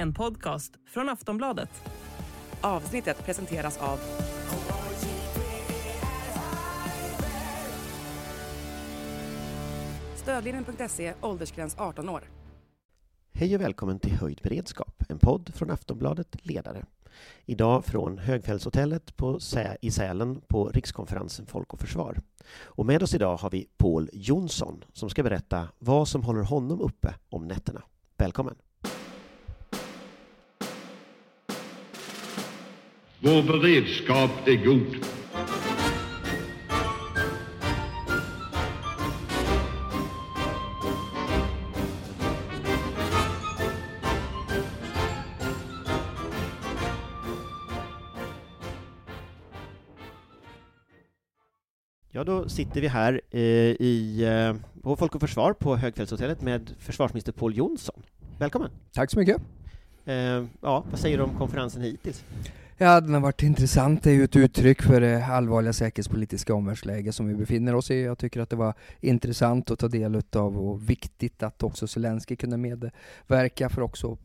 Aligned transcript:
en 0.00 0.12
podcast 0.12 0.72
från 0.86 1.08
Aftonbladet. 1.08 1.70
Avsnittet 2.60 3.24
presenteras 3.24 3.78
av 3.78 3.98
Stödlinjen.se, 10.14 11.14
åldersgräns 11.20 11.76
18 11.78 12.08
år. 12.08 12.24
Hej 13.32 13.54
och 13.54 13.60
välkommen 13.60 13.98
till 13.98 14.12
Höjd 14.12 14.40
beredskap, 14.42 15.04
en 15.08 15.18
podd 15.18 15.50
från 15.54 15.70
Aftonbladet 15.70 16.36
Ledare. 16.46 16.84
Idag 17.44 17.84
från 17.84 18.18
Högfjällshotellet 18.18 19.16
på 19.16 19.40
Sä 19.40 19.76
i 19.82 19.90
Sälen 19.90 20.40
på 20.48 20.68
rikskonferensen 20.68 21.46
Folk 21.46 21.72
och 21.72 21.80
Försvar. 21.80 22.20
Och 22.62 22.86
med 22.86 23.02
oss 23.02 23.14
idag 23.14 23.36
har 23.36 23.50
vi 23.50 23.68
Paul 23.76 24.10
Jonsson 24.12 24.84
som 24.92 25.10
ska 25.10 25.22
berätta 25.22 25.68
vad 25.78 26.08
som 26.08 26.22
håller 26.22 26.42
honom 26.42 26.80
uppe 26.80 27.14
om 27.28 27.48
nätterna. 27.48 27.82
Välkommen! 28.16 28.69
Vår 33.22 33.42
beredskap 33.42 34.30
är 34.46 34.64
god. 34.64 34.96
Ja, 52.10 52.24
då 52.24 52.48
sitter 52.48 52.80
vi 52.80 52.88
här 52.88 53.20
eh, 53.30 53.40
i, 53.40 54.24
eh, 54.24 54.82
på 54.82 54.96
Folk 54.96 55.14
och 55.14 55.20
Försvar 55.20 55.52
på 55.52 55.76
Högfällshotellet 55.76 56.42
med 56.42 56.74
försvarsminister 56.78 57.32
Paul 57.32 57.56
Jonsson. 57.56 58.02
Välkommen! 58.38 58.70
Tack 58.92 59.10
så 59.10 59.18
mycket. 59.18 59.36
Eh, 60.04 60.14
ja, 60.60 60.84
vad 60.90 61.00
säger 61.00 61.16
du 61.16 61.22
om 61.22 61.38
konferensen 61.38 61.82
hittills? 61.82 62.24
Ja, 62.82 63.00
den 63.00 63.14
har 63.14 63.20
varit 63.20 63.42
intressant. 63.42 64.02
Det 64.02 64.10
är 64.10 64.14
ju 64.14 64.24
ett 64.24 64.36
uttryck 64.36 64.82
för 64.82 65.00
det 65.00 65.26
allvarliga 65.26 65.72
säkerhetspolitiska 65.72 66.54
omvärldsläge 66.54 67.12
som 67.12 67.28
vi 67.28 67.34
befinner 67.34 67.74
oss 67.74 67.90
i. 67.90 68.02
Jag 68.02 68.18
tycker 68.18 68.40
att 68.40 68.50
det 68.50 68.56
var 68.56 68.74
intressant 69.00 69.70
att 69.70 69.78
ta 69.78 69.88
del 69.88 70.22
av 70.36 70.58
och 70.58 70.90
viktigt 70.90 71.42
att 71.42 71.62
också 71.62 71.86
Zelensky 71.86 72.36
kunde 72.36 72.56
medverka 72.56 73.68
för 73.68 73.82
också 73.82 74.16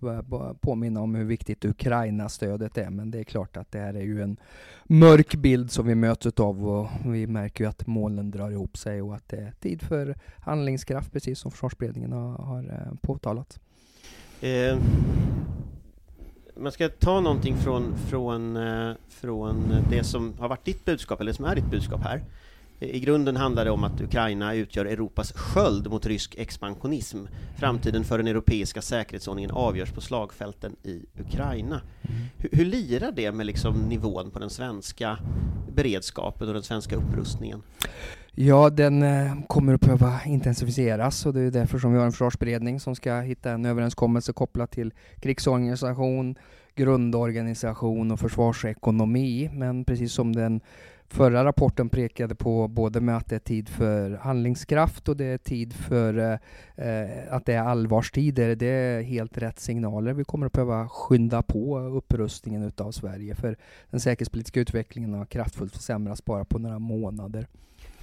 påminna 0.62 1.02
om 1.02 1.16
hur 1.16 1.24
viktigt 1.24 1.66
Ukraina-stödet 1.66 2.78
är. 2.78 2.90
Men 2.90 3.12
det 3.12 3.20
är 3.20 3.24
klart 3.24 3.58
att 3.58 3.72
det 3.72 3.80
här 3.80 3.94
är 3.94 4.04
ju 4.04 4.22
en 4.22 4.38
mörk 4.84 5.36
bild 5.36 5.72
som 5.72 5.88
vi 5.88 5.96
möts 5.96 6.26
av 6.26 6.68
och 6.68 6.90
vi 7.06 7.28
märker 7.28 7.64
ju 7.64 7.70
att 7.70 7.88
molnen 7.88 8.32
drar 8.32 8.52
ihop 8.52 8.78
sig 8.78 9.02
och 9.02 9.16
att 9.16 9.30
det 9.30 9.38
är 9.38 9.52
tid 9.60 9.82
för 9.82 10.16
handlingskraft, 10.40 11.12
precis 11.12 11.40
som 11.40 11.52
försvarsberedningen 11.52 12.12
har, 12.12 12.38
har 12.38 12.64
eh, 12.64 12.98
påtalat. 13.02 13.60
Eh 14.42 14.78
man 16.58 16.72
ska 16.72 16.90
ta 16.90 17.20
någonting 17.22 17.58
från, 17.58 17.98
från, 18.10 18.58
eh, 18.58 18.94
från 19.10 19.76
det 19.90 20.04
som 20.04 20.34
har 20.40 20.50
varit 20.50 20.66
ditt 20.66 20.86
budskap, 20.86 21.22
eller 21.22 21.34
som 21.34 21.46
är 21.46 21.56
ditt 21.56 21.72
budskap 21.72 22.02
här. 22.04 22.24
I 22.80 23.00
grunden 23.00 23.38
handlar 23.38 23.66
det 23.66 23.72
om 23.72 23.84
att 23.84 24.02
Ukraina 24.02 24.54
utgör 24.54 24.86
Europas 24.86 25.32
sköld 25.32 25.90
mot 25.90 26.06
rysk 26.06 26.36
expansionism. 26.36 27.26
Framtiden 27.58 28.04
för 28.04 28.18
den 28.18 28.28
europeiska 28.28 28.82
säkerhetsordningen 28.82 29.52
avgörs 29.52 29.92
på 29.92 30.02
slagfälten 30.02 30.76
i 30.84 31.06
Ukraina. 31.20 31.82
Hur, 32.38 32.50
hur 32.52 32.66
lirar 32.66 33.12
det 33.12 33.32
med 33.32 33.46
liksom 33.46 33.76
nivån 33.76 34.32
på 34.32 34.40
den 34.40 34.50
svenska 34.50 35.18
beredskapen 35.76 36.48
och 36.48 36.54
den 36.54 36.64
svenska 36.64 36.96
upprustningen? 36.96 37.62
Ja, 38.38 38.70
den 38.70 39.04
eh, 39.04 39.34
kommer 39.48 39.74
att 39.74 39.82
behöva 39.82 40.20
intensifieras 40.26 41.26
och 41.26 41.34
det 41.34 41.42
är 41.42 41.52
därför 41.52 41.80
som 41.80 41.92
vi 41.92 41.98
har 41.98 42.06
en 42.06 42.12
försvarsberedning 42.12 42.80
som 42.80 42.96
ska 42.96 43.20
hitta 43.20 43.52
en 43.52 43.66
överenskommelse 43.66 44.34
kopplat 44.34 44.72
till 44.72 44.94
krigsorganisation, 45.20 46.36
grundorganisation 46.76 48.12
och 48.12 48.20
försvarsekonomi. 48.20 49.50
Men 49.54 49.86
precis 49.86 50.14
som 50.14 50.36
den 50.36 50.62
förra 51.08 51.46
rapporten 51.46 51.90
pekade 51.90 52.36
på 52.36 52.68
både 52.68 53.02
med 53.02 53.18
att 53.18 53.30
det 53.30 53.36
är 53.36 53.40
tid 53.40 53.70
för 53.70 54.12
handlingskraft 54.12 55.10
och 55.10 55.18
det 55.18 55.26
är 55.26 55.38
tid 55.38 55.74
för 55.74 56.18
eh, 56.18 56.88
eh 56.88 57.34
att 57.34 57.46
det 57.46 57.54
är 57.54 57.64
allvarstider. 57.64 58.56
Det 58.56 58.68
är 58.68 59.02
helt 59.02 59.38
rätt 59.38 59.60
signaler. 59.60 60.14
Vi 60.14 60.24
kommer 60.24 60.46
att 60.46 60.54
behöva 60.54 60.90
skynda 60.90 61.42
på 61.42 61.80
upprustningen 61.80 62.64
utav 62.64 62.92
Sverige 62.92 63.36
för 63.36 63.58
den 63.90 64.00
säkerhetspolitiska 64.00 64.60
utvecklingen 64.60 65.14
har 65.14 65.26
kraftfullt 65.26 65.76
försämrats 65.76 66.26
bara 66.26 66.46
på 66.46 66.60
några 66.60 66.80
månader. 66.80 67.48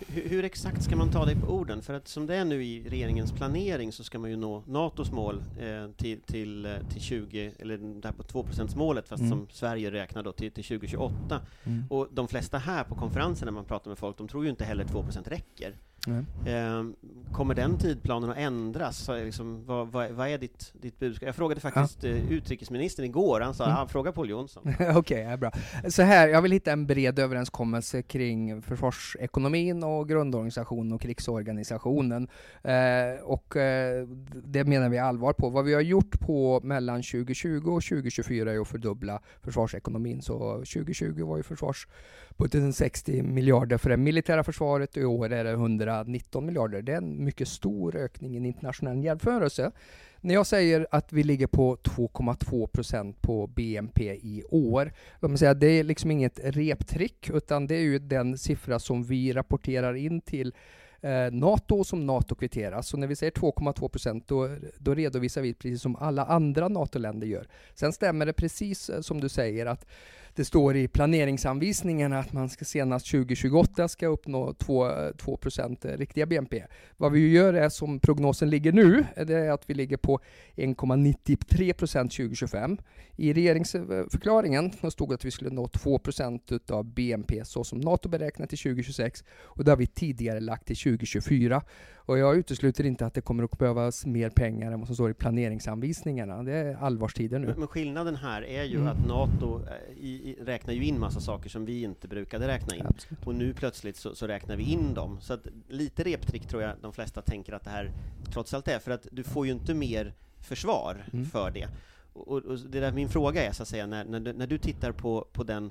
Hur, 0.09 0.29
hur, 0.29 0.45
exakt 0.45 0.83
ska 0.83 0.97
man 0.97 1.11
ta 1.11 1.25
dig 1.25 1.37
på 1.37 1.47
orden? 1.47 1.83
För 1.83 1.95
att 1.95 2.09
som 2.09 2.27
det 2.27 2.37
är 2.37 2.45
nu 2.45 2.65
i 2.65 2.89
regeringens 2.89 3.33
planering 3.33 3.93
så 3.93 4.05
ska 4.05 4.19
man 4.19 4.31
ju 4.31 4.37
nå 4.37 4.63
NATOs 4.67 5.11
mål 5.11 5.45
eh, 5.61 5.91
till, 5.97 6.21
till, 6.21 6.67
eh, 6.67 6.73
till 6.93 7.01
20, 7.01 7.53
eller 7.59 7.79
det 7.79 8.09
här 8.09 8.13
på 8.13 8.23
2% 8.23 8.77
målet 8.77 9.09
fast 9.09 9.21
mm. 9.21 9.31
som 9.31 9.49
Sverige 9.51 9.91
räknar 9.91 10.23
då 10.23 10.33
till, 10.33 10.53
till 10.53 10.65
2028. 10.65 11.41
Mm. 11.65 11.85
Och 11.91 12.09
de 12.11 12.29
flesta 12.29 12.59
här 12.59 12.85
på 12.85 12.95
konferensen 12.95 13.47
när 13.47 13.53
man 13.53 13.65
pratar 13.65 13.91
med 13.91 13.99
folk, 13.99 14.19
de 14.19 14.29
tror 14.29 14.45
ju 14.45 14.51
inte 14.51 14.65
heller 14.65 14.85
2% 14.85 15.29
räcker. 15.29 15.77
Eh, 16.09 16.85
kommer 17.33 17.55
den 17.55 17.79
tidplanen 17.79 18.31
att 18.31 18.37
ändras? 18.37 19.09
Liksom, 19.09 19.65
vad, 19.67 19.89
vad, 19.89 20.11
vad, 20.11 20.29
är 20.29 20.39
ditt, 20.39 20.73
ditt 20.81 20.99
budskap? 20.99 21.27
Jag 21.27 21.37
frågade 21.37 21.61
faktiskt 21.61 22.05
ja. 22.05 22.11
eh, 22.11 22.33
utrikesministern 22.33 23.07
igår, 23.07 23.41
han 23.41 23.55
sa 23.55 23.65
mm. 23.65 23.77
ah, 23.77 23.87
fråga 23.87 24.13
Paul 24.13 24.31
Jonsson. 24.31 24.63
Okej, 24.75 24.97
okay, 24.97 25.21
ja, 25.21 25.37
bra. 25.37 25.53
Så 25.89 26.03
här, 26.03 26.29
jag 26.29 26.43
vill 26.43 26.53
hitta 26.53 26.73
en 26.73 26.87
bred 26.87 27.19
överenskommelse 27.19 28.03
kring 28.03 28.63
försvarsekonomin 28.63 29.83
och 29.85 30.09
grundorganisationen 30.09 30.93
och 30.93 31.01
krigsorganisationen. 31.01 32.29
Eh, 32.63 33.23
och 33.23 33.57
eh, 33.57 34.07
det 34.45 34.65
menar 34.65 34.89
vi 34.89 34.99
allvar 34.99 35.33
på. 35.33 35.49
Vad 35.49 35.65
vi 35.65 35.75
har 35.75 35.81
gjort 35.81 36.21
på 36.21 36.61
mellan 36.63 37.03
2020 37.03 37.57
och 37.57 37.83
2024 37.83 38.53
är 38.53 38.61
att 38.61 38.69
fördubbla 38.69 39.21
försvarsekonomin. 39.43 40.23
Så 40.23 40.55
2020 40.55 41.25
var 41.25 41.37
ju 41.37 41.43
försvarsbudgeten 41.43 42.73
60 42.73 43.23
miljarder 43.23 43.79
för 43.79 43.91
det 43.91 43.97
militära 43.97 44.45
försvaret 44.45 44.97
och 44.97 45.03
i 45.03 45.05
år 45.05 45.33
är 45.33 45.45
det 45.45 45.51
100 45.51 45.92
19 46.07 46.47
miljarder. 46.47 46.83
Det 46.83 46.93
är 46.93 46.97
en 46.97 47.25
mycket 47.25 47.49
stor 47.49 47.97
ökning 47.97 48.35
i 48.35 48.37
en 48.37 48.47
internationell 48.47 49.05
jämförelse. 49.05 49.73
När 50.21 50.35
jag 50.35 50.47
säger 50.47 50.87
att 50.91 51.13
vi 51.13 51.23
ligger 51.23 51.47
på 51.47 51.77
2,2 51.77 52.67
procent 52.67 53.23
på 53.23 53.47
BNP 53.47 54.05
i 54.05 54.45
år, 54.51 54.93
låt 55.21 55.31
mig 55.31 55.39
säga, 55.39 55.55
det 55.55 55.67
är 55.67 55.85
liksom 55.85 56.11
inget 56.11 56.41
reptrick, 56.43 57.31
utan 57.31 57.67
det 57.67 57.75
är 57.75 57.81
ju 57.81 57.99
den 57.99 58.39
siffra 58.39 58.79
som 58.79 59.03
vi 59.03 59.33
rapporterar 59.33 59.95
in 59.95 60.21
till 60.21 60.55
eh, 61.01 61.33
NATO 61.33 61.85
som 61.85 62.07
NATO 62.07 62.35
kvitterar. 62.35 62.83
Så 62.83 62.97
när 62.97 63.07
vi 63.07 63.17
säger 63.17 63.33
2,2 63.33 63.89
procent 63.89 64.29
då, 64.29 64.57
då 64.79 64.95
redovisar 64.95 65.41
vi 65.43 65.55
precis 65.55 65.83
som 65.83 65.97
alla 65.97 66.25
andra 66.25 66.69
NATO-länder 66.69 67.27
gör. 67.27 67.47
Sen 67.75 67.93
stämmer 67.93 68.27
det 68.27 68.33
precis 68.33 68.91
eh, 68.91 69.01
som 69.01 69.21
du 69.21 69.29
säger 69.29 69.67
att 69.67 69.87
det 70.35 70.45
står 70.45 70.77
i 70.77 70.89
planeringsanvisningarna 70.89 72.19
att 72.19 72.33
man 72.33 72.49
ska 72.49 72.65
senast 72.65 73.11
2028 73.11 73.89
ska 73.89 74.07
uppnå 74.07 74.55
2, 74.55 74.89
2 75.19 75.39
eh, 75.59 75.99
riktiga 75.99 76.27
BNP. 76.27 76.65
Vad 76.97 77.13
vi 77.13 77.31
gör 77.31 77.55
är 77.55 77.69
som 77.69 78.01
prognosen 78.01 78.51
ligger 78.51 78.73
nu, 78.73 79.05
det 79.27 79.35
är 79.35 79.51
att 79.51 79.71
vi 79.71 79.75
ligger 79.75 79.97
på 79.97 80.21
1,93% 80.57 82.03
2025. 82.03 82.79
I 83.17 83.33
regeringsförklaringen 83.33 84.73
stod 84.91 85.13
att 85.13 85.25
vi 85.25 85.31
skulle 85.31 85.51
nå 85.51 85.67
2% 85.67 86.73
av 86.73 86.85
BNP 86.85 87.45
så 87.45 87.65
som 87.65 87.81
NATO 87.81 88.09
beräknat 88.09 88.49
till 88.49 88.59
2026 88.59 89.25
och 89.43 89.65
det 89.65 89.71
har 89.71 89.77
vi 89.77 89.87
tidigare 89.87 90.41
lagt 90.41 90.67
till 90.67 90.77
2024. 90.77 91.63
Och 92.07 92.19
jag 92.19 92.37
utesluter 92.37 92.87
inte 92.87 93.07
att 93.07 93.15
det 93.15 93.21
kommer 93.21 93.45
att 93.45 93.59
behövas 93.59 94.07
mer 94.07 94.31
pengar 94.31 94.73
än 94.73 94.79
vad 94.79 94.87
som 94.87 94.95
står 94.95 95.11
i 95.11 95.15
planeringsanvisningarna. 95.15 96.43
Det 96.43 96.53
är 96.53 96.77
allvarstider 96.77 97.39
nu. 97.39 97.55
Men, 97.59 97.69
skillnaden 97.69 98.17
här 98.17 98.43
är 98.43 98.65
ju 98.65 98.77
mm. 98.77 98.89
att 98.89 99.07
NATO 99.07 99.61
eh, 99.67 100.05
i, 100.05 100.09
i, 100.09 100.45
räknar 100.45 100.75
ju 100.75 100.85
in 100.85 101.01
massa 101.01 101.21
saker 101.21 101.51
som 101.51 101.65
vi 101.65 101.83
inte 101.83 102.09
brukade 102.09 102.49
räkna 102.49 102.77
in. 102.77 102.87
Absolut. 102.87 103.27
Och 103.27 103.35
nu 103.35 103.55
plötsligt 103.55 103.97
så, 103.97 104.15
så, 104.15 104.27
räknar 104.27 104.57
vi 104.57 104.65
in 104.65 104.95
dem. 104.95 105.19
Så 105.21 105.35
att 105.35 105.47
lite 105.69 106.03
reptrick 106.03 106.47
tror 106.47 106.63
jag 106.63 106.77
de 106.83 106.93
flesta 106.93 107.23
tänker 107.23 107.53
att 107.53 107.65
det 107.65 107.71
här 107.71 107.91
trots 108.33 108.55
allt 108.55 108.69
är, 108.69 108.79
för 108.79 108.91
att 108.91 109.07
du 109.13 109.25
får 109.25 109.47
ju 109.47 109.53
inte 109.53 109.75
mer 109.75 110.15
försvar 110.41 111.05
mm. 111.13 111.27
för 111.27 111.51
det. 111.51 111.69
Och, 112.13 112.39
och, 112.39 112.59
det 112.59 112.81
där 112.81 112.93
min 112.93 113.09
fråga 113.09 113.49
är 113.49 113.53
så 113.53 113.63
att 113.63 113.69
säga, 113.69 113.87
när, 113.87 114.05
när, 114.05 114.21
du, 114.21 114.33
när 114.33 114.47
du 114.47 114.59
tittar 114.59 114.93
på, 114.93 115.27
på 115.33 115.45
den 115.45 115.71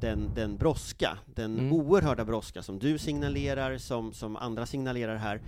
den, 0.00 0.30
den 0.34 0.56
brådska, 0.56 1.18
den 1.34 1.58
mm. 1.58 1.72
oerhörda 1.72 2.24
brådska 2.24 2.62
som 2.62 2.78
du 2.78 2.98
signalerar, 2.98 3.78
som, 3.78 4.12
som 4.12 4.36
andra 4.36 4.66
signalerar 4.66 5.16
här, 5.16 5.40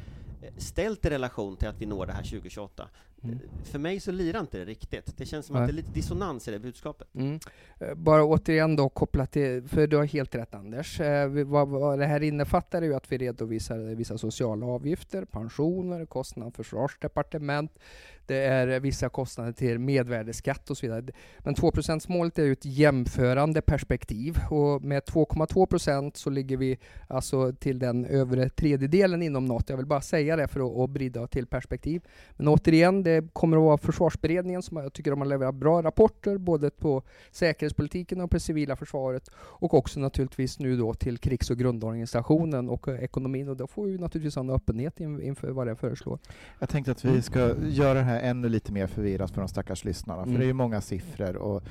ställt 0.57 1.05
i 1.05 1.11
relation 1.11 1.57
till 1.57 1.69
att 1.69 1.81
vi 1.81 1.87
når 1.87 2.07
det 2.07 2.13
här 2.13 2.23
2028. 2.23 2.89
Mm. 3.25 3.39
För 3.65 3.79
mig 3.79 4.01
så 4.01 4.13
lirar 4.13 4.41
inte 4.41 4.59
det 4.59 4.65
riktigt. 4.65 5.17
Det 5.17 5.27
känns 5.27 5.47
som 5.47 5.57
att 5.57 5.67
det 5.67 5.71
är 5.71 5.75
lite 5.75 5.93
dissonans 5.93 6.49
i 6.49 6.51
det 6.51 6.59
budskapet. 6.59 7.09
Mm. 7.15 7.39
Eh, 7.79 7.95
bara 7.95 8.25
återigen 8.25 8.77
då 8.77 8.89
kopplat 8.89 9.33
till, 9.33 9.69
för 9.69 9.87
du 9.87 9.97
har 9.97 10.05
helt 10.05 10.35
rätt 10.35 10.55
Anders. 10.55 11.01
Eh, 11.01 11.29
vad, 11.29 11.69
vad 11.69 11.99
det 11.99 12.07
här 12.07 12.23
innefattar 12.23 12.83
är 12.83 12.87
ju 12.87 12.95
att 12.95 13.13
vi 13.13 13.19
redovisar 13.19 13.95
vissa 13.95 14.19
sociala 14.19 14.67
avgifter, 14.67 15.25
pensioner, 15.25 16.07
kostnader 16.07 16.51
för 16.51 16.65
försvarsdepartement. 16.65 17.79
det 18.27 18.37
är 18.37 18.81
vissa 18.81 19.09
kostnader 19.09 19.53
till 19.53 19.79
mervärdesskatt 19.79 20.71
och 20.71 20.79
så 20.79 20.87
vidare. 20.87 21.05
Men 21.39 21.55
2% 21.55 22.05
målet 22.09 22.39
är 22.39 22.45
ju 22.45 22.53
ett 22.53 22.65
jämförande 22.65 23.61
perspektiv 23.61 24.39
och 24.51 24.83
med 24.83 25.03
2,2 25.03 25.67
procent 25.67 26.17
så 26.17 26.31
ligger 26.31 26.57
vi 26.57 26.79
alltså 27.09 27.53
till 27.53 27.79
den 27.79 28.05
övre 28.05 28.49
tredjedelen 28.49 29.23
inom 29.23 29.45
NATO. 29.45 29.73
Jag 29.73 29.77
vill 29.77 29.87
bara 29.87 30.01
säga 30.01 30.37
det 30.37 30.49
för 30.49 30.61
att, 30.61 30.79
att 30.79 30.91
brida 30.91 31.27
till 31.27 31.47
perspektiv. 31.47 32.03
Men 32.37 32.49
återigen, 32.49 33.03
det 33.03 33.14
kommer 33.33 33.57
att 33.57 33.63
vara 33.63 33.79
försvarsberedningen 33.79 34.63
som 34.63 34.77
jag 34.77 34.93
tycker 34.93 35.11
de 35.11 35.21
har 35.21 35.29
levererat 35.29 35.55
bra 35.55 35.83
rapporter 35.83 36.39
både 36.39 36.71
på 36.71 37.03
säkerhetspolitiken 37.31 38.21
och 38.21 38.31
på 38.31 38.37
det 38.37 38.41
civila 38.41 38.77
försvaret 38.77 39.31
och 39.37 39.75
också 39.75 40.01
naturligtvis 40.01 40.59
nu 40.59 40.77
då 40.77 40.95
till 40.95 41.19
krigs 41.19 41.51
och 41.51 41.57
grundorganisationen 41.57 42.69
och 42.69 42.89
ekonomin 42.89 43.49
och 43.49 43.57
då 43.57 43.67
får 43.67 43.85
vi 43.87 43.99
naturligtvis 43.99 44.35
ha 44.35 44.43
en 44.43 44.51
öppenhet 44.51 45.01
inför 45.01 45.51
vad 45.51 45.67
det 45.67 45.77
föreslår. 45.77 46.19
Jag 46.59 46.69
tänkte 46.69 46.93
att 46.93 47.05
vi 47.05 47.23
ska 47.23 47.55
göra 47.69 47.95
det 47.95 48.01
här 48.01 48.21
ännu 48.21 48.49
lite 48.49 48.73
mer 48.73 48.87
förvirrat 48.87 49.31
för 49.31 49.41
de 49.41 49.49
stackars 49.49 49.85
lyssnarna, 49.85 50.23
för 50.23 50.29
mm. 50.29 50.41
det 50.41 50.45
är 50.45 50.49
ju 50.49 50.53
många 50.53 50.81
siffror 50.81 51.37
och 51.37 51.63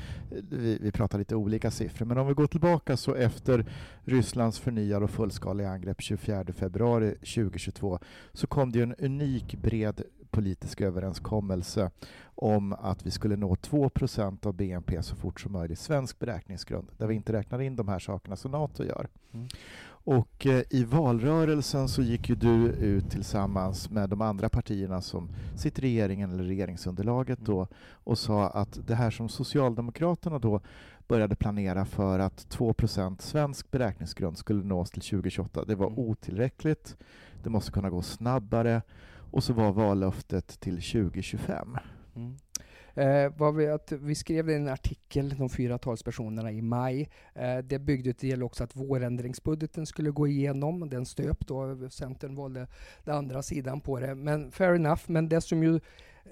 vi, 0.50 0.78
vi 0.82 0.92
pratar 0.92 1.20
lite 1.20 1.36
olika 1.36 1.72
siffror. 1.72 2.06
Men 2.06 2.18
om 2.18 2.28
vi 2.28 2.34
går 2.34 2.48
tillbaka 2.48 2.98
så 2.98 3.16
efter 3.16 3.66
Rysslands 4.04 4.60
förnyade 4.60 5.06
och 5.06 5.12
fullskaliga 5.12 5.70
angrepp 5.70 6.02
24 6.02 6.46
februari 6.54 7.10
2022 7.16 8.00
så 8.34 8.48
kom 8.48 8.72
det 8.72 8.82
en 8.82 8.96
unik 8.96 9.56
bred 9.56 10.04
politisk 10.34 10.82
överenskommelse 10.82 11.92
om 12.36 12.74
att 12.74 13.06
vi 13.06 13.12
skulle 13.12 13.36
nå 13.36 13.56
2% 13.56 14.48
av 14.48 14.54
BNP 14.54 15.04
så 15.04 15.16
fort 15.16 15.42
som 15.42 15.52
möjligt, 15.52 15.80
svensk 15.80 16.20
beräkningsgrund, 16.20 16.88
där 16.98 17.08
vi 17.08 17.16
inte 17.16 17.34
räknar 17.34 17.62
in 17.62 17.76
de 17.76 17.88
här 17.88 18.00
sakerna 18.00 18.36
som 18.36 18.52
NATO 18.52 18.84
gör. 18.84 19.08
Mm. 19.34 19.48
Och 20.06 20.46
eh, 20.46 20.64
i 20.70 20.84
valrörelsen 20.84 21.88
så 21.88 22.02
gick 22.02 22.30
ju 22.30 22.36
du 22.36 22.68
ut 22.68 23.12
tillsammans 23.12 23.90
med 23.90 24.10
de 24.10 24.22
andra 24.22 24.50
partierna 24.50 25.02
som 25.02 25.30
sitter 25.56 25.84
i 25.84 25.88
regeringen 25.88 26.32
eller 26.32 26.44
regeringsunderlaget 26.44 27.40
då 27.40 27.58
mm. 27.58 27.68
och 28.04 28.18
sa 28.18 28.50
att 28.50 28.80
det 28.88 28.96
här 28.96 29.12
som 29.12 29.30
Socialdemokraterna 29.30 30.40
då 30.40 30.62
började 31.08 31.36
planera 31.36 31.86
för 31.86 32.20
att 32.20 32.58
2% 32.58 33.22
svensk 33.22 33.72
beräkningsgrund 33.72 34.38
skulle 34.38 34.64
nås 34.64 34.92
till 34.92 35.02
2028, 35.02 35.66
det 35.66 35.76
var 35.76 35.88
mm. 35.88 36.00
otillräckligt. 36.00 36.98
Det 37.44 37.50
måste 37.50 37.72
kunna 37.72 37.90
gå 37.90 38.02
snabbare 38.02 38.82
och 39.34 39.44
så 39.44 39.54
var 39.54 39.72
vallöftet 39.72 40.60
till 40.60 40.76
2025. 40.76 41.78
Mm. 42.16 42.36
Eh, 42.96 43.52
vi, 43.52 43.68
att 43.68 43.92
vi 43.92 44.16
skrev 44.16 44.50
en 44.50 44.68
artikel, 44.68 45.36
de 45.38 45.50
fyra 45.50 45.78
talspersonerna, 45.78 46.52
i 46.52 46.62
maj. 46.62 47.10
Eh, 47.36 47.58
det 47.58 47.80
byggde 47.80 48.14
till 48.14 48.44
också 48.44 48.64
att 48.64 48.76
vårändringsbudgeten 48.76 49.86
skulle 49.86 50.10
gå 50.10 50.28
igenom. 50.28 50.90
Den 50.90 51.06
stöp 51.06 51.48
då. 51.48 51.90
Centern 51.90 52.36
valde 52.36 52.68
den 53.04 53.16
andra 53.16 53.44
sidan 53.44 53.82
på 53.82 54.00
det. 54.00 54.16
Men 54.16 54.52
fair 54.52 54.76
enough. 54.76 55.02
Men 55.08 55.30
det 55.30 55.42
som 55.42 55.64
ju 55.64 55.80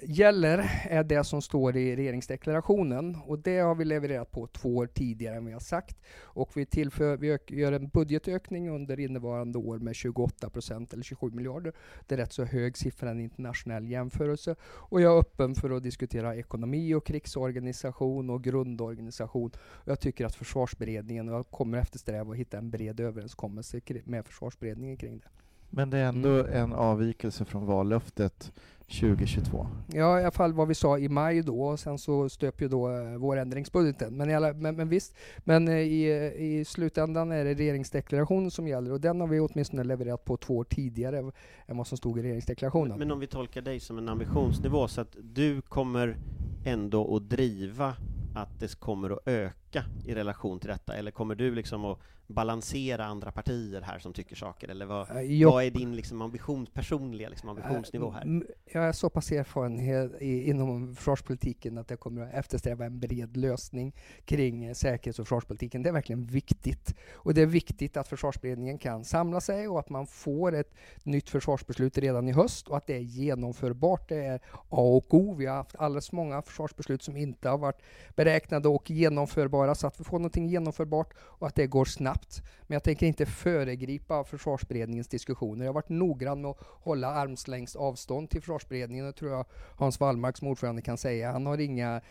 gäller 0.02 0.72
är 0.90 1.04
det 1.04 1.24
som 1.24 1.42
står 1.42 1.78
i 1.78 1.96
regeringsdeklarationen 1.96 3.18
och 3.26 3.40
det 3.40 3.60
har 3.60 3.76
vi 3.76 3.86
levererat 3.86 4.32
på 4.32 4.48
två 4.48 4.76
år 4.76 4.88
tidigare 4.88 5.36
än 5.36 5.46
vi 5.46 5.54
har 5.54 5.60
sagt. 5.60 5.98
Och 6.22 6.52
vi, 6.58 6.66
tillför, 6.66 7.18
vi 7.18 7.38
gör 7.48 7.72
en 7.72 7.88
budgetökning 7.88 8.70
under 8.70 9.00
innevarande 9.00 9.58
år 9.58 9.80
med 9.80 9.96
28 9.96 10.50
procent 10.50 10.94
eller 10.94 11.04
27 11.04 11.32
miljarder. 11.32 11.74
Det 12.08 12.16
är 12.16 12.20
rätt 12.20 12.34
så 12.34 12.44
hög 12.44 12.78
siffra 12.78 13.08
i 13.08 13.12
en 13.12 13.20
internationell 13.20 13.90
jämförelse. 13.90 14.56
Och 14.64 15.02
jag 15.02 15.14
är 15.14 15.20
öppen 15.20 15.56
för 15.56 15.70
att 15.70 15.84
diskutera 15.84 16.36
ekonomi 16.36 16.94
och 16.94 17.06
krigsorganisation 17.06 18.30
och 18.30 18.44
grundorganisation. 18.44 19.52
Jag 19.86 20.00
tycker 20.00 20.26
att 20.26 20.36
försvarsberedningen, 20.36 21.30
och 21.30 21.36
jag 21.36 21.50
kommer 21.50 21.78
eftersträva 21.78 22.32
att 22.32 22.38
hitta 22.38 22.58
en 22.58 22.70
bred 22.70 23.00
överenskommelse 23.00 23.82
med 24.04 24.26
försvarsberedningen 24.26 24.98
kring 24.98 25.18
det. 25.18 25.28
Men 25.74 25.90
det 25.90 25.98
är 25.98 26.06
ändå 26.06 26.30
mm. 26.30 26.54
en 26.54 26.74
avvikelse 26.74 27.46
från 27.46 27.66
vallöftet 27.66 28.52
2022. 28.92 29.68
Ja, 29.88 30.20
i 30.20 30.22
alla 30.22 30.32
fall 30.32 30.54
vad 30.54 30.68
vi 30.68 30.76
sa 30.76 30.98
i 30.98 31.10
maj 31.10 31.42
då, 31.42 31.62
och 31.62 31.80
sen 31.80 31.98
så 31.98 32.30
stöp 32.30 32.62
ju 32.62 32.68
då 32.68 32.90
eh, 32.90 33.18
vårändringsbudgeten. 33.18 34.18
Men, 34.18 34.36
alla, 34.36 34.54
men, 34.54 34.76
men 34.76 34.90
visst, 34.90 35.16
men 35.38 35.68
eh, 35.68 35.74
i, 35.74 36.06
i 36.38 36.66
slutändan 36.66 37.32
är 37.32 37.46
det 37.46 37.54
regeringsdeklarationen 37.54 38.52
som 38.52 38.68
gäller 38.68 38.92
och 38.92 39.02
den 39.02 39.22
har 39.22 39.28
vi 39.28 39.40
åtminstone 39.40 39.84
levererat 39.84 40.26
på 40.26 40.38
två 40.38 40.58
år 40.58 40.64
tidigare 40.64 41.32
än 41.66 41.78
vad 41.78 41.88
som 41.88 41.98
stod 41.98 42.20
i 42.20 42.22
regeringsdeklarationen. 42.22 42.90
Men, 42.90 43.00
men 43.00 43.12
om 43.12 43.20
vi 43.20 43.28
tolkar 43.28 43.62
dig 43.62 43.80
som 43.80 43.98
en 43.98 44.10
ambitionsnivå, 44.10 44.88
så 44.88 45.02
att 45.02 45.16
du 45.22 45.62
kommer 45.62 46.18
ändå 46.66 47.16
att 47.16 47.30
driva 47.30 47.96
att 48.36 48.60
det 48.60 48.80
kommer 48.80 49.10
att 49.10 49.28
öka 49.28 49.61
i 50.06 50.16
relation 50.16 50.60
till 50.60 50.70
detta, 50.70 50.94
eller 50.96 51.12
kommer 51.12 51.36
du 51.36 51.56
liksom 51.56 51.86
att 51.86 52.00
balansera 52.32 53.06
andra 53.06 53.32
partier 53.32 53.82
här 53.82 54.00
som 54.00 54.14
tycker 54.14 54.36
saker, 54.36 54.68
eller 54.68 54.86
vad, 54.86 55.10
eh, 55.12 55.22
jag, 55.22 55.52
vad 55.52 55.64
är 55.64 55.72
din 55.72 55.96
liksom 55.96 56.22
ambition, 56.22 56.66
personliga 56.66 57.30
liksom 57.30 57.50
ambitionsnivå 57.50 58.12
här? 58.12 58.44
Jag 58.66 58.84
är 58.84 58.92
så 58.92 59.10
pass 59.10 59.32
erfarenhet 59.32 60.22
i, 60.22 60.50
inom 60.50 60.96
försvarspolitiken 60.96 61.78
att 61.78 61.90
jag 61.90 62.00
kommer 62.00 62.22
att 62.22 62.34
eftersträva 62.34 62.86
en 62.86 63.00
bred 63.00 63.38
lösning 63.38 63.96
kring 64.26 64.76
säkerhets 64.76 65.20
och 65.20 65.26
försvarspolitiken. 65.26 65.84
Det 65.84 65.90
är 65.90 65.94
verkligen 65.94 66.26
viktigt. 66.26 66.96
Och 67.14 67.34
det 67.34 67.42
är 67.42 67.46
viktigt 67.46 67.98
att 67.98 68.08
försvarsberedningen 68.08 68.78
kan 68.78 69.06
samla 69.06 69.42
sig 69.42 69.68
och 69.68 69.80
att 69.80 69.90
man 69.90 70.08
får 70.08 70.56
ett 70.56 70.74
nytt 71.04 71.30
försvarsbeslut 71.30 71.98
redan 71.98 72.28
i 72.28 72.32
höst 72.32 72.68
och 72.68 72.78
att 72.78 72.88
det 72.88 72.96
är 72.96 73.00
genomförbart. 73.00 74.10
Det 74.10 74.26
är 74.26 74.36
A 74.70 74.82
och 74.82 75.14
O. 75.14 75.36
Vi 75.38 75.46
har 75.46 75.56
haft 75.56 75.76
alldeles 75.76 76.12
många 76.12 76.42
försvarsbeslut 76.42 77.04
som 77.04 77.18
inte 77.18 77.50
har 77.50 77.58
varit 77.58 77.82
beräknade 78.16 78.68
och 78.68 78.90
genomförbara, 78.90 79.61
så 79.76 79.88
att 79.88 80.00
vi 80.00 80.04
får 80.04 80.20
någonting 80.20 80.48
genomförbart 80.48 81.14
och 81.20 81.48
att 81.48 81.56
det 81.56 81.68
går 81.68 81.86
snabbt. 81.86 82.42
Men 82.72 82.76
jag 82.76 82.84
tänker 82.84 83.06
inte 83.06 83.26
föregripa 83.26 84.24
försvarsberedningens 84.24 85.08
diskussioner. 85.08 85.66
Jag 85.66 85.70
har 85.70 85.74
varit 85.74 85.90
noggrann 85.90 86.42
med 86.42 86.52
att 86.52 86.58
hålla 86.62 87.08
armslängds 87.08 87.76
avstånd 87.76 88.30
till 88.30 88.42
försvarsberedningen. 88.42 89.06
Det 89.06 89.14
tror 89.14 89.32
jag 89.32 89.46
Hans 89.76 90.00
Wallmark 90.00 90.38
som 90.38 90.48
ordförande 90.48 90.82
kan 90.82 90.98
säga. 90.98 91.32
Han 91.32 91.46
har 91.46 91.58
inga 91.58 92.02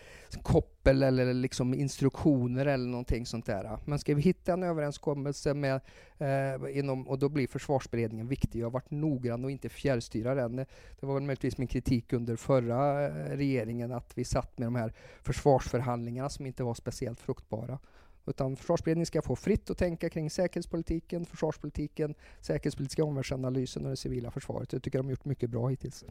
koppel 0.43 1.03
eller 1.03 1.35
liksom 1.35 1.75
instruktioner 1.75 2.67
eller 2.67 2.89
någonting 2.89 3.27
sånt 3.27 3.47
där. 3.47 3.79
Men 3.85 3.99
ska 3.99 4.15
vi 4.15 4.23
hitta 4.23 4.53
en 4.53 4.63
överenskommelse 4.63 5.55
med, 5.55 5.81
eh, 6.19 6.79
inom, 6.79 7.09
och 7.09 7.19
då 7.19 7.29
blir 7.29 7.47
försvarsberedningen 7.47 8.29
viktig. 8.29 8.61
Jag 8.61 8.67
har 8.67 8.71
varit 8.71 8.91
noggrann 8.91 9.45
och 9.45 9.51
inte 9.51 9.69
fjärrstyra 9.69 10.35
den. 10.35 10.57
Det 10.57 11.07
var 11.07 11.15
väl 11.15 11.23
möjligtvis 11.23 11.59
min 11.59 11.69
kritik 11.69 12.13
under 12.13 12.37
förra 12.37 13.07
eh, 13.07 13.37
regeringen 13.37 13.93
att 13.93 14.19
vi 14.19 14.25
satt 14.25 14.59
med 14.59 14.67
de 14.67 14.75
här 14.75 14.93
försvarsförhandlingarna 15.23 16.29
som 16.29 16.47
inte 16.47 16.63
var 16.63 16.75
speciellt 16.75 17.21
fruktansvärda 17.21 17.40
fruktbara. 17.41 17.79
Utan 18.27 18.57
försvarsberedningen 18.57 19.07
ska 19.07 19.23
få 19.23 19.37
fritt 19.37 19.71
att 19.71 19.79
tänka 19.79 20.11
kring 20.11 20.31
säkerhetspolitiken, 20.31 21.27
försvarspolitiken, 21.27 22.15
säkerhetspolitiska 22.41 23.05
omvärldsanalysen 23.05 23.85
och 23.85 23.91
det 23.91 23.97
civila 23.97 24.31
försvaret. 24.31 24.73
Jag 24.73 24.83
tycker 24.83 24.99
de 24.99 25.07
har 25.07 25.11
gjort 25.11 25.25
mycket 25.25 25.51
bra 25.51 25.69
hittills. 25.69 26.05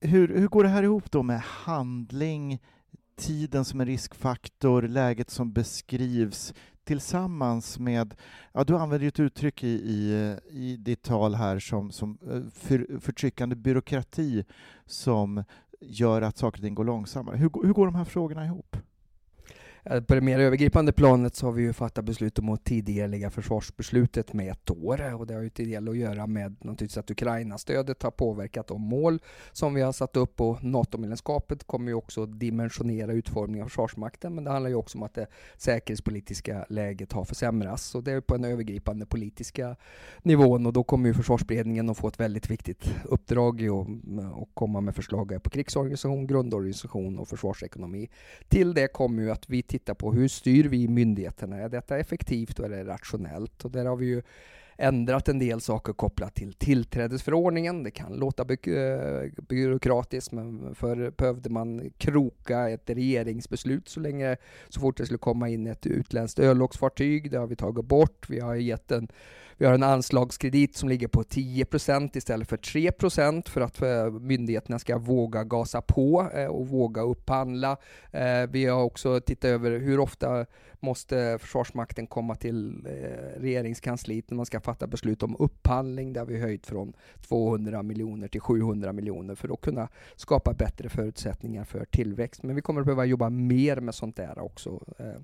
Hur, 0.00 0.28
hur 0.28 0.48
går 0.48 0.62
det 0.62 0.68
här 0.68 0.82
ihop 0.82 1.10
då 1.10 1.22
med 1.22 1.40
handling, 1.40 2.58
tiden 3.16 3.64
som 3.64 3.80
en 3.80 3.86
riskfaktor, 3.86 4.82
läget 4.82 5.30
som 5.30 5.52
beskrivs 5.52 6.54
tillsammans 6.84 7.78
med, 7.78 8.14
ja 8.52 8.64
du 8.64 8.76
använder 8.76 9.02
ju 9.02 9.08
ett 9.08 9.20
uttryck 9.20 9.64
i, 9.64 9.68
i, 9.68 10.36
i 10.50 10.76
ditt 10.76 11.02
tal 11.02 11.34
här 11.34 11.58
som, 11.58 11.92
som 11.92 12.18
eh, 12.30 12.42
för, 12.54 13.00
förtryckande 13.00 13.56
byråkrati 13.56 14.44
som 14.86 15.44
gör 15.80 16.22
att 16.22 16.38
saker 16.38 16.58
och 16.58 16.62
ting 16.62 16.74
går 16.74 16.84
långsammare. 16.84 17.36
Hur, 17.36 17.50
hur 17.66 17.72
går 17.72 17.86
de 17.86 17.94
här 17.94 18.04
frågorna 18.04 18.44
ihop? 18.44 18.76
Eh, 19.84 20.00
på 20.00 20.14
det 20.14 20.20
mer 20.20 20.38
övergripande 20.38 20.92
planet 20.92 21.34
så 21.34 21.46
har 21.46 21.52
vi 21.52 21.62
ju 21.62 21.72
fattat 21.72 22.04
beslut 22.04 22.38
om 22.38 22.48
att 22.48 22.64
tidigarelägga 22.64 23.30
försvarsbeslutet 23.30 24.32
med 24.32 24.52
ett 24.52 24.70
år. 24.70 25.14
Och 25.14 25.26
det 25.26 25.34
har 25.34 25.42
ju 25.42 25.50
till 25.50 25.70
del 25.70 25.88
att 25.88 25.96
göra 25.96 26.26
med 26.26 26.56
naturligtvis 26.60 26.98
att 26.98 27.10
Ukraina-stödet 27.10 28.02
har 28.02 28.10
påverkat 28.10 28.66
de 28.66 28.82
mål 28.82 29.18
som 29.52 29.74
vi 29.74 29.82
har 29.82 29.92
satt 29.92 30.16
upp. 30.16 30.40
Och 30.40 30.64
NATO-medlemskapet 30.64 31.64
kommer 31.64 31.88
ju 31.88 31.94
också 31.94 32.26
dimensionera 32.26 33.12
utformningen 33.12 33.64
av 33.64 33.68
Försvarsmakten. 33.68 34.34
Men 34.34 34.44
det 34.44 34.50
handlar 34.50 34.70
ju 34.70 34.76
också 34.76 34.98
om 34.98 35.02
att 35.02 35.14
det 35.14 35.26
säkerhetspolitiska 35.56 36.66
läget 36.68 37.12
har 37.12 37.24
försämrats. 37.24 37.94
Och 37.94 38.04
det 38.04 38.12
är 38.12 38.20
på 38.20 38.36
den 38.36 38.44
övergripande 38.44 39.06
politiska 39.06 39.76
nivån. 40.22 40.66
Och 40.66 40.72
då 40.72 40.84
kommer 40.84 41.08
ju 41.08 41.14
försvarsberedningen 41.14 41.90
att 41.90 41.98
få 41.98 42.08
ett 42.08 42.20
väldigt 42.20 42.50
viktigt 42.50 42.90
uppdrag 43.04 43.60
i 43.60 43.68
att 43.68 43.88
eh, 43.88 44.44
komma 44.54 44.80
med 44.80 44.94
förslag 44.94 45.42
på 45.42 45.50
krigsorganisation, 45.50 46.26
grundorganisation 46.26 47.18
och 47.18 47.28
försvarsekonomi. 47.28 48.10
Till 48.48 48.74
det 48.74 48.88
kommer 48.88 49.22
ju 49.22 49.30
att 49.30 49.50
vi 49.50 49.62
titta 49.68 49.94
på 49.94 50.12
hur 50.12 50.28
styr 50.28 50.68
vi 50.68 50.88
myndigheterna? 50.88 51.56
Är 51.56 51.68
detta 51.68 51.98
effektivt 51.98 52.58
och 52.58 52.66
är 52.66 52.70
det 52.70 52.84
rationellt? 52.84 53.64
Och 53.64 53.70
där 53.70 53.84
har 53.84 53.96
vi 53.96 54.06
ju 54.06 54.22
ändrat 54.78 55.28
en 55.28 55.38
del 55.38 55.60
saker 55.60 55.92
kopplat 55.92 56.34
till 56.34 56.52
tillträdesförordningen. 56.52 57.82
Det 57.82 57.90
kan 57.90 58.12
låta 58.12 58.44
by 58.44 58.56
eh, 58.66 59.42
byråkratiskt, 59.48 60.32
men 60.32 60.74
förr 60.74 61.12
behövde 61.16 61.50
man 61.50 61.90
kroka 61.98 62.68
ett 62.68 62.90
regeringsbeslut 62.90 63.88
så 63.88 64.00
länge 64.00 64.36
så 64.68 64.80
fort 64.80 64.96
det 64.96 65.04
skulle 65.04 65.18
komma 65.18 65.48
in 65.48 65.66
ett 65.66 65.86
utländskt 65.86 66.38
örlogsfartyg. 66.38 67.30
Det 67.30 67.38
har 67.38 67.46
vi 67.46 67.56
tagit 67.56 67.84
bort. 67.84 68.26
Vi 68.30 68.40
har 68.40 68.54
gett 68.54 68.90
en 68.90 69.08
Vi 69.60 69.66
har 69.66 69.74
en 69.74 69.82
anslagskredit 69.82 70.76
som 70.76 70.88
ligger 70.88 71.08
på 71.08 71.22
10% 71.22 72.16
istället 72.16 72.48
för 72.48 72.56
3% 72.56 73.48
för 73.48 73.60
att 73.60 73.82
eh, 73.82 74.10
myndigheterna 74.10 74.78
ska 74.78 74.98
våga 74.98 75.44
gasa 75.44 75.80
på 75.80 76.30
eh, 76.34 76.46
och 76.46 76.68
våga 76.68 77.02
upphandla. 77.02 77.76
Vi 78.48 78.66
har 78.66 78.82
också 78.82 79.20
tittat 79.20 79.48
över 79.48 79.78
hur 79.78 80.00
ofta 80.00 80.46
måste 80.80 81.38
Försvarsmakten 81.40 82.06
komma 82.06 82.34
till 82.34 82.86
eh, 82.86 83.40
regeringskansliet 83.40 84.30
när 84.30 84.36
man 84.36 84.46
ska 84.46 84.60
fatta 84.60 84.86
beslut 84.86 85.22
om 85.22 85.36
upphandling. 85.38 86.12
Där 86.12 86.24
vi 86.24 86.40
höjt 86.40 86.66
från 86.66 86.92
200 87.20 87.82
miljoner 87.82 88.28
till 88.28 88.40
700 88.40 88.92
miljoner 88.92 89.34
för 89.34 89.52
att 89.52 89.60
kunna 89.60 89.88
skapa 90.16 90.52
bättre 90.52 90.88
förutsättningar 90.88 91.64
för 91.64 91.84
tillväxt. 91.84 92.42
Men 92.42 92.56
vi 92.56 92.62
kommer 92.62 92.80
att 92.80 92.86
behöva 92.86 93.04
jobba 93.04 93.30
mer 93.30 93.80
med 93.80 93.94
sånt 93.94 94.16
där 94.16 94.38
också. 94.38 94.84
Eh. 94.98 95.20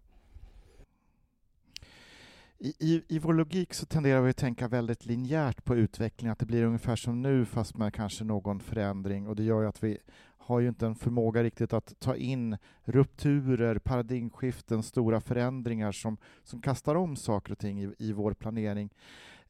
I, 2.58 2.75
i, 2.78 3.02
I 3.08 3.18
vår 3.18 3.34
logik 3.34 3.75
så 3.75 3.87
tenderar 3.87 4.20
vi 4.20 4.30
att 4.30 4.37
tänka 4.37 4.68
väldigt 4.68 5.06
linjärt 5.06 5.64
på 5.64 5.76
utveckling, 5.76 6.30
att 6.30 6.38
det 6.38 6.46
blir 6.46 6.64
ungefär 6.64 6.96
som 6.96 7.23
nu 7.23 7.44
fast 7.44 7.76
med 7.76 7.94
kanske 7.94 8.25
någon 8.25 8.61
förändring 8.61 9.28
och 9.28 9.37
det 9.37 9.42
gör 9.42 9.62
ju 9.62 9.68
att 9.68 9.82
vi 9.82 9.99
har 10.44 10.60
ju 10.60 10.68
inte 10.68 10.86
en 10.86 10.94
förmåga 10.94 11.42
riktigt 11.42 11.72
att 11.72 12.00
ta 12.00 12.16
in 12.16 12.56
rupturer, 12.84 13.78
paradigmskiften, 13.78 14.82
stora 14.82 15.20
förändringar 15.20 15.92
som, 15.92 16.16
som 16.42 16.60
kastar 16.60 16.94
om 16.94 17.16
saker 17.16 17.52
och 17.52 17.58
ting 17.58 17.82
i, 17.82 17.94
i 17.98 18.12
vår 18.12 18.34
planering. 18.34 18.90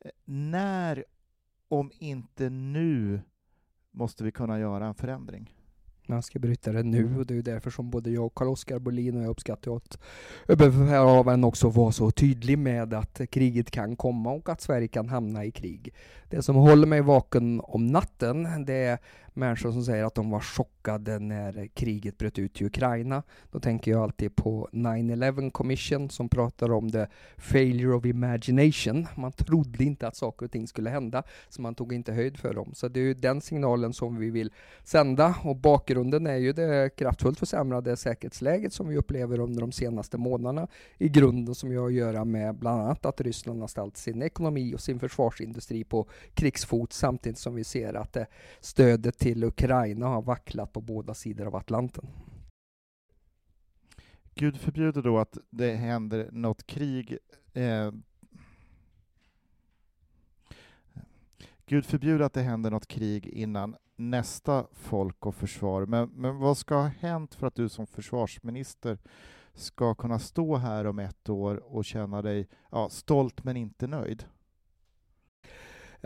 Eh, 0.01 0.11
när, 0.25 1.05
om 1.69 1.91
inte 1.99 2.51
nu, 2.51 3.21
måste 3.91 4.25
vi 4.25 4.33
kunna 4.33 4.59
göra 4.59 4.87
en 4.87 4.95
förändring? 4.95 5.51
man 6.07 6.23
ska 6.23 6.39
bryta 6.39 6.73
det 6.73 6.83
nu 6.83 7.19
och 7.19 7.27
det 7.27 7.37
är 7.37 7.43
därför 7.43 7.71
som 7.71 7.91
både 7.91 8.11
jag 8.11 8.27
och 8.27 8.35
Carl-Oskar 8.35 8.79
Bolin 8.79 9.17
och 9.17 9.23
jag 9.23 9.31
uppskattar 9.31 9.77
att 9.77 9.99
överbefälhavaren 10.49 11.45
också 11.45 11.69
var 11.69 11.91
så 11.91 12.11
tydlig 12.11 12.59
med 12.59 12.95
att 12.95 13.21
kriget 13.31 13.71
kan 13.71 13.97
komma 13.97 14.31
och 14.31 14.49
att 14.49 14.61
Sverige 14.61 14.89
kan 14.89 15.09
hamna 15.09 15.45
i 15.45 15.51
krig. 15.51 15.95
Det 16.29 16.43
som 16.43 16.57
håller 16.57 16.87
mig 16.87 17.01
vaken 17.01 17.61
om 17.65 17.87
natten 17.87 18.65
det 18.67 18.75
är 18.75 18.99
människor 19.35 19.73
som 19.73 19.85
säger 19.85 20.05
att 20.05 20.15
de 20.15 20.31
var 20.31 20.41
chockade 20.41 21.19
när 21.19 21.67
kriget 21.75 22.19
bröt 22.19 22.39
ut 22.39 22.61
i 22.61 22.65
Ukraina. 22.65 23.23
Då 23.51 23.61
tänker 23.61 23.91
jag 23.91 24.03
alltid 24.03 24.37
på 24.37 24.69
9-11 24.73 25.51
Commission 25.51 26.11
som 26.11 26.29
pratar 26.29 26.73
om 26.73 26.93
the 26.93 27.07
failure 27.37 27.95
of 27.95 28.05
imagination. 28.05 29.07
Man 29.17 29.33
trodde 29.33 29.85
inte 29.85 30.09
att 30.09 30.17
saker 30.17 30.47
och 30.47 30.53
ting 30.53 30.67
skulle 30.67 30.91
hända, 30.91 31.23
så 31.49 31.63
man 31.63 31.75
tog 31.75 31.93
inte 31.93 32.13
höjd 32.13 32.39
för 32.39 32.55
dem. 32.55 32.71
Så 32.75 32.89
det 32.89 33.01
är 33.01 33.05
ju 33.05 33.15
den 33.15 33.41
signalen 33.41 33.93
som 33.93 34.17
vi 34.17 34.31
vill 34.31 34.53
sända 34.85 35.35
och 35.45 35.57
bakgrunden 35.57 36.27
är 36.27 36.37
ju 36.37 36.53
det 36.53 36.97
kraftfullt 36.97 37.39
försämrade 37.39 37.97
säkerhetsläget 37.97 38.73
som 38.73 38.89
vi 38.89 38.97
upplever 38.97 39.41
under 39.41 39.61
de 39.61 39.73
senaste 39.73 40.19
månaderna 40.19 40.69
i 40.99 41.09
grunden 41.09 41.55
som 41.55 41.73
jag 41.73 41.81
har 41.81 41.89
att 41.89 41.95
göra 41.95 42.25
med 42.25 42.55
bland 42.55 42.81
annat 42.81 43.07
att 43.07 43.21
Ryssland 43.21 43.61
har 43.61 43.69
ställt 43.69 43.97
sin 43.97 44.23
ekonomi 44.23 44.75
och 44.75 44.81
sin 44.81 45.01
försvarsindustri 45.01 45.85
på 45.85 46.07
krigsfot 46.35 46.93
samtidigt 46.93 47.39
som 47.39 47.55
vi 47.55 47.65
ser 47.65 47.95
att 47.95 48.17
stödet 48.61 49.19
till 49.25 49.45
Ukraina 49.45 50.07
har 50.07 50.23
vacklat 50.23 50.73
på 50.73 50.81
båda 50.81 51.15
sidor 51.15 51.47
av 51.47 51.57
Atlanten. 51.57 52.07
Gud 54.35 54.57
förbjuder 54.57 55.03
då 55.03 55.19
att 55.19 55.39
det 55.51 55.73
händer 55.73 56.29
något 56.33 56.67
krig 56.67 57.19
eh, 57.53 57.93
Gud 61.67 61.87
förbjuder 61.87 62.25
att 62.25 62.33
det 62.33 62.43
händer 62.43 62.71
något 62.71 62.87
krig 62.87 63.27
innan 63.27 63.77
nästa 63.97 64.67
folk 64.73 65.27
och 65.27 65.35
försvar. 65.35 65.87
Men, 65.87 66.09
men 66.09 66.37
vad 66.37 66.59
ska 66.59 66.75
ha 66.75 66.87
hänt 66.87 67.35
för 67.35 67.47
att 67.47 67.55
du 67.55 67.69
som 67.69 67.87
försvarsminister 67.87 68.99
ska 69.55 69.95
kunna 69.95 70.19
stå 70.19 70.57
här 70.57 70.87
om 70.87 70.99
ett 70.99 71.29
år 71.29 71.57
och 71.57 71.85
känna 71.85 72.23
dig 72.23 72.49
ja, 72.71 72.89
stolt 72.89 73.45
men 73.45 73.57
inte 73.57 73.87
nöjd? 73.87 74.25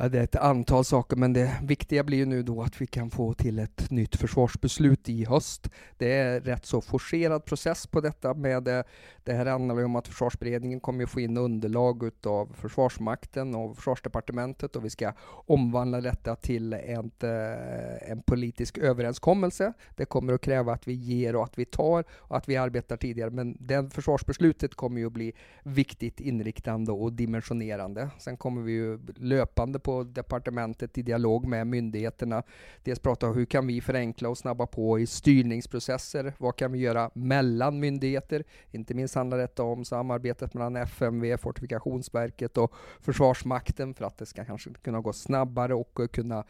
Ja, 0.01 0.09
det 0.09 0.19
är 0.19 0.25
ett 0.25 0.37
antal 0.37 0.85
saker, 0.85 1.17
men 1.17 1.33
det 1.33 1.55
viktiga 1.63 2.05
blir 2.05 2.19
ju 2.19 2.27
nu 2.27 2.43
då 2.43 2.63
att 2.63 2.81
vi 2.81 2.87
kan 2.87 3.11
få 3.11 3.33
till 3.33 3.59
ett 3.59 3.91
nytt 3.91 4.17
försvarsbeslut 4.17 5.09
i 5.09 5.25
höst. 5.25 5.71
Det 5.97 6.13
är 6.13 6.41
rätt 6.41 6.67
så 6.67 6.81
forcerad 6.81 7.45
process 7.45 7.87
på 7.87 8.01
detta. 8.01 8.35
Med 8.35 8.63
det, 8.63 8.85
det 9.25 9.33
här 9.33 9.47
handlar 9.47 9.85
om 9.85 9.97
att 9.97 10.09
försvarsberedningen 10.09 10.81
kommer 10.81 11.05
att 11.05 11.11
få 11.11 11.21
in 11.21 11.37
underlag 11.37 12.11
av 12.27 12.57
Försvarsmakten 12.61 13.55
och 13.55 13.77
Försvarsdepartementet 13.77 14.77
och 14.77 14.85
vi 14.85 14.91
ska 14.91 15.13
omvandla 15.31 16.01
detta 16.01 16.37
till 16.37 16.73
ett, 16.73 17.23
eh, 17.23 18.11
en 18.11 18.23
politisk 18.27 18.79
överenskommelse. 18.79 19.73
Det 19.97 20.05
kommer 20.05 20.33
att 20.33 20.41
kräva 20.41 20.73
att 20.73 20.89
vi 20.89 20.93
ger 20.93 21.37
och 21.37 21.45
att 21.45 21.59
vi 21.59 21.65
tar 21.65 22.05
och 22.11 22.37
att 22.37 22.49
vi 22.49 22.57
arbetar 22.57 22.97
tidigare, 22.97 23.31
men 23.31 23.57
det 23.61 23.95
försvarsbeslutet 23.95 24.75
kommer 24.75 25.01
ju 25.01 25.07
att 25.07 25.13
bli 25.13 25.33
viktigt 25.63 26.21
inriktande 26.21 26.93
och 26.93 27.13
dimensionerande. 27.13 28.11
Sen 28.19 28.37
kommer 28.37 28.63
vi 28.63 28.73
ju 28.73 28.99
löpande 29.17 29.79
på 29.89 30.05
departementet 30.05 30.99
i 30.99 31.03
dialog 31.03 31.47
med 31.47 31.67
myndigheterna. 31.67 32.43
Dels 32.83 32.99
prata 32.99 33.27
om 33.27 33.35
hur 33.37 33.45
kan 33.45 33.67
vi 33.67 33.81
förenkla 33.81 34.29
och 34.29 34.39
snabba 34.39 34.67
på 34.67 34.99
i 34.99 35.07
styrningsprocesser? 35.07 36.33
Vad 36.39 36.57
kan 36.57 36.73
vi 36.73 36.79
göra 36.79 37.11
mellan 37.15 37.81
myndigheter? 37.81 38.45
Inte 38.71 38.95
minst 38.95 39.15
handlar 39.15 39.39
detta 39.39 39.63
om 39.63 39.85
samarbetet 39.85 40.55
mellan 40.55 40.77
FMV, 40.77 41.37
Fortifikationsverket 41.37 42.59
och 42.59 42.73
Försvarsmakten 43.01 43.95
för 43.95 44.05
att 44.05 44.19
det 44.19 44.27
ska 44.27 44.45
kanske 44.45 44.71
kunna 44.83 45.01
gå 45.01 45.13
snabbare 45.13 45.75
och 45.75 46.01
kunna 46.13 46.45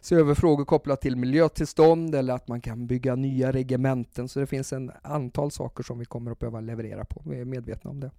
se 0.00 0.14
över 0.14 0.34
frågor 0.34 0.64
kopplat 0.64 1.00
till 1.00 1.16
miljötillstånd 1.16 2.14
eller 2.14 2.34
att 2.34 2.48
man 2.48 2.60
kan 2.60 2.86
bygga 2.86 3.14
nya 3.14 3.52
regementen. 3.52 4.28
Så 4.28 4.40
det 4.40 4.46
finns 4.46 4.72
en 4.72 4.92
antal 5.02 5.50
saker 5.50 5.82
som 5.82 5.98
vi 5.98 6.04
kommer 6.04 6.30
att 6.30 6.38
behöva 6.38 6.60
leverera 6.60 7.04
på. 7.04 7.22
Vi 7.24 7.40
är 7.40 7.44
medvetna 7.44 7.90
om 7.90 8.00
det 8.00 8.10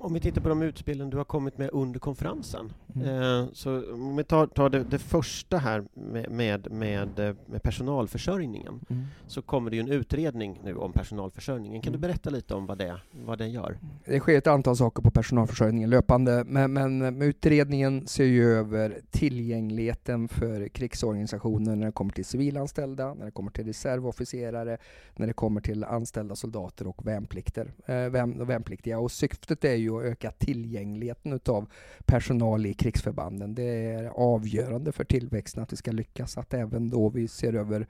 om 0.00 0.14
vi 0.14 0.20
tittar 0.20 0.40
på 0.40 0.48
de 0.48 0.62
utspelen 0.62 1.10
du 1.10 1.16
har 1.16 1.24
kommit 1.24 1.58
med 1.58 1.70
under 1.72 2.00
konferensen, 2.00 2.72
mm. 2.94 3.08
eh, 3.08 3.46
så 3.52 3.92
om 3.94 4.16
vi 4.16 4.24
tar, 4.24 4.46
tar 4.46 4.68
det, 4.68 4.84
det, 4.84 4.98
första 4.98 5.58
här 5.58 5.84
med, 5.94 6.30
med, 6.30 6.72
med, 6.72 7.18
eh, 7.18 7.34
med 7.46 7.62
personalförsörjningen, 7.62 8.80
mm. 8.90 9.04
så 9.26 9.42
kommer 9.42 9.70
det 9.70 9.76
ju 9.76 9.82
en 9.82 9.88
utredning 9.88 10.60
nu 10.64 10.76
om 10.76 10.92
personalförsörjningen. 10.92 11.82
Kan 11.82 11.92
mm. 11.92 12.00
du 12.00 12.08
berätta 12.08 12.30
lite 12.30 12.54
om 12.54 12.66
vad 12.66 12.78
det, 12.78 12.96
vad 13.26 13.38
det 13.38 13.48
gör? 13.48 13.78
Det 14.04 14.20
sker 14.20 14.38
ett 14.38 14.46
antal 14.46 14.76
saker 14.76 15.02
på 15.02 15.10
personalförsörjningen 15.10 15.90
löpande, 15.90 16.44
men, 16.46 16.72
men 16.72 17.22
utredningen 17.22 18.06
ser 18.06 18.24
ju 18.24 18.44
över 18.44 19.00
tillgängligheten 19.10 20.28
för 20.28 20.68
krigsorganisationen 20.68 21.78
när 21.78 21.86
det 21.86 21.92
kommer 21.92 22.12
till 22.12 22.24
civilanställda, 22.24 23.14
när 23.14 23.24
det 23.24 23.30
kommer 23.30 23.50
till 23.50 23.66
reservofficerare, 23.66 24.78
när 25.16 25.26
det 25.26 25.32
kommer 25.32 25.60
till 25.60 25.84
anställda 25.84 26.36
soldater 26.36 26.86
och 26.86 27.06
värnplikter, 27.06 27.72
eh, 27.86 27.94
värn, 27.94 28.46
värnpliktiga. 28.46 28.98
Och 28.98 29.12
syftet 29.12 29.64
är 29.64 29.74
ju 29.82 29.98
att 29.98 30.04
öka 30.04 30.30
tillgängligheten 30.30 31.32
utav 31.32 31.66
personal 32.04 32.66
i 32.66 32.74
krigsförbanden. 32.74 33.54
Det 33.54 33.92
är 33.92 34.04
avgörande 34.04 34.92
för 34.92 35.04
tillväxten 35.04 35.62
att 35.62 35.72
vi 35.72 35.76
ska 35.76 35.92
lyckas, 35.92 36.38
att 36.38 36.54
även 36.54 36.90
då 36.90 37.08
vi 37.08 37.28
ser 37.28 37.52
över 37.52 37.86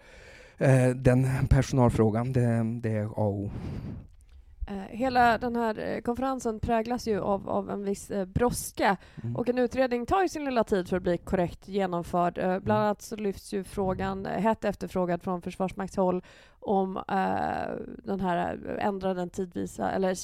eh, 0.59 0.89
den 0.89 1.27
personalfrågan, 1.51 2.33
det, 2.33 2.81
det 2.83 2.91
är 2.91 3.05
A 3.05 3.11
och 3.17 3.35
O. 3.35 3.51
Eh, 4.67 4.97
hela 4.97 5.39
den 5.39 5.57
här 5.57 5.79
eh, 5.79 6.01
konferensen 6.01 6.61
präglas 6.61 7.09
ju 7.09 7.21
av, 7.21 7.49
av 7.49 7.71
en 7.71 7.85
viss 7.85 8.11
eh, 8.11 8.25
brådska 8.25 8.97
mm. 9.23 9.37
och 9.37 9.49
en 9.49 9.59
utredning 9.59 10.07
tar 10.07 10.23
ju 10.23 10.29
sin 10.29 10.45
lilla 10.45 10.65
tid 10.65 10.89
för 10.89 10.97
att 10.97 11.03
bli 11.03 11.19
korrekt 11.19 11.69
genomförd. 11.69 12.39
Eh, 12.39 12.45
bland 12.45 12.63
mm. 12.65 12.77
annat 12.77 13.03
så 13.03 13.17
lyfts 13.17 13.55
ju 13.55 13.65
frågan, 13.65 14.27
hett 14.27 14.65
efterfrågad 14.65 15.23
från 15.23 15.43
Försvarsmaktshåll, 15.43 16.23
om 16.61 16.97
eh, 16.97 17.85
den 18.05 18.21
här 18.21 18.77
ändrade 18.81 19.29
tidvisa, 19.29 19.91
eller 19.91 20.15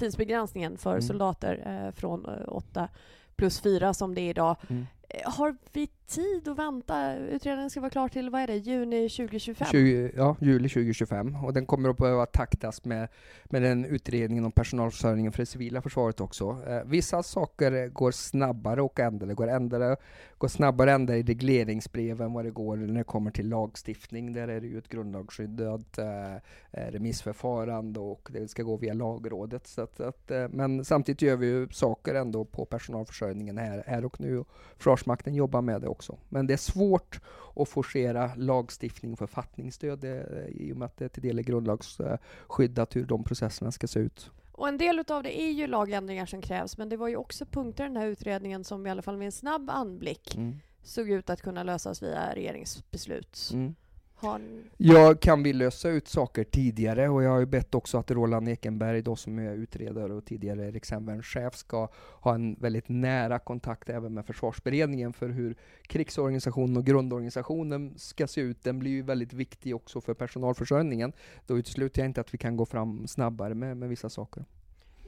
tidsbegränsningen 0.00 0.78
för 0.78 0.90
mm. 0.90 1.02
soldater 1.02 1.84
eh, 1.86 1.94
från 1.94 2.26
eh, 2.26 2.48
åtta 2.48 2.88
plus 3.36 3.60
fyra 3.60 3.94
som 3.94 4.14
det 4.14 4.20
är 4.20 4.30
idag. 4.30 4.56
Mm. 4.68 4.86
Eh, 5.08 5.30
har 5.30 5.56
vi 5.72 5.88
tid 6.10 6.48
att 6.48 6.58
vänta? 6.58 7.16
Utredningen 7.16 7.70
ska 7.70 7.80
vara 7.80 7.90
klar 7.90 8.08
till, 8.08 8.30
vad 8.30 8.40
är 8.40 8.46
det, 8.46 8.56
juni 8.56 9.08
2025? 9.08 9.68
20, 9.70 10.12
ja, 10.16 10.36
juli 10.40 10.68
2025. 10.68 11.36
Och 11.44 11.52
den 11.52 11.66
kommer 11.66 11.88
att 11.88 11.96
behöva 11.96 12.26
taktas 12.26 12.84
med, 12.84 13.08
med 13.44 13.62
den 13.62 13.84
utredningen 13.84 14.44
om 14.44 14.52
personalförsörjningen 14.52 15.32
för 15.32 15.38
det 15.42 15.46
civila 15.46 15.82
försvaret 15.82 16.20
också. 16.20 16.62
Eh, 16.66 16.82
vissa 16.84 17.22
saker 17.22 17.88
går 17.88 18.10
snabbare 18.10 18.82
och 18.82 19.00
ändra. 19.00 19.26
Det 19.26 19.34
går, 19.34 19.48
ändra, 19.48 19.96
går 20.38 20.48
snabbare 20.48 20.92
ändra 20.92 21.16
i 21.16 21.22
regleringsbrev 21.22 22.22
än 22.22 22.32
vad 22.32 22.44
det 22.44 22.50
går 22.50 22.76
när 22.76 22.98
det 22.98 23.04
kommer 23.04 23.30
till 23.30 23.48
lagstiftning. 23.48 24.32
Där 24.32 24.48
är 24.48 24.60
det 24.60 24.66
ju 24.66 24.78
ett 24.78 24.88
grundlagsskyddat 24.88 25.98
eh, 25.98 26.34
eh 26.34 26.90
remissförfarande 26.90 28.00
och 28.00 28.28
det 28.32 28.48
ska 28.48 28.62
gå 28.62 28.76
via 28.76 28.94
lagrådet. 28.94 29.66
Så 29.66 29.82
att, 29.82 30.00
att 30.00 30.30
eh, 30.30 30.48
men 30.48 30.84
samtidigt 30.84 31.22
gör 31.22 31.36
vi 31.36 31.46
ju 31.46 31.68
saker 31.68 32.14
ändå 32.14 32.44
på 32.44 32.64
personalförsörjningen 32.64 33.58
här, 33.58 33.84
här 33.86 34.04
och 34.04 34.20
nu. 34.20 34.44
Försvarsmakten 34.76 35.34
jobbar 35.34 35.62
med 35.62 35.80
det 35.80 35.88
också 35.88 35.99
också. 36.00 36.18
Men 36.28 36.46
det 36.46 36.52
är 36.52 36.58
svårt 36.58 37.20
att 37.56 37.68
forcera 37.68 38.30
lagstiftning 38.36 39.12
och 39.12 39.18
författningsstöd 39.18 40.04
i 40.48 40.72
och 40.72 40.76
med 40.76 40.86
att 40.86 40.96
det 40.96 41.08
till 41.08 41.22
del 41.22 41.38
är 41.38 41.42
grundlagsskyddat 41.42 42.96
hur 42.96 43.04
de 43.04 43.24
processerna 43.24 43.72
ska 43.72 43.86
se 43.86 44.00
ut. 44.00 44.30
Och 44.52 44.68
en 44.68 44.78
del 44.78 45.04
av 45.08 45.22
det 45.22 45.40
är 45.40 45.50
ju 45.50 45.66
lagändringar 45.66 46.26
som 46.26 46.42
krävs, 46.42 46.78
men 46.78 46.88
det 46.88 46.96
var 46.96 47.08
ju 47.08 47.16
också 47.16 47.46
punkter 47.46 47.84
i 47.84 47.86
den 47.86 47.96
här 47.96 48.06
utredningen 48.06 48.64
som 48.64 48.86
i 48.86 48.90
alla 48.90 49.02
fall 49.02 49.16
med 49.16 49.26
en 49.26 49.32
snabb 49.32 49.70
anblick 49.70 50.34
mm. 50.34 50.60
såg 50.82 51.10
ut 51.10 51.30
att 51.30 51.42
kunna 51.42 51.62
lösas 51.62 52.02
via 52.02 52.34
regeringsbeslut. 52.34 53.50
Mm. 53.52 53.74
Har. 54.20 54.40
Ja, 54.76 55.14
kan 55.14 55.42
vi 55.42 55.52
lösa 55.52 55.88
ut 55.88 56.08
saker 56.08 56.44
tidigare? 56.44 57.08
Och 57.08 57.22
jag 57.22 57.30
har 57.30 57.38
ju 57.38 57.46
bett 57.46 57.74
också 57.74 57.98
att 57.98 58.10
Roland 58.10 58.48
Ekenberg, 58.48 59.02
då 59.02 59.16
som 59.16 59.38
är 59.38 59.54
utredare 59.54 60.12
och 60.12 60.24
tidigare 60.24 60.70
rikshemvärnschef, 60.70 61.54
ska 61.54 61.88
ha 62.20 62.34
en 62.34 62.54
väldigt 62.54 62.88
nära 62.88 63.38
kontakt 63.38 63.88
även 63.90 64.14
med 64.14 64.26
försvarsberedningen 64.26 65.12
för 65.12 65.28
hur 65.28 65.56
krigsorganisationen 65.82 66.76
och 66.76 66.86
grundorganisationen 66.86 67.94
ska 67.96 68.26
se 68.26 68.40
ut. 68.40 68.62
Den 68.62 68.78
blir 68.78 68.90
ju 68.90 69.02
väldigt 69.02 69.32
viktig 69.32 69.76
också 69.76 70.00
för 70.00 70.14
personalförsörjningen. 70.14 71.12
Då 71.46 71.58
utesluter 71.58 72.02
jag 72.02 72.08
inte 72.08 72.20
att 72.20 72.34
vi 72.34 72.38
kan 72.38 72.56
gå 72.56 72.66
fram 72.66 73.06
snabbare 73.06 73.54
med, 73.54 73.76
med 73.76 73.88
vissa 73.88 74.08
saker. 74.08 74.44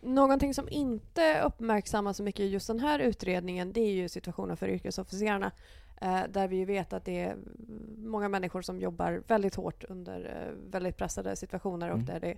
Någonting 0.02 0.54
som 0.54 0.68
inte 0.68 1.42
uppmärksammas 1.42 2.16
så 2.16 2.22
mycket 2.22 2.40
i 2.40 2.48
just 2.48 2.66
den 2.66 2.80
här 2.80 2.98
utredningen 2.98 3.72
det 3.72 3.80
är 3.80 3.92
ju 3.92 4.08
situationen 4.08 4.56
för 4.56 4.68
yrkesofficerarna. 4.68 5.52
Eh, 6.00 6.20
där 6.28 6.48
vi 6.48 6.64
vet 6.64 6.92
att 6.92 7.04
det 7.04 7.20
är 7.20 7.36
många 7.98 8.28
människor 8.28 8.62
som 8.62 8.80
jobbar 8.80 9.22
väldigt 9.26 9.54
hårt 9.54 9.84
under 9.88 10.24
eh, 10.24 10.70
väldigt 10.70 10.96
pressade 10.96 11.36
situationer 11.36 11.88
och 11.88 11.94
Mm. 11.94 12.06
där 12.06 12.20
det 12.20 12.36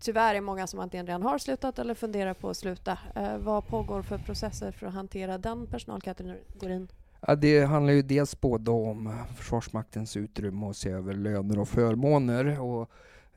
tyvärr 0.00 0.34
är 0.34 0.40
många 0.40 0.66
som 0.66 0.80
antingen 0.80 1.06
redan 1.06 1.22
har 1.22 1.38
slutat 1.38 1.78
eller 1.78 1.94
funderar 1.94 2.34
på 2.34 2.50
att 2.50 2.56
sluta. 2.56 2.98
Eh, 3.14 3.38
vad 3.38 3.66
pågår 3.66 4.02
för 4.02 4.18
processer 4.18 4.72
för 4.72 4.86
att 4.86 4.94
hantera 4.94 5.38
den 5.38 5.66
personalkategorin? 5.66 6.88
Ja, 7.26 7.34
det 7.34 7.64
handlar 7.64 7.92
ju 7.92 8.02
dels 8.02 8.40
både 8.40 8.70
om 8.70 9.24
Försvarsmaktens 9.36 10.16
utrymme 10.16 10.66
och 10.66 10.76
se 10.76 10.90
över 10.90 11.14
löner 11.14 11.58
och 11.58 11.68
förmåner. 11.68 12.60
Och 12.60 12.90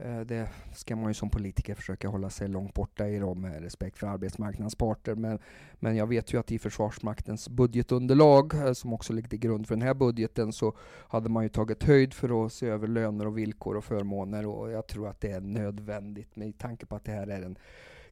Eh, 0.06 0.20
det 0.20 0.50
ska 0.74 0.96
man 0.96 1.10
ju 1.10 1.14
som 1.14 1.30
politiker 1.30 1.76
försöka 1.76 2.08
hålla 2.08 2.30
sig 2.30 2.48
långt 2.48 2.74
borta 2.74 3.08
i 3.08 3.20
med 3.20 3.62
respekt 3.64 3.98
för 3.98 4.08
arbetsmarknadens 4.08 4.76
parter. 4.76 5.16
Men, 5.16 5.40
men 5.74 5.96
jag 5.96 6.08
vet 6.08 6.34
ju 6.34 6.40
att 6.40 6.52
i 6.52 6.60
Försvarsmaktens 6.60 7.50
budgetunderlag, 7.50 8.54
eh, 8.54 8.74
som 8.74 8.94
också 8.94 9.14
ligger 9.14 9.30
till 9.30 9.40
grund 9.40 9.68
för 9.68 9.76
den 9.76 9.88
här 9.88 9.94
budgeten, 9.94 10.54
så 10.54 10.74
hade 11.08 11.30
man 11.30 11.44
ju 11.44 11.50
tagit 11.50 11.84
höjd 11.84 12.14
för 12.14 12.46
att 12.46 12.54
se 12.54 12.68
över 12.68 12.88
löner 12.88 13.28
och 13.28 13.38
villkor 13.38 13.78
och 13.78 13.84
förmåner. 13.84 14.48
Och 14.48 14.72
jag 14.72 14.88
tror 14.88 15.08
att 15.08 15.22
det 15.22 15.32
är 15.32 15.42
nödvändigt 15.42 16.36
med 16.36 16.58
tanke 16.58 16.86
på 16.86 16.96
att 16.96 17.06
det 17.06 17.12
här 17.12 17.28
är 17.28 17.42
en 17.42 17.58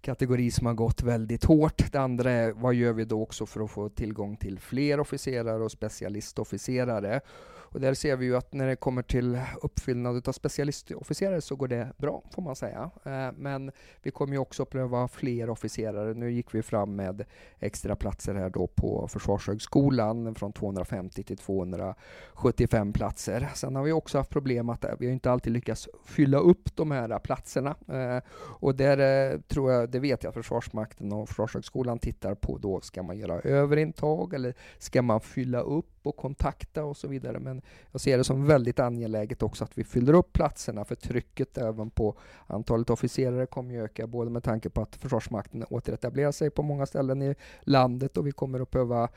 kategori 0.01 0.51
som 0.51 0.65
har 0.65 0.73
gått 0.73 1.03
väldigt 1.03 1.43
hårt. 1.43 1.91
Det 1.91 1.99
andra 1.99 2.31
är 2.31 2.51
vad 2.51 2.73
gör 2.73 2.93
vi 2.93 3.05
då 3.05 3.21
också 3.21 3.45
för 3.45 3.61
att 3.61 3.71
få 3.71 3.89
tillgång 3.89 4.37
till 4.37 4.59
fler 4.59 4.99
officerare 4.99 5.63
och 5.63 5.71
specialistofficerare? 5.71 7.21
Och 7.71 7.79
där 7.79 7.93
ser 7.93 8.15
vi 8.15 8.25
ju 8.25 8.35
att 8.37 8.53
när 8.53 8.67
det 8.67 8.75
kommer 8.75 9.01
till 9.01 9.39
uppfyllnad 9.61 10.27
av 10.27 10.31
specialistofficerare 10.31 11.41
så 11.41 11.55
går 11.55 11.67
det 11.67 11.87
bra, 11.97 12.23
får 12.31 12.41
man 12.41 12.55
säga. 12.55 12.91
Eh, 13.03 13.31
men 13.35 13.71
vi 14.01 14.11
kommer 14.11 14.33
ju 14.33 14.39
också 14.39 14.65
pröva 14.65 15.07
fler 15.07 15.49
officerare. 15.49 16.13
Nu 16.13 16.31
gick 16.31 16.55
vi 16.55 16.61
fram 16.61 16.95
med 16.95 17.25
extra 17.59 17.95
platser 17.95 18.35
här 18.35 18.49
då 18.49 18.67
på 18.67 19.07
Försvarshögskolan 19.07 20.35
från 20.35 20.53
250 20.53 21.23
till 21.23 21.37
275 21.37 22.93
platser. 22.93 23.49
Sen 23.53 23.75
har 23.75 23.83
vi 23.83 23.91
också 23.91 24.17
haft 24.17 24.29
problem 24.29 24.69
att 24.69 24.85
vi 24.99 25.05
har 25.05 25.13
inte 25.13 25.31
alltid 25.31 25.53
lyckats 25.53 25.89
fylla 26.05 26.37
upp 26.37 26.75
de 26.75 26.91
här 26.91 27.19
platserna. 27.19 27.75
Eh, 27.87 28.23
och 28.33 28.75
där 28.75 29.31
eh, 29.31 29.39
tror 29.39 29.71
jag, 29.71 29.89
det 29.89 29.99
vet 29.99 30.23
jag 30.23 30.29
att 30.29 30.35
Försvarsmakten 30.35 31.13
och 31.13 31.29
Försvarshögskolan 31.29 31.99
tittar 31.99 32.35
på 32.35 32.57
då, 32.57 32.81
ska 32.81 33.03
man 33.03 33.17
göra 33.17 33.39
överintag 33.39 34.33
eller 34.33 34.53
ska 34.77 35.01
man 35.01 35.21
fylla 35.21 35.59
upp 35.59 35.99
och 36.03 36.17
kontakta 36.17 36.83
och 36.83 36.97
så 36.97 37.07
vidare. 37.07 37.39
Men 37.39 37.58
jag 37.91 38.01
ser 38.01 38.17
det 38.17 38.23
som 38.23 38.45
väldigt 38.45 38.79
angeläget 38.79 39.43
också 39.43 39.63
att 39.63 39.77
vi 39.77 39.83
fyller 39.83 40.13
upp 40.13 40.33
platserna 40.33 40.85
för 40.85 40.95
trycket 40.95 41.57
även 41.57 41.89
på 41.89 42.17
antalet 42.47 42.89
officerare 42.89 43.45
kommer 43.45 43.73
ju 43.73 43.83
öka 43.83 44.07
både 44.07 44.31
med 44.31 44.43
tanke 44.43 44.69
på 44.69 44.81
att 44.81 44.95
Försvarsmakten 44.95 45.65
återetablerar 45.69 46.31
sig 46.31 46.49
på 46.49 46.63
många 46.63 46.85
ställen 46.85 47.21
i 47.21 47.35
landet 47.61 48.17
och 48.17 48.27
vi 48.27 48.31
kommer 48.31 48.59
att 48.59 48.71
behöva 48.71 49.09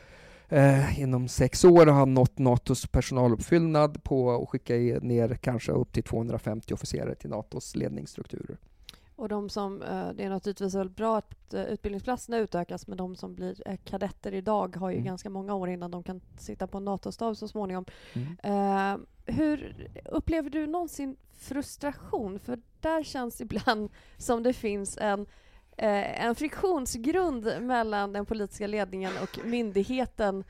eh, 0.49 1.01
inom 1.01 1.29
sex 1.29 1.65
år 1.65 1.87
ha 1.87 2.05
nått 2.05 2.39
NATOs 2.39 2.87
personaluppfyllnad 2.87 4.05
på 4.05 4.43
att 4.43 4.49
skicka 4.49 4.75
ner 5.03 5.35
kanske 5.35 5.73
upp 5.73 5.93
till 5.93 6.03
250 6.03 6.75
officerare 6.75 7.15
till 7.15 7.31
NATOs 7.31 7.77
ledningsstrukturer. 7.77 8.57
Och 9.23 9.29
de 9.29 9.49
som, 9.49 9.83
eh, 9.83 10.09
det 10.09 10.25
är 10.25 10.31
naturligtvis 10.31 10.75
väldigt 10.75 10.97
bra 10.97 11.19
att 11.19 11.55
eh, 11.55 11.63
utbildningsplatserna 11.65 12.39
utökas 12.39 12.87
men 12.87 12.97
de 12.97 13.17
som 13.17 13.35
blir 13.35 13.69
eh, 13.69 13.77
kadetter 13.85 14.35
idag 14.35 14.77
har 14.77 14.91
ju 14.91 14.97
Mm. 14.97 15.07
ganska 15.07 15.31
många 15.31 15.55
år 15.55 15.69
innan 15.69 15.91
de 15.91 16.03
kan 16.03 16.21
sitta 16.39 16.67
på 16.67 16.79
en 16.79 16.85
NATO-stab 16.85 17.37
så 17.37 17.49
småningom. 17.49 17.85
Mm. 18.13 19.07
Hur 19.27 19.89
upplever 20.05 20.51
du 20.51 20.67
någonsin 20.67 21.17
frustration? 21.39 22.39
För 22.39 22.59
där 22.81 23.03
känns 23.03 23.41
ibland 23.41 23.91
som 24.17 24.43
det 24.43 24.53
finns 24.53 24.99
en, 25.01 25.27
en 25.77 26.35
friktionsgrund 26.35 27.53
mellan 27.61 28.13
den 28.13 28.27
politiska 28.27 28.67
ledningen 28.67 29.13
och 29.23 29.47
myndigheten 29.47 30.45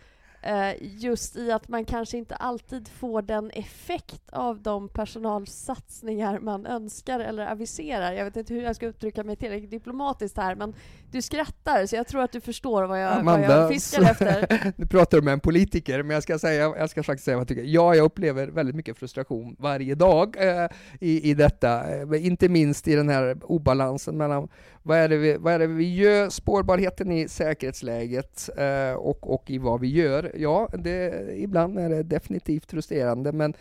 just 0.80 1.36
i 1.36 1.52
att 1.52 1.68
man 1.68 1.84
kanske 1.84 2.18
inte 2.18 2.36
alltid 2.36 2.88
får 2.88 3.22
den 3.22 3.50
effekt 3.50 4.22
av 4.32 4.62
de 4.62 4.88
personalsatsningar 4.88 6.38
man 6.38 6.66
önskar 6.66 7.20
eller 7.20 7.46
aviserar. 7.46 8.12
Jag 8.12 8.24
vet 8.24 8.36
inte 8.36 8.54
hur 8.54 8.62
jag 8.62 8.76
ska 8.76 8.86
uttrycka 8.86 9.24
mig 9.24 9.36
tillräckligt 9.36 9.70
diplomatiskt 9.70 10.36
här 10.36 10.54
men 10.54 10.74
du 11.10 11.22
skrattar 11.22 11.86
så 11.86 11.96
jag 11.96 12.06
tror 12.06 12.22
att 12.22 12.32
du 12.32 12.40
förstår 12.40 12.82
vad 12.82 13.02
jag, 13.02 13.22
vad 13.22 13.40
jag 13.40 13.68
fiskar 13.68 14.02
efter. 14.02 14.72
nu 14.76 14.86
pratar 14.86 15.18
du 15.18 15.24
med 15.24 15.32
en 15.32 15.40
politiker, 15.40 16.02
men 16.02 16.14
jag 16.14 16.22
ska, 16.22 16.38
säga, 16.38 16.74
jag 16.78 16.90
ska 16.90 17.02
faktiskt 17.02 17.24
säga 17.24 17.36
vad 17.36 17.40
jag 17.40 17.48
tycker. 17.48 17.62
Ja, 17.62 17.94
jag 17.94 18.04
upplever 18.04 18.46
väldigt 18.46 18.76
mycket 18.76 18.98
frustration 18.98 19.56
varje 19.58 19.94
dag 19.94 20.36
eh, 20.38 20.68
i, 21.00 21.30
i 21.30 21.34
detta. 21.34 21.94
Eh, 21.94 22.26
inte 22.26 22.48
minst 22.48 22.88
i 22.88 22.94
den 22.94 23.08
här 23.08 23.36
obalansen 23.42 24.16
mellan 24.16 24.48
vad 24.82 24.98
är 24.98 25.08
det 25.08 25.16
vi, 25.16 25.36
vad 25.36 25.52
är 25.52 25.58
det 25.58 25.66
vi 25.66 25.94
gör, 25.94 26.28
spårbarheten 26.28 27.12
i 27.12 27.28
säkerhetsläget 27.28 28.48
eh, 28.56 28.92
och, 28.92 29.34
och 29.34 29.50
i 29.50 29.58
vad 29.58 29.80
vi 29.80 29.88
gör. 29.88 30.32
Ja, 30.36 30.68
det, 30.74 31.28
ibland 31.36 31.78
är 31.78 31.88
det 31.88 32.02
definitivt 32.02 32.70
frustrerande, 32.70 33.32
men 33.32 33.54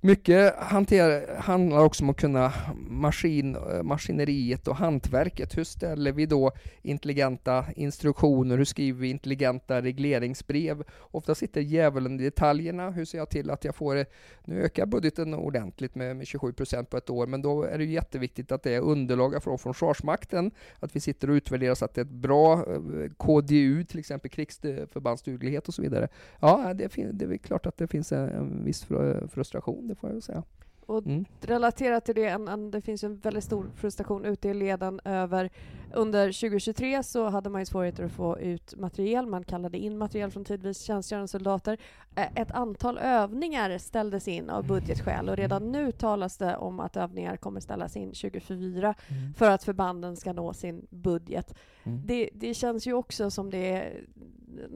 mycket 0.00 0.54
hanter, 0.56 1.36
handlar 1.38 1.84
också 1.84 2.04
om 2.04 2.10
att 2.10 2.16
kunna 2.16 2.52
maskin, 2.76 3.56
maskineriet 3.82 4.68
och 4.68 4.76
hantverket. 4.76 5.58
Hur 5.58 5.64
ställer 5.64 6.12
vi 6.12 6.26
då 6.26 6.52
intelligenta 6.82 7.64
instruktioner? 7.76 8.56
Hur 8.56 8.64
skriver 8.64 9.00
vi 9.00 9.10
intelligenta 9.10 9.82
regleringsbrev? 9.82 10.84
Ofta 10.98 11.34
sitter 11.34 11.60
djävulen 11.60 12.20
i 12.20 12.24
detaljerna. 12.24 12.90
Hur 12.90 13.04
ser 13.04 13.18
jag 13.18 13.30
till 13.30 13.50
att 13.50 13.64
jag 13.64 13.74
får 13.74 13.94
det? 13.94 14.06
Nu 14.44 14.62
ökar 14.62 14.86
budgeten 14.86 15.34
ordentligt 15.34 15.94
med, 15.94 16.16
med 16.16 16.26
27 16.26 16.52
procent 16.52 16.90
på 16.90 16.96
ett 16.96 17.10
år, 17.10 17.26
men 17.26 17.42
då 17.42 17.62
är 17.62 17.78
det 17.78 17.84
jätteviktigt 17.84 18.52
att 18.52 18.62
det 18.62 18.74
är 18.74 18.80
underlag 18.80 19.42
från 19.42 19.58
Försvarsmakten, 19.58 20.50
att 20.78 20.96
vi 20.96 21.00
sitter 21.00 21.30
och 21.30 21.34
utvärderar 21.34 21.74
så 21.74 21.84
att 21.84 21.94
det 21.94 22.00
är 22.00 22.04
ett 22.04 22.10
bra 22.10 22.52
eh, 22.52 23.10
KDU, 23.16 23.84
till 23.84 23.98
exempel 23.98 24.30
krigsförbandsduglighet 24.30 25.68
och 25.68 25.74
så 25.74 25.82
vidare. 25.82 26.08
Ja, 26.40 26.74
det, 26.74 26.84
är, 26.98 27.12
det 27.12 27.24
är 27.24 27.38
klart 27.38 27.66
att 27.66 27.76
det 27.76 27.86
finns 27.86 28.12
en, 28.12 28.28
en 28.28 28.64
viss 28.64 28.86
frustration, 29.28 29.87
det 29.88 29.94
får 29.94 30.08
jag 30.08 30.14
väl 30.14 30.22
säga. 30.22 30.42
Och 30.86 31.06
Mm. 31.06 31.24
relaterat 31.40 32.04
till 32.04 32.14
det, 32.14 32.24
en, 32.26 32.48
en, 32.48 32.70
det 32.70 32.80
finns 32.80 33.04
en 33.04 33.16
väldigt 33.16 33.44
stor 33.44 33.66
frustration 33.74 34.24
ute 34.24 34.48
i 34.48 34.54
leden 34.54 35.00
över 35.04 35.50
under 35.94 36.26
2023 36.32 37.02
så 37.02 37.28
hade 37.28 37.50
man 37.50 37.60
ju 37.60 37.64
svårigheter 37.66 38.04
att 38.04 38.12
få 38.12 38.38
ut 38.38 38.74
materiel, 38.76 39.26
man 39.26 39.44
kallade 39.44 39.78
in 39.78 39.98
materiel 39.98 40.30
från 40.30 40.44
tidvis 40.44 40.82
tjänstgörande 40.82 41.28
soldater. 41.28 41.78
Eh, 42.14 42.28
Ett 42.34 42.50
antal 42.50 42.98
övningar 42.98 43.78
ställdes 43.78 44.28
in 44.28 44.50
av 44.50 44.66
budgetskäl 44.66 45.28
och 45.28 45.36
redan 45.36 45.72
nu 45.72 45.92
talas 45.92 46.36
det 46.36 46.56
om 46.56 46.80
att 46.80 46.96
övningar 46.96 47.36
kommer 47.36 47.60
ställas 47.60 47.96
in 47.96 48.08
2024 48.08 48.94
för 49.36 49.50
att 49.50 49.64
förbanden 49.64 50.16
ska 50.16 50.32
nå 50.32 50.52
sin 50.52 50.86
budget. 50.90 51.54
Mm. 51.84 52.02
Det, 52.06 52.30
det 52.34 52.54
känns 52.54 52.86
ju 52.86 52.92
också 52.92 53.30
som 53.30 53.50
det 53.50 53.70
är 53.70 54.04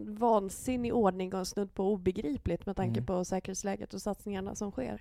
vansinnig 0.07 0.95
ordning 0.95 1.35
och 1.35 1.47
snudd 1.49 1.75
på 1.75 1.93
obegripligt 1.93 2.67
med 2.67 2.77
tanke 2.77 2.99
Mm. 2.99 3.07
på 3.07 3.25
säkerhetsläget 3.25 3.95
och 3.95 4.03
satsningarna 4.03 4.55
som 4.55 4.71
sker. 4.71 5.01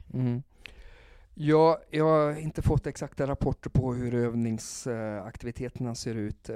Ja, 1.33 1.81
jag 1.89 2.05
har 2.05 2.39
inte 2.39 2.61
fått 2.61 2.87
exakta 2.87 3.27
rapporter 3.27 3.69
på 3.69 3.93
hur 3.93 4.15
övningsaktiviteterna 4.15 5.95
ser 5.95 6.15
ut 6.15 6.49
eh, 6.49 6.55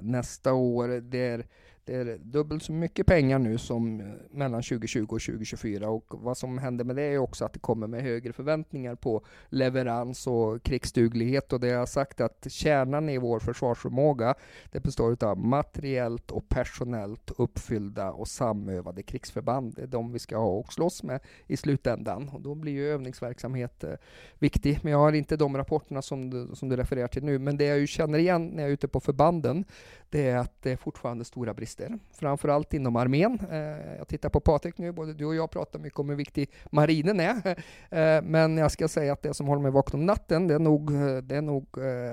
nästa 0.00 0.52
år. 0.52 0.88
Det 0.88 1.26
är, 1.26 1.46
det 1.84 1.94
är 1.94 2.18
dubbelt 2.18 2.62
så 2.62 2.72
mycket 2.72 3.06
pengar 3.06 3.38
nu 3.38 3.58
som 3.58 4.00
eh, 4.00 4.06
mellan 4.30 4.62
2020 4.62 5.02
och 5.02 5.08
2024 5.08 5.88
och 5.88 6.04
vad 6.08 6.38
som 6.38 6.58
händer 6.58 6.84
med 6.84 6.96
det 6.96 7.02
är 7.02 7.18
också 7.18 7.44
att 7.44 7.52
det 7.52 7.58
kommer 7.58 7.86
med 7.86 8.02
högre 8.02 8.32
förväntningar 8.32 8.94
på 8.94 9.24
leverans 9.48 10.26
och 10.26 10.62
krigsduglighet 10.62 11.52
och 11.52 11.60
det 11.60 11.66
jag 11.66 11.78
har 11.78 11.86
sagt 11.86 12.20
att 12.20 12.46
kärnan 12.50 13.08
i 13.08 13.18
vår 13.18 13.40
försvarsförmåga 13.40 14.34
det 14.72 14.80
består 14.80 15.24
av 15.24 15.38
materiellt 15.38 16.30
och 16.30 16.48
personellt 16.48 17.30
uppfyllda 17.38 18.12
och 18.12 18.28
samövade 18.28 19.02
krigsförband. 19.02 19.74
Det 19.74 19.82
är 19.82 19.86
de 19.86 20.12
vi 20.12 20.18
ska 20.18 20.36
ha 20.36 20.48
och 20.48 20.72
slåss 20.72 21.02
med 21.02 21.20
i 21.46 21.56
slutändan 21.56 22.28
och 22.28 22.40
då 22.40 22.54
blir 22.54 22.72
ju 22.72 22.88
övningsverksamhet 22.88 23.84
eh, 23.84 23.90
viktig. 24.38 24.78
Men 24.82 24.92
jag 24.92 24.98
har 24.98 25.12
inte 25.12 25.36
de 25.36 25.56
rapporterna 25.56 26.02
som 26.02 26.30
du, 26.30 26.48
som 26.54 26.68
du 26.68 26.76
refererar 26.76 27.08
till 27.08 27.24
nu. 27.24 27.38
Men 27.38 27.56
det 27.56 27.64
jag 27.64 27.78
ju 27.78 27.86
känner 27.86 28.18
igen 28.18 28.46
när 28.46 28.62
jag 28.62 28.68
är 28.68 28.72
ute 28.72 28.88
på 28.88 29.00
förbanden, 29.00 29.64
det 30.10 30.28
är 30.28 30.36
att 30.36 30.62
det 30.62 30.70
är 30.70 30.76
fortfarande 30.76 31.24
stora 31.24 31.54
brister 31.54 31.71
brister, 31.76 31.98
framförallt 32.12 32.74
inom 32.74 32.96
armén. 32.96 33.38
Eh, 33.50 33.96
jag 33.98 34.08
tittar 34.08 34.28
på 34.28 34.40
Patrik 34.40 34.78
nu, 34.78 34.92
både 34.92 35.14
du 35.14 35.24
och 35.24 35.34
jag 35.34 35.50
pratar 35.50 35.78
mycket 35.78 35.98
om 35.98 36.08
hur 36.08 36.16
viktig 36.16 36.50
marinen 36.70 37.20
är. 37.20 37.32
Eh, 37.92 38.22
men 38.22 38.56
jag 38.56 38.70
ska 38.70 38.88
säga 38.88 39.12
att 39.12 39.22
det 39.22 39.34
som 39.34 39.46
håller 39.46 39.62
mig 39.62 39.70
vaken 39.70 40.00
om 40.00 40.06
natten, 40.06 40.48
det 40.48 40.54
är 40.54 40.58
nog, 40.58 40.94
eh, 40.94 41.16
det 41.16 41.36
är 41.36 41.42
nog 41.42 41.66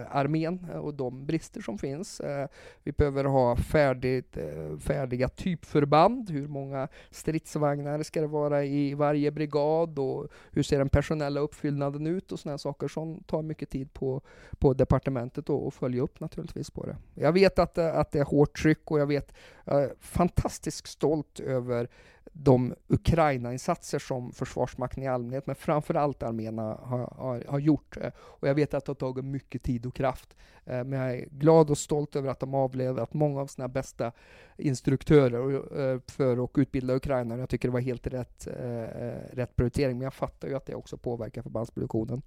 armén 0.10 0.70
och 0.70 0.94
de 0.94 1.26
brister 1.26 1.62
som 1.62 1.78
finns. 1.78 2.22
Vi 2.84 2.92
behöver 2.92 3.24
ha 3.24 3.56
färdigt, 3.56 4.38
färdiga 4.80 5.30
typförband. 5.30 6.30
Hur 6.30 6.48
många 6.48 6.88
stridsvagnar 7.12 8.04
ska 8.04 8.22
det 8.22 8.28
vara 8.28 8.66
i 8.66 8.94
varje 8.94 9.32
brigad 9.32 10.00
och 10.00 10.28
hur 10.52 10.64
ser 10.64 10.78
den 10.78 10.90
personella 10.90 11.40
uppfyllnaden 11.40 12.08
ut 12.08 12.32
och 12.32 12.40
sådana 12.40 12.58
saker 12.58 12.88
som 12.88 13.24
tar 13.24 13.42
mycket 13.42 13.70
tid 13.70 13.94
på, 13.94 14.22
på 14.60 14.74
departementet 14.74 15.50
och, 15.50 15.68
och 15.68 15.74
följa 15.74 16.02
upp 16.02 16.20
naturligtvis 16.20 16.70
på 16.72 16.86
det. 16.86 16.98
Jag 17.14 17.32
vet 17.32 17.60
att, 17.60 17.78
att 17.78 18.12
det 18.12 18.20
är 18.20 18.26
hårt 18.26 18.58
tryck 18.62 18.92
och 18.92 19.00
jag 19.00 19.08
vet, 19.08 19.34
jag 19.66 19.84
är 19.84 19.94
fantastiskt 20.00 20.88
stolt 20.88 21.40
över 21.40 21.90
de 22.34 22.76
Ukraina-insatser 22.88 24.00
som 24.00 24.32
Försvarsmakten 24.32 25.04
i 25.04 25.08
allmänhet, 25.08 25.48
men 25.48 25.56
framförallt 25.56 26.24
arméerna 26.24 26.62
har, 26.62 27.14
har, 27.18 27.44
har, 27.48 27.60
gjort. 27.60 27.98
Och 28.16 28.48
jag 28.48 28.56
vet 28.56 28.74
att 28.74 28.86
det 28.86 28.90
har 28.90 28.96
tagit 28.96 29.26
mycket 29.26 29.64
tid 29.64 29.86
och 29.86 29.96
kraft. 29.96 30.36
Eh, 30.66 30.84
men 30.84 30.92
jag 30.92 31.16
är 31.16 31.26
glad 31.32 31.70
och 31.70 31.78
stolt 31.78 32.16
över 32.16 32.30
att 32.30 32.40
de 32.40 32.54
avledat 32.54 33.14
många 33.14 33.42
av 33.42 33.48
sina 33.48 33.68
bästa 33.68 34.12
instruktörer 34.58 35.54
eh, 35.94 36.00
för 36.08 36.44
att 36.44 36.58
utbilda 36.58 36.96
Ukraina. 36.96 37.38
Jag 37.38 37.50
tycker 37.50 37.68
det 37.68 37.74
var 37.74 37.80
helt 37.80 38.08
rätt, 38.08 38.48
eh, 38.48 39.36
rätt 39.36 39.56
prioritering, 39.56 39.98
men 39.98 40.04
jag 40.04 40.14
fattar 40.14 40.48
ju 40.48 40.56
att 40.56 40.66
det 40.66 40.76
också 40.76 40.98
påverkar 40.98 41.42
förbandsproduktionen. 41.42 42.22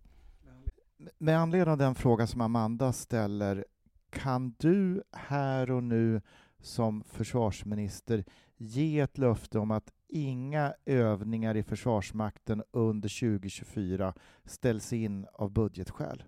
Med 1.18 1.38
anledning 1.38 1.72
av 1.72 1.78
den 1.78 1.94
fråga 1.94 2.26
som 2.26 2.40
Amanda 2.40 2.92
ställer, 2.92 3.64
kan 4.10 4.54
du 4.58 5.02
här 5.12 5.70
och 5.70 5.82
nu 5.82 6.20
som 6.62 7.04
försvarsminister 7.04 8.24
ge 8.56 9.00
ett 9.00 9.18
löfte 9.18 9.58
om 9.58 9.70
att 9.70 9.92
inga 10.08 10.74
övningar 10.86 11.56
i 11.56 11.62
Försvarsmakten 11.62 12.62
under 12.70 13.20
2024 13.20 14.14
ställs 14.44 14.92
in 14.92 15.26
av 15.32 15.50
budgetskäl? 15.50 16.22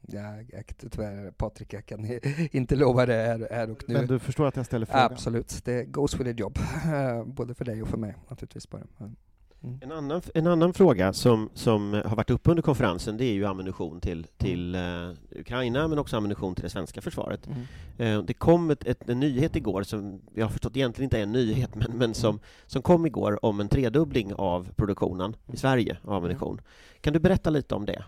Ja, 0.00 0.42
jag, 0.48 0.64
tyvärr, 0.90 1.30
Patrik, 1.30 1.72
jag 1.72 1.86
kan 1.86 2.20
inte 2.52 2.76
lova 2.76 3.06
det 3.06 3.14
här, 3.14 3.48
här 3.50 3.70
och 3.70 3.84
nu. 3.88 3.94
Men 3.94 4.06
du 4.06 4.18
förstår 4.18 4.46
att 4.46 4.56
jag 4.56 4.66
ställer 4.66 4.86
frågan? 4.86 5.12
Absolut, 5.12 5.64
det 5.64 5.84
goes 5.84 6.14
with 6.14 6.30
the 6.30 6.40
job. 6.40 6.58
Både 7.34 7.54
för 7.54 7.64
dig 7.64 7.82
och 7.82 7.88
för 7.88 7.98
mig 7.98 8.16
naturligtvis. 8.28 8.70
Bara. 8.70 8.82
Mm. 9.64 9.78
En, 9.82 9.92
annan, 9.92 10.22
en 10.34 10.46
annan 10.46 10.72
fråga 10.72 11.12
som, 11.12 11.50
som 11.54 11.92
har 11.92 12.16
varit 12.16 12.30
uppe 12.30 12.50
under 12.50 12.62
konferensen 12.62 13.16
det 13.16 13.24
är 13.24 13.32
ju 13.32 13.44
ammunition 13.44 14.00
till, 14.00 14.26
till 14.36 14.74
uh, 14.74 15.40
Ukraina 15.40 15.88
men 15.88 15.98
också 15.98 16.16
ammunition 16.16 16.54
till 16.54 16.64
det 16.64 16.70
svenska 16.70 17.00
försvaret. 17.00 17.46
Mm. 17.46 18.18
Uh, 18.18 18.24
det 18.24 18.34
kom 18.34 18.70
ett, 18.70 18.86
ett, 18.86 19.08
en 19.08 19.20
nyhet 19.20 19.56
igår 19.56 19.82
som 19.82 20.20
jag 20.34 20.44
har 20.44 20.50
förstått 20.50 20.76
egentligen 20.76 21.06
inte 21.06 21.18
är 21.18 21.22
en 21.22 21.32
nyhet 21.32 21.74
men, 21.74 21.98
men 21.98 22.14
som, 22.14 22.40
som 22.66 22.82
kom 22.82 23.06
igår 23.06 23.44
om 23.44 23.60
en 23.60 23.68
tredubbling 23.68 24.34
av 24.34 24.72
produktionen 24.76 25.36
i 25.52 25.56
Sverige 25.56 25.96
av 26.04 26.12
ammunition. 26.12 26.60
Kan 27.00 27.12
du 27.12 27.18
berätta 27.18 27.50
lite 27.50 27.74
om 27.74 27.86
det? 27.86 28.04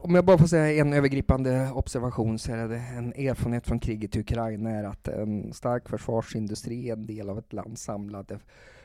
Om 0.00 0.14
jag 0.14 0.24
bara 0.24 0.38
får 0.38 0.46
säga 0.46 0.80
en 0.80 0.92
övergripande 0.92 1.70
observation 1.74 2.38
så 2.38 2.52
är 2.52 2.68
det 2.68 2.76
en 2.76 3.12
erfarenhet 3.12 3.66
från 3.66 3.80
kriget 3.80 4.16
i 4.16 4.20
Ukraina 4.20 4.70
är 4.70 4.84
att 4.84 5.08
en 5.08 5.52
stark 5.52 5.88
försvarsindustri 5.88 6.88
är 6.88 6.92
en 6.92 7.06
del 7.06 7.30
av 7.30 7.38
ett 7.38 7.52
lands 7.52 7.82
samlade 7.82 8.38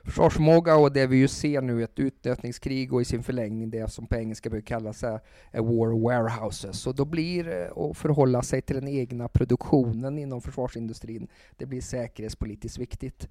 försvarsförmåga 0.04 0.76
och 0.76 0.92
det 0.92 1.08
vi 1.08 1.18
ju 1.18 1.28
ser 1.28 1.62
nu 1.62 1.84
ett 1.84 2.00
utnötningskrig 2.00 2.94
och 2.94 3.02
i 3.02 3.06
sin 3.06 3.24
förlängning 3.24 3.70
det 3.70 3.92
som 3.92 4.08
på 4.08 4.16
engelska 4.16 4.50
brukar 4.50 4.76
kallas 4.76 5.04
a 5.04 5.20
war 5.54 6.02
warehouses. 6.04 6.80
Så 6.80 6.92
då 6.92 7.06
blir 7.06 7.48
eh, 7.48 7.84
att 7.84 7.98
förhålla 7.98 8.42
sig 8.42 8.62
till 8.62 8.76
den 8.76 8.88
egna 8.88 9.28
produktionen 9.28 10.18
inom 10.18 10.42
försvarsindustrin, 10.42 11.28
det 11.58 11.66
blir 11.66 11.82
säkerhetspolitiskt 11.82 12.80
viktigt. 12.80 13.30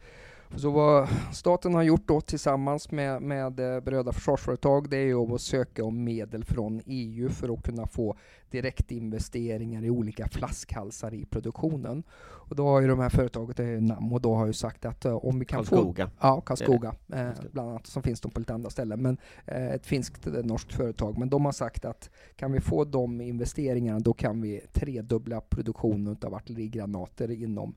Så 0.56 0.70
vad 0.70 1.08
staten 1.32 1.74
har 1.74 1.82
gjort 1.82 2.08
då 2.08 2.20
tillsammans 2.20 2.90
med, 2.90 3.22
med 3.22 3.60
eh, 3.60 3.80
berörda 3.80 4.12
försvarsföretag 4.12 4.90
det 4.90 4.96
är 4.96 5.34
att 5.34 5.40
söka 5.40 5.84
om 5.84 6.04
medel 6.04 6.44
från 6.44 6.82
EU 6.86 7.28
för 7.28 7.54
att 7.54 7.62
kunna 7.62 7.86
få 7.86 8.16
direktinvesteringar 8.50 9.84
i 9.84 9.90
olika 9.90 10.28
flaskhalsar 10.28 11.14
i 11.14 11.24
produktionen. 11.24 12.02
Och 12.22 12.56
då 12.56 12.66
har 12.66 12.80
ju 12.80 12.88
de 12.88 12.98
här 12.98 13.08
företaget, 13.08 13.56
det 13.56 13.64
är 13.64 14.18
då 14.20 14.34
har 14.34 14.46
ju 14.46 14.52
sagt 14.52 14.84
att 14.84 15.06
uh, 15.06 15.24
om 15.24 15.38
vi 15.38 15.44
kan 15.44 15.64
Karlskoga. 15.64 16.06
få... 16.06 16.12
Ja, 16.20 16.40
Karlskoga. 16.40 16.94
Eh, 17.12 17.28
bland 17.52 17.70
annat, 17.70 17.86
som 17.86 18.02
finns 18.02 18.20
de 18.20 18.30
på 18.30 18.40
lite 18.40 18.54
andra 18.54 18.70
ställen. 18.70 19.02
Men 19.02 19.18
eh, 19.46 19.70
ett 19.70 19.86
finskt, 19.86 20.26
ett 20.26 20.44
norskt 20.44 20.72
företag. 20.72 21.18
Men 21.18 21.30
de 21.30 21.44
har 21.44 21.52
sagt 21.52 21.84
att 21.84 22.10
kan 22.36 22.52
vi 22.52 22.60
få 22.60 22.84
de 22.84 23.20
investeringarna, 23.20 24.00
då 24.00 24.12
kan 24.12 24.40
vi 24.40 24.60
tredubbla 24.72 25.40
produktionen 25.40 26.16
av 26.22 26.34
artillerigranater 26.34 27.30
inom 27.30 27.74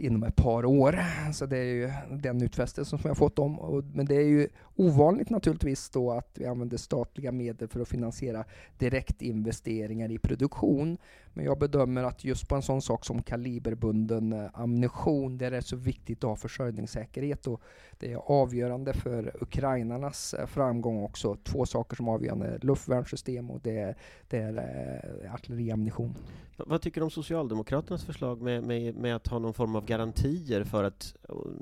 inom 0.00 0.22
ett 0.22 0.36
par 0.36 0.64
år. 0.64 0.98
Så 1.32 1.46
det 1.46 1.58
är 1.58 1.64
ju 1.64 1.90
den 2.10 2.42
utfästelsen 2.42 2.98
som 2.98 3.08
jag 3.08 3.16
fått 3.16 3.38
om. 3.38 3.84
Men 3.94 4.06
det 4.06 4.14
är 4.14 4.28
ju 4.28 4.48
ovanligt 4.76 5.30
naturligtvis 5.30 5.90
då 5.90 6.12
att 6.12 6.30
vi 6.34 6.46
använder 6.46 6.76
statliga 6.76 7.32
medel 7.32 7.68
för 7.68 7.80
att 7.80 7.88
finansiera 7.88 8.44
direktinvesteringar 8.78 10.10
i 10.10 10.18
produktion. 10.18 10.98
Men 11.32 11.44
jag 11.44 11.58
bedömer 11.58 12.04
att 12.04 12.24
just 12.24 12.48
på 12.48 12.54
en 12.54 12.62
sån 12.62 12.82
sak 12.82 13.04
som 13.04 13.22
kaliberbunden 13.22 14.32
eh, 14.32 14.46
ammunition, 14.52 15.38
där 15.38 15.50
det 15.50 15.56
är 15.56 15.60
så 15.60 15.76
viktigt 15.76 16.24
att 16.24 16.30
ha 16.30 16.36
försörjningssäkerhet 16.36 17.46
och 17.46 17.60
det 17.98 18.12
är 18.12 18.16
avgörande 18.16 18.92
för 18.92 19.36
ukrainarnas 19.40 20.34
eh, 20.34 20.46
framgång 20.46 21.02
också. 21.02 21.36
Två 21.44 21.66
saker 21.66 21.96
som 21.96 22.08
är 22.08 22.12
avgörande, 22.12 22.58
luftvärnssystem 22.62 23.50
och 23.50 23.60
det 23.62 23.78
är, 23.78 23.96
det 24.28 24.38
är 24.38 25.24
äh, 25.24 25.34
artilleriammunition. 25.34 26.14
Vad 26.56 26.82
tycker 26.82 27.00
du 27.00 27.04
om 27.04 27.10
Socialdemokraternas 27.10 28.04
förslag 28.04 28.42
med, 28.42 28.62
med, 28.62 28.94
med, 28.96 29.16
att 29.16 29.26
ha 29.26 29.38
någon 29.38 29.54
form 29.54 29.76
av 29.76 29.84
garantier 29.84 30.64
för 30.64 30.84
att, 30.84 31.16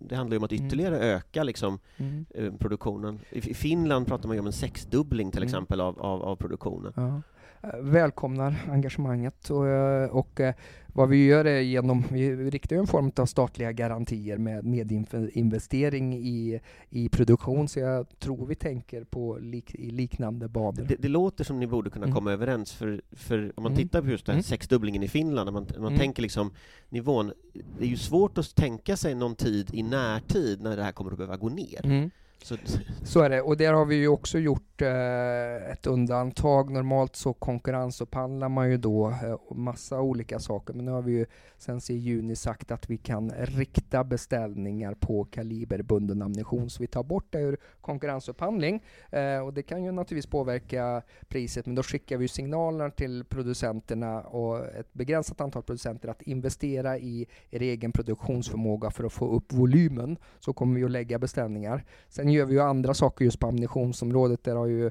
det 0.08 0.16
handlar 0.16 0.34
ju 0.34 0.38
om 0.38 0.44
att 0.44 0.52
mm. 0.52 0.66
ytterligare 0.66 0.96
mm. 0.96 1.08
öka 1.08 1.42
liksom, 1.42 1.78
mm. 1.96 2.58
produktionen. 2.58 3.18
I, 3.30 3.40
Finland 3.40 4.06
pratar 4.06 4.28
man 4.28 4.36
ju 4.36 4.40
om 4.40 4.46
en 4.46 4.52
sexdubbling 4.52 5.30
till 5.30 5.42
mm. 5.42 5.46
exempel 5.46 5.80
av, 5.80 6.00
av, 6.00 6.22
av 6.22 6.36
produktionen. 6.36 6.92
Ja. 6.96 7.22
Eh, 7.62 7.80
välkomnar 7.80 8.54
engagemanget 8.70 9.50
och, 9.50 9.68
eh, 9.68 10.10
och 10.10 10.40
eh, 10.40 10.54
vad 10.86 11.08
vi 11.08 11.26
gör 11.26 11.44
är 11.44 11.60
genom, 11.60 12.04
vi 12.10 12.50
riktar 12.50 12.76
en 12.76 12.86
form 12.86 13.12
av 13.16 13.26
statliga 13.26 13.72
garantier 13.72 14.38
med 14.38 14.64
medinvestering 14.64 16.14
i, 16.14 16.60
i 16.90 17.08
produktion, 17.08 17.68
så 17.68 17.78
jag 17.80 18.18
tror 18.18 18.46
vi 18.46 18.54
tänker 18.54 19.04
på 19.04 19.38
lik, 19.40 19.74
i 19.74 19.90
liknande 19.90 20.48
banor. 20.48 20.84
Det, 20.88 20.96
det, 20.98 21.08
låter 21.08 21.44
som 21.44 21.60
ni 21.60 21.66
borde 21.66 21.90
kunna 21.90 22.04
mm. 22.04 22.14
komma 22.14 22.32
överens, 22.32 22.72
för, 22.72 23.02
för 23.12 23.52
om 23.56 23.62
man 23.62 23.72
mm. 23.72 23.76
tittar 23.84 24.02
på 24.02 24.08
just 24.08 24.26
den 24.26 24.34
mm. 24.34 24.42
sexdubblingen 24.42 25.02
i 25.02 25.08
Finland, 25.08 25.52
man, 25.52 25.66
man 25.76 25.86
mm. 25.86 25.98
tänker 25.98 26.22
liksom 26.22 26.50
nivån, 26.88 27.32
det 27.78 27.84
är 27.84 27.88
ju 27.88 27.96
svårt 27.96 28.38
att 28.38 28.54
tänka 28.54 28.96
sig 28.96 29.14
någon 29.14 29.34
tid 29.34 29.70
i 29.72 29.82
närtid 29.82 30.60
när 30.60 30.76
det 30.76 30.82
här 30.82 30.92
kommer 30.92 31.10
att 31.10 31.18
behöva 31.18 31.36
gå 31.36 31.48
ner. 31.48 32.10
Så, 32.42 32.56
så 33.02 33.20
är 33.20 33.30
det, 33.30 33.42
och 33.42 33.56
där 33.56 33.72
har 33.72 33.84
vi 33.84 33.94
ju 33.94 34.08
också 34.08 34.38
gjort 34.38 34.82
eh, 34.82 35.70
ett 35.72 35.86
undantag. 35.86 36.70
Normalt 36.70 37.16
så 37.16 37.32
konkurrensupphandlar 37.32 38.48
man 38.48 38.70
ju 38.70 38.76
då 38.76 39.08
eh, 39.08 39.56
massa 39.56 40.00
olika 40.00 40.38
saker, 40.38 40.74
men 40.74 40.84
nu 40.84 40.90
har 40.90 41.02
vi 41.02 41.12
ju 41.12 41.26
sen 41.58 41.80
i 41.88 41.92
juni 41.92 42.36
sagt 42.36 42.70
att 42.70 42.90
vi 42.90 42.96
kan 42.96 43.30
rikta 43.30 44.04
beställningar 44.04 44.94
på 44.94 45.24
kaliberbunden 45.24 46.22
ammunition, 46.22 46.70
så 46.70 46.82
vi 46.82 46.86
tar 46.86 47.02
bort 47.02 47.26
det 47.30 47.38
ur 47.38 47.56
konkurrensupphandling. 47.80 48.82
Eh, 49.10 49.38
och 49.38 49.54
det 49.54 49.62
kan 49.62 49.84
ju 49.84 49.92
naturligtvis 49.92 50.30
påverka 50.30 51.02
priset, 51.28 51.66
men 51.66 51.74
då 51.74 51.82
skickar 51.82 52.16
vi 52.16 52.28
signaler 52.28 52.90
till 52.90 53.24
producenterna 53.24 54.20
och 54.20 54.66
ett 54.66 54.92
begränsat 54.92 55.40
antal 55.40 55.62
producenter 55.62 56.08
att 56.08 56.22
investera 56.22 56.98
i 56.98 57.26
er 57.50 57.62
egen 57.62 57.92
produktionsförmåga 57.92 58.90
för 58.90 59.04
att 59.04 59.12
få 59.12 59.28
upp 59.28 59.52
volymen, 59.52 60.16
så 60.38 60.52
kommer 60.52 60.78
vi 60.78 60.84
att 60.84 60.90
lägga 60.90 61.18
beställningar. 61.18 61.84
Sen 62.08 62.27
Sen 62.28 62.32
gör 62.32 62.46
vi 62.46 62.54
ju 62.54 62.60
andra 62.60 62.94
saker 62.94 63.24
just 63.24 63.40
på 63.40 63.46
ammunitionsområdet. 63.46 64.44
Där 64.44 64.56
har 64.56 64.66
ju 64.66 64.90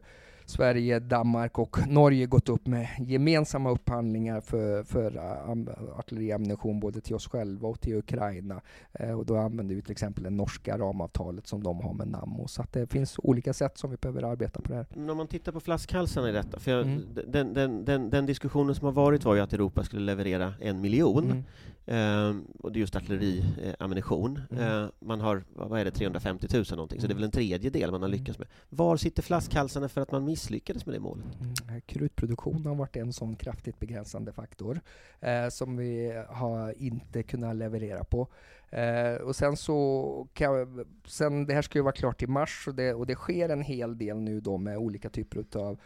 Sverige, 0.49 0.99
Danmark 0.99 1.59
och 1.59 1.87
Norge 1.87 2.25
gått 2.25 2.49
upp 2.49 2.67
med 2.67 2.87
gemensamma 2.99 3.69
upphandlingar 3.71 4.41
för, 4.41 4.83
för 4.83 5.15
uh, 5.15 5.99
artilleriammunition 5.99 6.79
både 6.79 7.01
till 7.01 7.15
oss 7.15 7.27
själva 7.27 7.67
och 7.67 7.81
till 7.81 7.95
Ukraina. 7.95 8.61
Uh, 9.03 9.11
och 9.11 9.25
då 9.25 9.37
använder 9.37 9.75
vi 9.75 9.81
till 9.81 9.91
exempel 9.91 10.23
det 10.23 10.29
norska 10.29 10.77
ramavtalet 10.77 11.47
som 11.47 11.63
de 11.63 11.81
har 11.81 11.93
med 11.93 12.07
Nammo. 12.07 12.47
Så 12.47 12.63
det 12.71 12.91
finns 12.91 13.19
olika 13.23 13.53
sätt 13.53 13.77
som 13.77 13.91
vi 13.91 13.97
behöver 13.97 14.23
arbeta 14.23 14.61
på 14.61 14.69
det 14.69 14.75
här. 14.75 15.11
Om 15.11 15.17
man 15.17 15.27
tittar 15.27 15.51
på 15.51 15.59
flaskhalsarna 15.59 16.29
i 16.29 16.31
detta, 16.31 16.59
för 16.59 16.71
jag, 16.71 16.81
mm. 16.81 17.03
den, 17.27 17.53
den, 17.53 17.85
den, 17.85 18.09
den, 18.09 18.25
diskussionen 18.25 18.75
som 18.75 18.85
har 18.85 18.91
varit 18.91 19.25
var 19.25 19.35
ju 19.35 19.41
att 19.41 19.53
Europa 19.53 19.83
skulle 19.83 20.05
leverera 20.05 20.53
en 20.61 20.81
miljon. 20.81 21.23
Mm. 21.23 21.43
Uh, 21.91 22.35
och 22.59 22.71
det 22.71 22.79
är 22.79 22.81
just 22.81 22.95
artilleriammunition. 22.95 24.41
Mm. 24.51 24.83
Uh, 24.83 24.89
man 24.99 25.21
har, 25.21 25.43
vad 25.53 25.79
är 25.79 25.85
det, 25.85 25.91
350 25.91 26.47
000 26.53 26.65
någonting, 26.71 27.01
så 27.01 27.07
det 27.07 27.13
är 27.13 27.15
väl 27.15 27.23
en 27.23 27.31
tredjedel 27.31 27.91
man 27.91 28.01
har 28.01 28.09
mm. 28.09 28.19
lyckats 28.19 28.39
med. 28.39 28.47
Var 28.69 28.97
sitter 28.97 29.23
flaskhalsarna 29.23 29.89
för 29.89 30.01
att 30.01 30.11
man 30.11 30.25
misslyckades 30.37 30.85
med 30.85 30.95
det 30.95 30.99
målet? 30.99 31.25
Mm. 31.39 31.75
Eh, 31.75 31.81
krutproduktion 31.85 32.65
har 32.65 32.75
varit 32.75 32.95
en 32.95 33.13
sån 33.13 33.35
kraftigt 33.35 33.79
begränsande 33.79 34.31
faktor 34.31 34.79
eh, 35.19 35.49
som 35.49 35.77
vi 35.77 36.23
har 36.29 36.81
inte 36.81 37.23
kunnat 37.23 37.55
leverera 37.55 38.03
på. 38.03 38.27
Eh, 38.69 39.13
och 39.13 39.35
sen 39.35 39.57
så, 39.57 40.27
kan, 40.33 40.85
sen 41.05 41.45
det 41.45 41.53
här 41.53 41.61
ska 41.61 41.79
ju 41.79 41.83
vara 41.83 41.93
klart 41.93 42.23
i 42.23 42.27
mars 42.27 42.67
och 42.67 42.75
det, 42.75 42.93
och 42.93 43.07
det 43.07 43.15
sker 43.15 43.49
en 43.49 43.61
hel 43.61 43.97
del 43.97 44.17
nu 44.17 44.39
då 44.39 44.57
med 44.57 44.77
olika 44.77 45.09
typer 45.09 45.59
av 45.59 45.79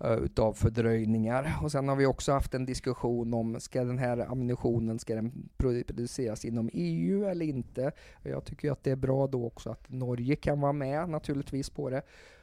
eh, 0.00 0.12
utav 0.12 0.52
fördröjningar. 0.52 1.58
Och 1.62 1.72
sen 1.72 1.88
har 1.88 1.96
vi 1.96 2.06
också 2.06 2.32
haft 2.32 2.54
en 2.54 2.66
diskussion 2.66 3.34
om 3.34 3.60
ska 3.60 3.84
den 3.84 3.98
här 3.98 4.30
ammunitionen 4.30 4.98
ska 4.98 5.14
den 5.14 5.48
produceras 5.56 6.44
inom 6.44 6.70
EU 6.72 7.24
eller 7.24 7.46
inte. 7.46 7.92
Jag 8.22 8.44
tycker 8.44 8.72
att 8.72 8.84
det 8.84 8.90
är 8.90 8.96
bra 8.96 9.26
då 9.26 9.46
också 9.46 9.70
att 9.70 9.90
Norge 9.90 10.36
kan 10.36 10.60
vara 10.60 10.72
med 10.72 11.08
naturligtvis 11.08 11.70
på 11.70 11.90
det. 11.90 12.02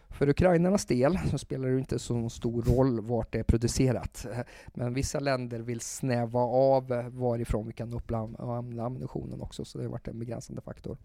För 0.10 0.30
ukrainarnas 0.30 0.86
del 0.86 1.20
så 1.32 1.38
spelar 1.38 1.70
det 1.70 1.80
inte 1.80 2.00
så 2.00 2.30
stor 2.30 2.62
roll 2.62 3.02
vart 3.02 3.32
det 3.32 3.40
är 3.40 3.44
producerat. 3.44 4.26
Men 4.74 4.94
vissa 4.94 5.20
länder 5.20 5.60
vill 5.60 5.80
snäva 5.80 6.40
av 6.40 6.88
varifrån 7.08 7.68
vi 7.68 7.74
kan 7.74 7.94
upplamma 7.94 8.58
ammunitionen 8.86 9.42
också, 9.42 9.66
så 9.66 9.78
det 9.78 9.84
har 9.84 9.92
varit 9.92 10.08
en 10.08 10.20
begränsande 10.20 10.62
faktor. 10.62 10.98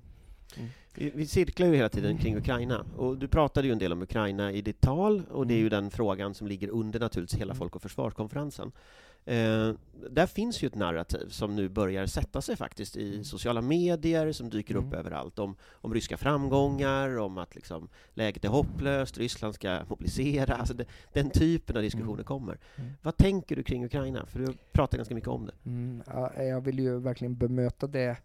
Mm. 0.57 0.69
Vi, 0.95 1.11
vi 1.15 1.27
cirklar 1.27 1.67
ju 1.67 1.77
hela 1.77 1.89
tiden 1.89 2.19
kring 2.19 2.37
Ukraina, 2.37 2.87
och 2.97 3.19
du 3.19 3.29
pratade 3.29 3.67
ju 3.67 3.73
en 3.73 3.79
del 3.79 3.93
om 3.93 4.03
Ukraina 4.03 4.53
i 4.53 4.63
ditt 4.63 4.81
tal, 4.81 5.23
och 5.31 5.47
det 5.47 5.55
är 5.55 5.59
ju 5.59 5.67
mm. 5.67 5.83
den 5.83 5.91
frågan 5.91 6.35
som 6.35 6.47
ligger 6.47 6.69
under 6.69 7.01
naturligtvis 7.01 7.41
hela 7.41 7.53
mm. 7.53 7.59
Folk 7.59 7.77
och 7.77 7.83
försvarskonferensen. 7.83 8.73
Eh, 9.25 9.73
där 10.11 10.27
finns 10.27 10.63
ju 10.63 10.67
ett 10.67 10.75
narrativ 10.75 11.29
som 11.29 11.57
nu 11.57 11.69
börjar 11.69 12.07
sätta 12.07 12.41
sig 12.41 12.57
faktiskt 12.57 12.97
i 12.97 13.13
mm. 13.13 13.25
sociala 13.25 13.61
medier, 13.61 14.33
som 14.33 14.51
dyker 14.51 14.75
upp 14.75 14.85
mm. 14.85 14.99
överallt, 14.99 15.39
om, 15.39 15.57
om 15.73 15.95
ryska 15.95 16.17
framgångar, 16.17 17.19
om 17.19 17.39
att 17.39 17.55
liksom, 17.55 17.89
läget 18.15 18.45
är 18.45 18.49
hopplöst, 18.49 19.19
Ryssland 19.19 19.55
ska 19.55 19.81
mobilisera, 19.89 20.55
alltså 20.55 20.75
det, 20.75 20.85
den 21.13 21.31
typen 21.31 21.77
av 21.77 21.83
diskussioner 21.83 22.15
mm. 22.15 22.25
kommer. 22.25 22.59
Mm. 22.77 22.91
Vad 23.03 23.17
tänker 23.17 23.57
du 23.57 23.63
kring 23.63 23.85
Ukraina? 23.85 24.27
För 24.27 24.39
du 24.39 24.55
pratar 24.73 24.99
ganska 24.99 25.15
mycket 25.15 25.31
om 25.31 25.47
det. 25.47 25.53
Mm, 25.67 26.03
ja, 26.07 26.43
jag 26.43 26.61
vill 26.61 26.79
ju 26.79 26.99
verkligen 26.99 27.37
bemöta 27.37 27.87
det 27.87 28.17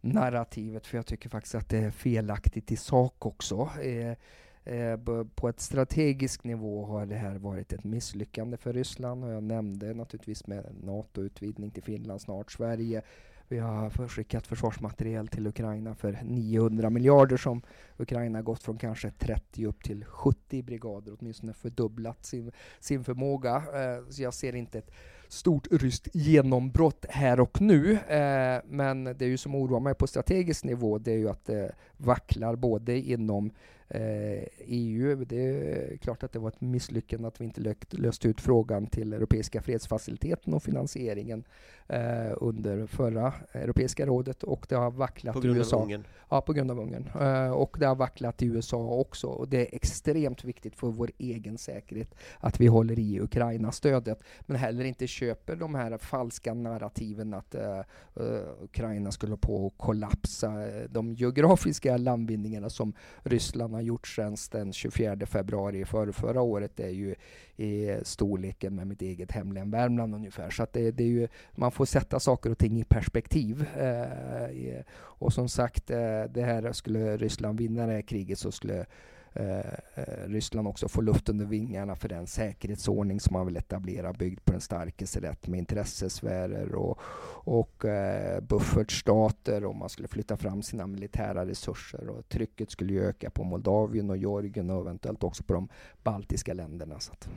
narrativet, 0.00 0.86
för 0.86 0.98
jag 0.98 1.06
tycker 1.06 1.28
faktiskt 1.28 1.54
att 1.54 1.68
det 1.68 1.78
är 1.78 1.90
felaktigt 1.90 2.72
i 2.72 2.76
sak 2.76 3.26
också. 3.26 3.70
Eh, 3.82 4.16
Eh, 4.64 4.96
på 5.34 5.48
ett 5.48 5.60
strategisk 5.60 6.44
nivå 6.44 6.84
har 6.84 7.06
det 7.06 7.14
här 7.14 7.38
varit 7.38 7.72
ett 7.72 7.84
misslyckande 7.84 8.56
för 8.56 8.72
Ryssland 8.72 9.24
och 9.24 9.30
jag 9.30 9.42
nämnde 9.42 9.94
naturligtvis 9.94 10.46
med 10.46 10.74
NATO-utvidgning 10.82 11.70
till 11.70 11.82
Finland, 11.82 12.20
snart 12.20 12.52
Sverige. 12.52 13.02
Vi 13.48 13.58
har 13.58 14.08
skickat 14.08 14.46
försvarsmateriel 14.46 15.28
till 15.28 15.46
Ukraina 15.46 15.94
för 15.94 16.18
900 16.22 16.90
miljarder 16.90 17.36
som 17.36 17.62
Ukraina 17.96 18.42
gått 18.42 18.62
från 18.62 18.78
kanske 18.78 19.10
30 19.10 19.66
upp 19.66 19.84
till 19.84 20.04
70 20.04 20.62
brigader, 20.62 21.16
åtminstone 21.20 21.52
fördubblat 21.52 22.24
sin, 22.24 22.52
sin 22.80 23.04
förmåga. 23.04 23.56
Eh, 23.56 24.08
så 24.08 24.22
jag 24.22 24.34
ser 24.34 24.54
inte 24.54 24.78
ett 24.78 24.90
stort 25.28 25.66
ryskt 25.70 26.08
genombrott 26.12 27.06
här 27.08 27.40
och 27.40 27.60
nu. 27.60 27.92
Eh, 27.92 28.62
men 28.68 29.04
det 29.04 29.22
är 29.22 29.28
ju 29.28 29.36
som 29.36 29.54
oroar 29.54 29.80
mig 29.80 29.94
på 29.94 30.06
strategisk 30.06 30.64
nivå, 30.64 30.98
det 30.98 31.12
är 31.12 31.18
ju 31.18 31.28
att 31.28 31.44
det 31.44 31.72
vacklar 31.96 32.56
både 32.56 32.98
inom 32.98 33.50
EU. 33.90 35.12
Eh, 35.12 35.18
det 35.18 35.36
är 35.36 35.96
klart 35.96 36.22
att 36.22 36.32
det 36.32 36.38
var 36.38 36.48
ett 36.48 36.60
misslyckande 36.60 37.28
att 37.28 37.40
vi 37.40 37.44
inte 37.44 37.74
löste 37.90 38.28
ut 38.28 38.40
frågan 38.40 38.86
till 38.86 39.12
Europeiska 39.12 39.62
fredsfaciliteten 39.62 40.54
och 40.54 40.62
finansieringen 40.62 41.44
eh, 41.86 42.32
under 42.36 42.86
förra 42.86 43.32
Europeiska 43.52 44.06
rådet 44.06 44.42
och 44.42 44.66
det 44.68 44.74
har 44.74 44.90
vacklat 44.90 45.44
i 45.44 45.48
USA. 45.48 45.88
Ja, 46.28 46.40
på 46.40 46.52
grund 46.52 46.70
av 46.70 46.80
Ungern. 46.80 47.10
Eh, 47.20 47.52
och 47.52 47.76
det 47.80 47.86
har 47.86 47.94
vacklat 47.94 48.42
i 48.42 48.46
USA 48.46 48.76
också 48.76 49.26
och 49.26 49.48
det 49.48 49.58
är 49.58 49.74
extremt 49.76 50.44
viktigt 50.44 50.76
för 50.76 50.86
vår 50.86 51.10
egen 51.18 51.58
säkerhet 51.58 52.14
att 52.38 52.60
vi 52.60 52.66
håller 52.66 52.98
i 52.98 53.20
Ukraina-stödet 53.20 54.22
men 54.40 54.56
heller 54.56 54.84
inte 54.84 55.06
köper 55.06 55.56
de 55.56 55.74
här 55.74 55.98
falska 55.98 56.54
narrativen 56.54 57.34
att 57.34 57.54
Ukraina 58.62 59.10
skulle 59.10 59.36
på 59.36 59.66
att 59.66 59.86
kollapsa. 59.86 60.52
De 60.88 61.14
geografiska 61.14 61.96
landvinningarna 61.96 62.70
som 62.70 62.92
Ryssland 63.22 63.79
har 63.80 63.86
gjort 63.86 64.06
sedan 64.06 64.36
den 64.50 64.72
24 64.72 65.26
februari 65.26 65.84
för 65.84 66.12
förra 66.12 66.42
året 66.42 66.80
är 66.80 66.88
ju 66.88 67.14
i 67.56 67.98
storleken 68.02 68.74
med 68.74 68.86
mitt 68.86 69.02
eget 69.02 69.32
hemlän 69.32 69.70
Värmland 69.70 70.14
ungefär. 70.14 70.50
Så 70.50 70.62
att 70.62 70.72
det, 70.72 70.90
det 70.90 71.02
är 71.02 71.08
ju, 71.08 71.28
man 71.52 71.72
får 71.72 71.84
sätta 71.84 72.20
saker 72.20 72.50
och 72.50 72.58
ting 72.58 72.80
i 72.80 72.84
perspektiv. 72.84 73.66
Eh, 73.76 74.84
och 74.92 75.32
som 75.32 75.48
sagt, 75.48 75.90
eh, 75.90 76.24
det 76.30 76.42
här 76.42 76.72
skulle 76.72 77.16
Ryssland 77.16 77.58
vinna 77.58 77.86
det 77.86 77.92
här 77.92 78.02
kriget 78.02 78.38
så 78.38 78.52
skulle 78.52 78.86
Eh, 79.32 79.58
eh, 79.94 80.28
Ryssland 80.28 80.68
också 80.68 80.88
få 80.88 81.00
luft 81.00 81.28
under 81.28 81.46
vingarna 81.46 81.96
för 81.96 82.08
den 82.08 82.26
säkerhetsordning 82.26 83.20
som 83.20 83.32
man 83.32 83.46
vill 83.46 83.56
etablera 83.56 84.12
byggd 84.12 84.44
på 84.44 84.52
den 84.52 84.60
starkes 84.60 85.16
rätt 85.16 85.48
med 85.48 85.58
intressesfärer 85.58 86.74
och, 86.74 86.98
och 87.44 87.84
eh, 87.84 88.40
buffertstater 88.40 89.64
och 89.64 89.76
man 89.76 89.88
skulle 89.88 90.08
flytta 90.08 90.36
fram 90.36 90.62
sina 90.62 90.86
militära 90.86 91.46
resurser 91.46 92.08
och 92.08 92.28
trycket 92.28 92.70
skulle 92.70 92.92
ju 92.92 93.04
öka 93.04 93.30
på 93.30 93.44
Moldavien 93.44 94.10
och 94.10 94.16
Georgien 94.16 94.70
och 94.70 94.80
eventuellt 94.80 95.24
också 95.24 95.42
på 95.42 95.52
de 95.52 95.68
baltiska 96.02 96.54
länderna. 96.54 97.00
Så 97.00 97.12
att... 97.12 97.28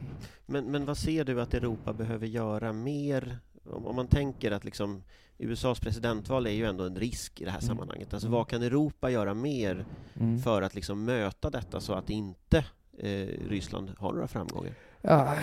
men, 0.46 0.72
men 0.72 0.86
vad 0.86 0.98
ser 0.98 1.24
du 1.24 1.42
att 1.42 1.54
Europa 1.54 1.94
behöver 1.94 2.28
göra 2.28 2.74
mer 2.74 3.40
om, 3.64 3.86
om 3.86 3.96
man 3.96 4.08
tänker 4.08 4.52
att 4.52 4.66
liksom 4.66 5.04
USAs 5.38 5.80
presidentval 5.80 6.48
är 6.48 6.52
ju 6.52 6.66
ändå 6.66 6.84
en 6.84 6.96
risk 6.96 7.42
i 7.42 7.46
det 7.46 7.52
här 7.52 7.60
mm. 7.60 7.68
sammanhanget. 7.68 8.14
Alltså, 8.14 8.30
vad 8.30 8.48
kan 8.48 8.64
Europa 8.64 9.10
göra 9.10 9.34
mer 9.34 9.86
mm. 10.20 10.40
för 10.40 10.62
att 10.62 10.76
liksom 10.76 11.06
möta 11.06 11.50
detta 11.50 11.80
så 11.80 11.94
att 11.94 12.10
inte 12.10 12.66
eh, 12.98 13.28
Ryssland 13.50 13.92
har 13.98 14.14
några 14.14 14.28
framgångar? 14.28 14.74
Ja, 15.02 15.36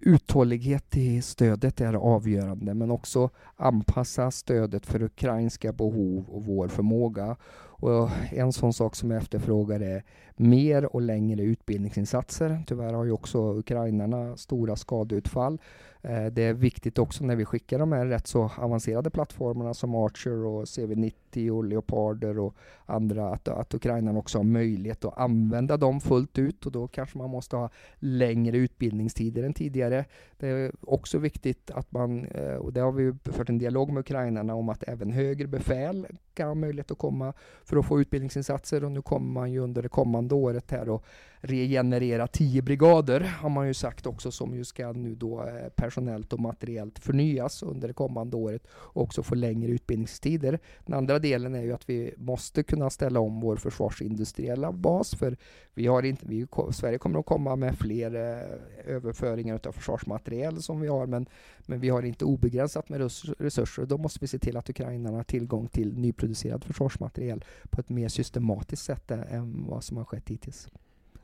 uthållighet 0.00 0.96
i 0.96 1.22
stödet 1.22 1.80
är 1.80 1.94
avgörande, 1.94 2.74
men 2.74 2.90
också 2.90 3.30
anpassa 3.56 4.30
stödet 4.30 4.86
för 4.86 5.02
ukrainska 5.02 5.72
behov 5.72 6.24
och 6.28 6.44
vår 6.44 6.68
förmåga. 6.68 7.36
Och 7.78 8.10
en 8.30 8.52
sån 8.52 8.72
sak 8.72 8.96
som 8.96 9.10
jag 9.10 9.22
efterfrågar 9.22 9.80
är 9.80 10.04
mer 10.36 10.94
och 10.96 11.02
längre 11.02 11.42
utbildningsinsatser. 11.42 12.64
Tyvärr 12.66 12.92
har 12.92 13.04
ju 13.04 13.12
också 13.12 13.38
ukrainarna 13.58 14.36
stora 14.36 14.76
skadeutfall. 14.76 15.58
Eh, 16.06 16.26
det 16.26 16.42
är 16.42 16.52
viktigt 16.52 16.98
också 16.98 17.24
när 17.24 17.36
vi 17.36 17.44
skickar 17.44 17.78
de 17.78 17.92
här 17.92 18.06
rätt 18.06 18.26
så 18.26 18.50
avancerade 18.56 19.10
plattformarna 19.10 19.74
som 19.74 19.94
Archer 19.94 20.44
och 20.44 20.64
CV90 20.64 21.50
och 21.50 21.64
Leoparder 21.64 22.38
och 22.38 22.56
andra 22.86 23.30
att, 23.30 23.48
att 23.48 23.74
ukrainarna 23.74 24.18
också 24.18 24.38
har 24.38 24.44
möjlighet 24.44 25.04
att 25.04 25.18
använda 25.18 25.76
dem 25.76 26.00
fullt 26.00 26.38
ut 26.38 26.66
och 26.66 26.72
då 26.72 26.88
kanske 26.88 27.18
man 27.18 27.30
måste 27.30 27.56
ha 27.56 27.70
längre 27.98 28.56
utbildningstider 28.56 29.42
än 29.42 29.54
tidigare. 29.54 30.04
Det 30.38 30.48
är 30.48 30.72
också 30.80 31.18
viktigt 31.18 31.70
att 31.70 31.92
man, 31.92 32.24
eh, 32.24 32.54
och 32.54 32.72
det 32.72 32.80
har 32.80 32.92
vi 32.92 33.14
fört 33.24 33.48
en 33.48 33.58
dialog 33.58 33.90
med 33.90 34.00
ukrainarna 34.00 34.54
om 34.54 34.68
att 34.68 34.84
även 34.88 35.12
högre 35.12 35.46
befäl 35.46 36.06
vecka 36.36 36.46
ha 36.46 36.54
möjlighet 36.54 36.90
att 36.90 36.98
komma 36.98 37.32
för 37.64 37.76
att 37.76 37.86
få 37.86 38.00
utbildningsinsatser 38.00 38.84
och 38.84 38.92
nu 38.92 39.02
kommer 39.02 39.32
man 39.32 39.52
ju 39.52 39.58
under 39.58 39.82
det 39.82 39.88
kommande 39.88 40.34
året 40.34 40.70
här 40.70 40.88
och 40.88 41.04
regenerera 41.46 42.26
tio 42.26 42.62
brigader 42.62 43.20
har 43.20 43.48
man 43.48 43.66
ju 43.66 43.74
sagt 43.74 44.06
också 44.06 44.30
som 44.30 44.54
ju 44.54 44.64
ska 44.64 44.92
nu 44.92 45.14
då 45.14 45.42
eh, 45.42 45.68
personellt 45.76 46.32
och 46.32 46.40
materiellt 46.40 46.98
förnyas 46.98 47.62
under 47.62 47.88
det 47.88 47.94
kommande 47.94 48.36
året 48.36 48.62
och 48.70 49.02
också 49.02 49.22
få 49.22 49.34
längre 49.34 49.72
utbildningstider. 49.72 50.58
Den 50.86 50.94
andra 50.94 51.18
delen 51.18 51.54
är 51.54 51.62
ju 51.62 51.72
att 51.72 51.88
vi 51.88 52.14
måste 52.16 52.62
kunna 52.62 52.90
ställa 52.90 53.20
om 53.20 53.40
vår 53.40 53.56
försvarsindustriella 53.56 54.72
bas 54.72 55.14
för 55.14 55.36
vi 55.74 55.86
har 55.86 56.02
inte, 56.02 56.26
vi, 56.26 56.46
Sverige 56.72 56.98
kommer 56.98 57.18
att 57.18 57.26
komma 57.26 57.56
med 57.56 57.78
fler 57.78 58.14
eh, 58.14 58.94
överföringar 58.94 59.60
av 59.66 59.72
försvarsmateriel 59.72 60.62
som 60.62 60.80
vi 60.80 60.88
har 60.88 61.06
men, 61.06 61.26
men 61.66 61.80
vi 61.80 61.88
har 61.88 62.02
inte 62.02 62.24
obegränsat 62.24 62.88
med 62.88 63.00
resurser 63.38 63.86
då 63.86 63.98
måste 63.98 64.18
vi 64.20 64.26
se 64.26 64.38
till 64.38 64.56
att 64.56 64.70
ukrainarna 64.70 65.16
har 65.16 65.24
tillgång 65.24 65.68
till 65.68 65.98
nyproducerad 66.26 66.64
försvarsmateriel 66.64 67.44
på 67.70 67.80
ett 67.80 67.88
mer 67.88 68.08
systematiskt 68.08 68.84
sätt 68.84 69.10
än 69.10 69.66
vad 69.66 69.84
som 69.84 69.96
har 69.96 70.04
skett 70.04 70.28
hittills. 70.28 70.68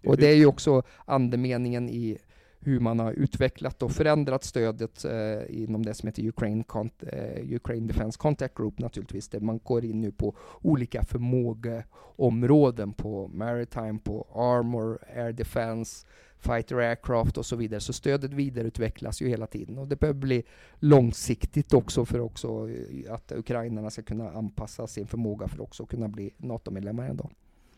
Och 0.06 0.16
det 0.16 0.26
är 0.26 0.36
ju 0.36 0.46
också 0.46 0.82
andemeningen 1.06 1.88
i 1.88 2.18
hur 2.64 2.80
man 2.80 2.98
har 2.98 3.12
utvecklat 3.12 3.82
och 3.82 3.92
förändrat 3.92 4.44
stödet 4.44 5.04
eh, 5.04 5.62
inom 5.62 5.84
det 5.84 5.94
som 5.94 6.06
heter 6.06 6.28
Ukraine, 6.28 6.64
Cont 6.64 7.02
eh, 7.02 7.54
Ukraine 7.54 7.86
Defense 7.86 8.18
Contact 8.18 8.54
Group 8.54 8.78
naturligtvis, 8.78 9.28
där 9.28 9.40
man 9.40 9.58
går 9.58 9.84
in 9.84 10.00
nu 10.00 10.12
på 10.12 10.34
olika 10.62 11.02
förmågeområden 11.02 12.92
på 12.92 13.28
Maritime, 13.28 13.98
på 14.04 14.26
Armor, 14.34 14.98
Air 15.16 15.32
Defense, 15.32 16.06
Fighter 16.42 16.76
Aircraft 16.76 17.38
och 17.38 17.46
så 17.46 17.56
vidare. 17.56 17.80
Så 17.80 17.92
stödet 17.92 18.32
vidareutvecklas 18.32 19.22
ju 19.22 19.28
hela 19.28 19.46
tiden 19.46 19.78
och 19.78 19.88
det 19.88 19.96
behöver 19.96 20.20
bli 20.20 20.42
långsiktigt 20.78 21.74
också 21.74 22.04
för 22.04 22.20
också 22.20 22.68
eh, 22.70 23.14
att 23.14 23.32
ukrainarna 23.32 23.90
ska 23.90 24.02
kunna 24.02 24.30
anpassa 24.30 24.86
sin 24.86 25.06
förmåga 25.06 25.48
för 25.48 25.60
också 25.60 25.86
kunna 25.86 26.08
bli 26.08 26.30
NATO-medlemmar 26.36 27.04
en 27.08 27.16
dag. 27.16 27.30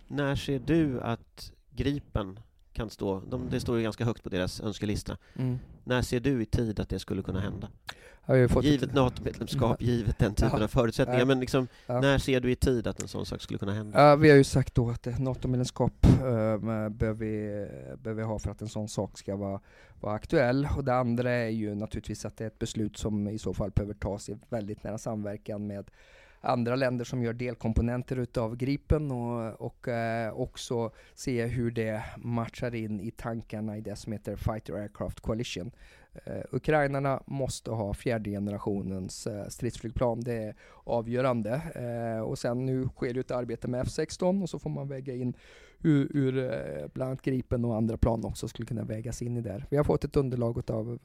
När 0.08 0.36
ser 0.36 0.58
du 0.58 1.00
att 1.00 1.52
Gripen 1.70 2.40
kan 2.72 2.90
stå, 2.90 3.20
de, 3.20 3.48
det 3.50 3.60
står 3.60 3.76
ju 3.76 3.82
ganska 3.82 4.04
högt 4.04 4.22
på 4.22 4.28
deras 4.28 4.60
önskelista. 4.60 5.16
Mm. 5.36 5.58
När 5.84 6.02
ser 6.02 6.20
du 6.20 6.42
i 6.42 6.46
tid 6.46 6.80
att 6.80 6.88
det 6.88 6.98
skulle 6.98 7.22
kunna 7.22 7.40
hända? 7.40 7.68
Givet 8.62 8.82
ett... 8.82 8.94
NATO-medlemskap, 8.94 9.82
givet 9.82 10.18
den 10.18 10.34
typen 10.34 10.58
ja. 10.58 10.64
av 10.64 10.68
förutsättningar, 10.68 11.20
ja. 11.20 11.26
men 11.26 11.40
liksom, 11.40 11.68
ja. 11.86 12.00
när 12.00 12.18
ser 12.18 12.40
du 12.40 12.50
i 12.50 12.56
tid 12.56 12.86
att 12.86 13.02
en 13.02 13.08
sån 13.08 13.26
sak 13.26 13.40
skulle 13.40 13.58
kunna 13.58 13.72
hända? 13.72 14.16
Vi 14.16 14.30
har 14.30 14.36
ju 14.36 14.44
sagt 14.44 14.74
då 14.74 14.90
att 14.90 15.18
NATO-medlemskap 15.18 16.06
äh, 16.06 16.58
behöver, 16.58 17.12
vi, 17.12 17.66
behöver 18.02 18.22
vi 18.22 18.22
ha 18.22 18.38
för 18.38 18.50
att 18.50 18.62
en 18.62 18.68
sån 18.68 18.88
sak 18.88 19.18
ska 19.18 19.36
vara, 19.36 19.60
vara 20.00 20.14
aktuell. 20.14 20.68
Och 20.76 20.84
det 20.84 20.94
andra 20.94 21.30
är 21.30 21.48
ju 21.48 21.74
naturligtvis 21.74 22.24
att 22.24 22.36
det 22.36 22.44
är 22.44 22.48
ett 22.48 22.58
beslut 22.58 22.96
som 22.96 23.28
i 23.28 23.38
så 23.38 23.54
fall 23.54 23.70
behöver 23.70 23.94
tas 23.94 24.28
i 24.28 24.36
väldigt 24.48 24.84
nära 24.84 24.98
samverkan 24.98 25.66
med 25.66 25.90
andra 26.44 26.76
länder 26.76 27.04
som 27.04 27.22
gör 27.22 27.32
delkomponenter 27.32 28.18
utav 28.18 28.56
Gripen 28.56 29.10
och, 29.10 29.60
och 29.60 29.88
eh, 29.88 30.32
också 30.34 30.90
se 31.14 31.46
hur 31.46 31.70
det 31.70 32.02
matchar 32.16 32.74
in 32.74 33.00
i 33.00 33.10
tankarna 33.10 33.76
i 33.76 33.80
det 33.80 33.96
som 33.96 34.12
heter 34.12 34.36
Fighter 34.36 34.74
Aircraft 34.74 35.20
Coalition. 35.20 35.70
Uh, 36.26 36.42
Ukrainarna 36.50 37.22
måste 37.26 37.70
ha 37.70 37.94
fjärde 37.94 38.30
generationens 38.30 39.26
uh, 39.26 39.48
stridsflygplan, 39.48 40.20
det 40.20 40.32
är 40.32 40.54
avgörande. 40.84 41.62
Uh, 42.16 42.22
och 42.22 42.38
sen 42.38 42.66
nu 42.66 42.88
sker 42.88 43.14
det 43.14 43.20
ett 43.20 43.30
arbete 43.30 43.68
med 43.68 43.86
F16 43.86 44.42
och 44.42 44.50
så 44.50 44.58
får 44.58 44.70
man 44.70 44.88
väga 44.88 45.14
in 45.14 45.34
hur, 45.78 46.08
hur 46.12 46.32
bland 46.88 47.08
annat 47.08 47.22
Gripen 47.22 47.64
och 47.64 47.76
andra 47.76 47.96
plan 47.96 48.24
också 48.24 48.48
skulle 48.48 48.66
kunna 48.66 48.84
vägas 48.84 49.22
in 49.22 49.36
i 49.36 49.40
där. 49.40 49.66
Vi 49.70 49.76
har 49.76 49.84
fått 49.84 50.04
ett 50.04 50.16
underlag 50.16 50.58
utav, 50.58 50.98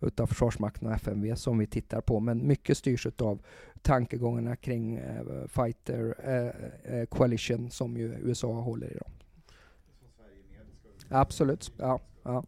utav 0.00 0.26
Försvarsmakten 0.26 0.88
och 0.88 0.94
FMV 0.94 1.34
som 1.34 1.58
vi 1.58 1.66
tittar 1.66 2.00
på, 2.00 2.20
men 2.20 2.46
mycket 2.46 2.78
styrs 2.78 3.06
utav 3.06 3.42
tankegångarna 3.82 4.56
kring 4.56 5.00
Fighter 5.48 6.14
Coalition 7.06 7.70
som 7.70 7.96
ju 7.96 8.14
USA 8.22 8.52
håller 8.52 8.86
i 8.86 8.98
dem. 8.98 9.10
Absolut, 11.08 11.72
ja. 11.76 12.00
ja. 12.22 12.44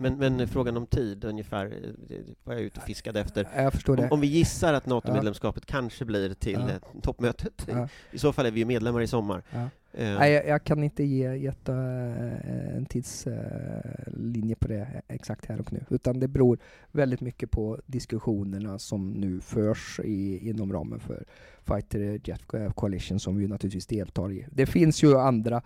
Men, 0.00 0.18
men 0.18 0.48
frågan 0.48 0.76
om 0.76 0.86
tid 0.86 1.24
ungefär, 1.24 1.94
det 2.08 2.16
var 2.44 2.54
jag 2.54 2.62
ute 2.62 2.80
och 2.80 2.86
fiskade 2.86 3.20
efter. 3.20 3.48
Om, 3.86 4.08
om 4.10 4.20
vi 4.20 4.26
gissar 4.26 4.74
att 4.74 4.86
NATO-medlemskapet 4.86 5.64
ja. 5.66 5.72
kanske 5.72 6.04
blir 6.04 6.34
till 6.34 6.60
ja. 6.68 7.00
toppmötet, 7.02 7.66
ja. 7.68 7.88
i 8.10 8.18
så 8.18 8.32
fall 8.32 8.46
är 8.46 8.50
vi 8.50 8.60
ju 8.60 8.66
medlemmar 8.66 9.00
i 9.00 9.06
sommar. 9.06 9.42
Uh. 9.54 9.66
Nej, 9.92 10.32
jag, 10.32 10.46
jag, 10.46 10.64
kan 10.64 10.84
inte 10.84 11.04
ge 11.04 11.34
jätta, 11.34 11.72
uh, 11.72 12.76
en 12.76 12.86
tidslinje 12.86 14.54
på 14.54 14.68
det 14.68 15.02
exakt 15.08 15.46
här 15.46 15.60
och 15.60 15.72
nu, 15.72 15.84
utan 15.90 16.20
det 16.20 16.28
beror 16.28 16.58
väldigt 16.92 17.20
mycket 17.20 17.50
på 17.50 17.80
diskussionerna 17.86 18.78
som 18.78 19.10
nu 19.10 19.40
förs 19.40 20.00
i, 20.04 20.48
inom 20.48 20.72
ramen 20.72 21.00
för 21.00 21.24
Fighter 21.64 22.20
Jet 22.24 22.42
Coalition 22.74 23.20
som 23.20 23.36
vi 23.36 23.46
naturligtvis 23.46 23.86
deltar 23.86 24.32
i. 24.32 24.46
Det 24.50 24.66
finns 24.66 25.02
ju 25.02 25.18
andra 25.18 25.62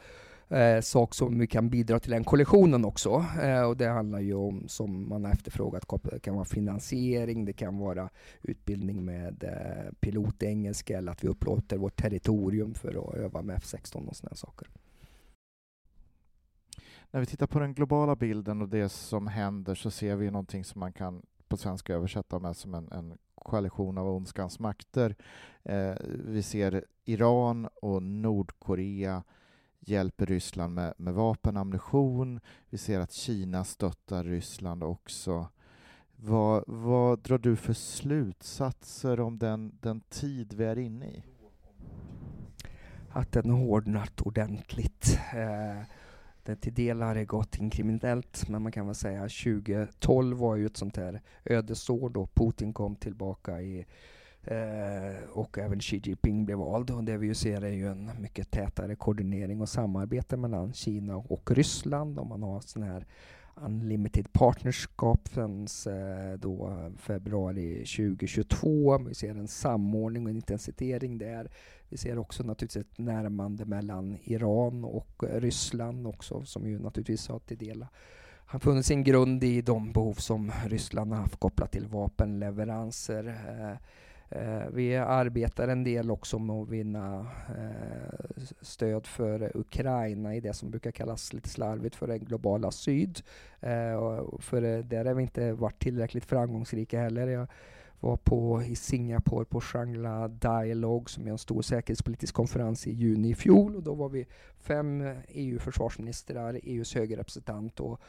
eh, 0.49 0.81
sak 0.81 1.15
som 1.15 1.39
vi 1.39 1.47
kan 1.47 1.69
bidra 1.71 2.01
till 2.01 2.11
den 2.11 2.25
kollektionen 2.25 2.85
också. 2.85 3.25
Eh, 3.43 3.63
och 3.63 3.77
det 3.77 3.89
handlar 3.89 4.21
ju 4.21 4.35
om, 4.35 4.69
som 4.69 5.09
man 5.09 5.25
har 5.25 5.33
efterfrågat, 5.33 5.85
det 6.03 6.21
kan 6.21 6.35
vara 6.35 6.45
finansiering, 6.45 7.45
det 7.45 7.53
kan 7.53 7.79
vara 7.79 8.11
utbildning 8.43 9.05
med 9.05 9.45
eh, 9.45 9.93
pilotengelska 10.01 10.99
eller 10.99 11.13
att 11.13 11.25
vi 11.25 11.29
upplåter 11.29 11.77
vårt 11.77 11.97
territorium 11.97 12.75
för 12.75 13.09
att 13.09 13.15
öva 13.15 13.43
med 13.43 13.59
F16 13.59 14.09
och 14.09 14.17
sådana 14.17 14.37
saker. 14.37 14.69
När 17.11 17.21
vi 17.21 17.27
tittar 17.27 17.47
på 17.47 17.59
den 17.59 17.75
globala 17.75 18.17
bilden 18.17 18.63
och 18.63 18.69
det 18.69 18.89
som 18.89 19.27
händer 19.27 19.75
så 19.75 19.91
ser 19.91 20.17
vi 20.17 20.31
någonting 20.31 20.65
som 20.65 20.81
man 20.81 20.93
kan 20.93 21.23
på 21.49 21.57
svenska 21.57 21.95
översätta 21.95 22.39
med 22.39 22.57
som 22.57 22.75
en, 22.75 22.93
en 22.93 23.19
koalition 23.35 23.99
av 23.99 24.09
ondskans 24.09 24.59
makter. 24.59 25.17
Eh, 25.63 25.95
vi 26.25 26.43
ser 26.43 26.85
Iran 27.05 27.69
och 27.83 28.03
Nordkorea 28.03 29.23
hjälper 29.87 30.27
Ryssland 30.27 30.75
med, 30.75 30.95
med 30.97 31.15
vapen 31.15 31.57
och 31.57 31.61
ammunition. 31.61 32.41
Vi 32.71 32.79
ser 32.79 33.01
att 33.01 33.13
Kina 33.13 33.65
stöttar 33.65 34.25
Ryssland 34.25 34.83
också. 34.83 35.49
Vad, 36.17 36.65
vad 36.67 37.19
drar 37.19 37.39
du 37.39 37.57
för 37.57 37.73
slutsatser 37.73 39.21
om 39.21 39.39
den, 39.39 39.79
den 39.81 40.01
tid 40.01 40.55
vi 40.55 40.65
är 40.65 40.79
inne 40.79 41.07
i? 41.07 41.25
Att 43.11 43.33
den 43.33 43.51
hårdnat 43.51 44.21
ordentligt. 44.21 45.19
Eh, 45.35 45.87
det 46.43 46.57
till 46.57 46.75
delar 46.75 47.25
gått 47.25 47.59
in 47.59 47.71
kriminellt, 47.71 48.49
men 48.49 48.63
man 48.63 48.73
kan 48.73 48.87
väl 48.87 48.95
säga 48.95 49.21
2012 49.21 50.37
var 50.37 50.57
ju 50.57 50.67
ett 50.67 50.77
sånt 50.77 50.97
här 50.97 51.21
ödesår 51.45 52.11
då 52.11 52.27
Putin 52.27 52.73
kom 52.73 52.97
tillbaka 52.97 53.61
i 53.63 53.87
Eh, 54.47 55.29
och 55.31 55.59
även 55.59 55.81
Xi 55.81 56.01
Jinping 56.05 56.45
blev 56.45 56.59
vald. 56.59 56.91
Och 56.91 57.05
det 57.05 57.17
vi 57.17 57.27
ju 57.27 57.35
ser 57.35 57.63
är 57.63 57.73
ju 57.73 57.89
en 57.89 58.11
mycket 58.21 58.51
tätare 58.51 58.97
koordinering 58.97 59.61
och 59.61 59.69
samarbete 59.69 60.37
mellan 60.37 60.73
Kina 60.73 61.17
och 61.17 61.51
Ryssland. 61.51 62.19
Och 62.19 62.27
man 62.27 62.43
har 62.43 62.61
sådana 62.61 62.93
här 62.93 63.07
Unlimited 63.57 64.33
Partnership 64.33 65.29
sen 65.35 65.67
eh, 65.87 66.39
då 66.39 66.91
februari 66.99 67.75
2022. 67.77 68.99
Vi 68.99 69.15
ser 69.15 69.31
en 69.31 69.49
samordning 69.49 70.25
och 70.25 70.31
en 70.31 70.37
intensifiering 70.37 71.19
där. 71.19 71.51
Vi 71.89 71.97
ser 71.97 72.19
också 72.19 72.43
naturligtvis 72.43 72.85
ett 72.85 72.99
närmande 72.99 73.65
mellan 73.65 74.17
Iran 74.25 74.85
och 74.85 75.25
Ryssland 75.31 76.07
också 76.07 76.45
som 76.45 76.69
ju 76.69 76.79
naturligtvis 76.79 77.29
har 77.29 77.39
till 77.39 77.59
del 77.59 77.87
har 78.47 78.59
funnit 78.59 78.87
sin 78.87 79.05
grund 79.05 79.45
i 79.45 79.63
de 79.63 79.93
behov 79.93 80.15
som 80.15 80.53
Ryssland 80.67 81.13
har 81.13 81.21
haft 81.21 81.41
kopplat 81.41 81.73
till 81.73 81.87
vapenleveranser. 81.87 83.27
Eh, 83.27 83.79
Eh, 84.29 84.69
vi 84.73 84.97
arbetar 84.97 85.69
en 85.69 85.85
del 85.85 86.11
också 86.11 86.39
med 86.39 86.57
att 86.57 86.69
vinna 86.69 87.27
eh, 87.49 88.43
stöd 88.61 89.07
för 89.07 89.57
Ukraina 89.57 90.35
i 90.35 90.41
det 90.41 90.53
som 90.53 90.71
brukar 90.71 90.91
kallas 90.91 91.33
lite 91.33 91.49
slarvigt 91.49 91.97
för 91.97 92.07
den 92.07 92.19
globala 92.19 92.71
syd. 92.71 93.23
Eh, 93.61 94.23
för 94.39 94.63
eh, 94.63 94.79
där 94.79 95.05
har 95.05 95.15
vi 95.15 95.23
inte 95.23 95.53
varit 95.53 95.79
tillräckligt 95.79 96.25
framgångsrika 96.25 97.01
heller. 97.01 97.29
Jag 97.29 97.47
var 98.01 98.17
på 98.17 98.63
i 98.63 98.77
Singapore 98.77 99.45
på 99.45 99.61
Shangla 99.61 100.29
Dialogue 100.29 101.09
som 101.09 101.27
är 101.27 101.31
en 101.31 101.39
stor 101.39 101.63
säkerhetspolitisk 101.63 102.35
konferens 102.35 102.87
i 102.87 102.91
juni 102.91 103.31
i 103.31 103.35
fjol 103.35 103.77
och 103.77 103.83
då 103.83 103.95
var 103.95 104.09
vi 104.09 104.27
fem 104.61 105.01
eh, 105.01 105.09
e 105.09 105.15
EU-försvarsministrar, 105.29 106.61
EUs 106.63 106.95
högrepresentant 106.95 107.81
och 107.81 108.01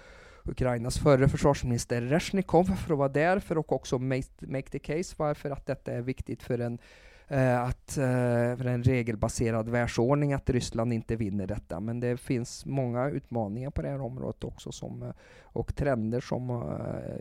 Ukrainas 0.45 0.97
förre 0.97 1.29
försvarsminister 1.29 2.01
Rezjnikov 2.01 2.63
för 2.63 2.93
att 2.93 2.97
vara 2.97 3.09
där 3.09 3.39
för 3.39 3.55
att 3.55 3.71
också 3.71 3.99
make, 3.99 4.27
make 4.39 4.69
the 4.69 4.79
case 4.79 5.15
varför 5.17 5.49
att 5.49 5.65
detta 5.65 5.93
är 5.93 6.01
viktigt 6.01 6.43
för 6.43 6.59
en 6.59 6.79
eh, 7.27 7.61
att, 7.61 7.97
eh, 7.97 8.57
för 8.57 8.65
en 8.65 8.83
regelbaserad 8.83 9.69
världsordning 9.69 10.33
att 10.33 10.49
Ryssland 10.49 10.93
inte 10.93 11.15
vinner 11.15 11.47
detta. 11.47 11.79
Men 11.79 11.99
det 11.99 12.17
finns 12.17 12.65
många 12.65 13.09
utmaningar 13.09 13.69
på 13.69 13.81
det 13.81 13.89
här 13.89 14.01
området 14.01 14.43
också 14.43 14.71
som, 14.71 15.03
eh, 15.03 15.09
och 15.43 15.75
trender 15.75 16.21
som 16.21 16.63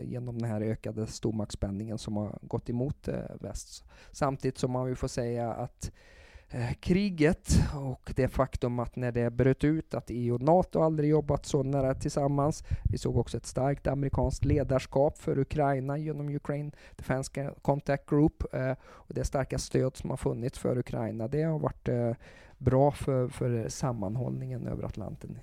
genom 0.01 0.39
den 0.39 0.49
här 0.49 0.61
ökade 0.61 1.07
stormaktsspänningen 1.07 1.97
som 1.97 2.17
har 2.17 2.39
gått 2.41 2.69
emot 2.69 3.09
väst. 3.41 3.83
Samtidigt 4.11 4.57
som 4.57 4.71
man 4.71 4.89
ju 4.89 4.95
får 4.95 5.07
säga 5.07 5.53
att 5.53 5.91
Eh, 5.91 6.14
Eh, 6.49 6.73
kriget 6.73 7.49
och 7.75 8.13
det 8.15 8.27
faktum 8.27 8.79
att 8.79 8.95
när 8.95 9.11
det 9.11 9.29
bröt 9.29 9.63
ut 9.63 9.93
att 9.93 10.05
EU 10.07 10.35
och 10.35 10.41
NATO 10.41 10.81
aldrig 10.81 11.09
jobbat 11.09 11.45
så 11.45 11.63
nära 11.63 11.93
tillsammans. 11.93 12.63
Vi 12.83 12.97
såg 12.97 13.17
också 13.17 13.37
ett 13.37 13.45
starkt 13.45 13.87
amerikanskt 13.87 14.45
ledarskap 14.45 15.17
för 15.17 15.39
Ukraina 15.39 15.97
genom 15.97 16.35
Ukraine 16.35 16.71
Defense 16.95 17.53
Contact 17.61 18.09
Group 18.09 18.53
eh, 18.53 18.71
och 18.83 19.13
det 19.13 19.25
starka 19.25 19.57
stöd 19.57 19.97
som 19.97 20.09
har 20.09 20.17
funnits 20.17 20.59
för 20.59 20.77
Ukraina. 20.77 21.27
Det 21.27 21.43
har 21.43 21.59
varit 21.59 21.87
eh, 21.87 22.11
bra 22.57 22.91
för, 22.91 23.27
för 23.27 23.69
sammanhållningen 23.69 24.67
över 24.67 24.83
Atlanten. 24.83 25.39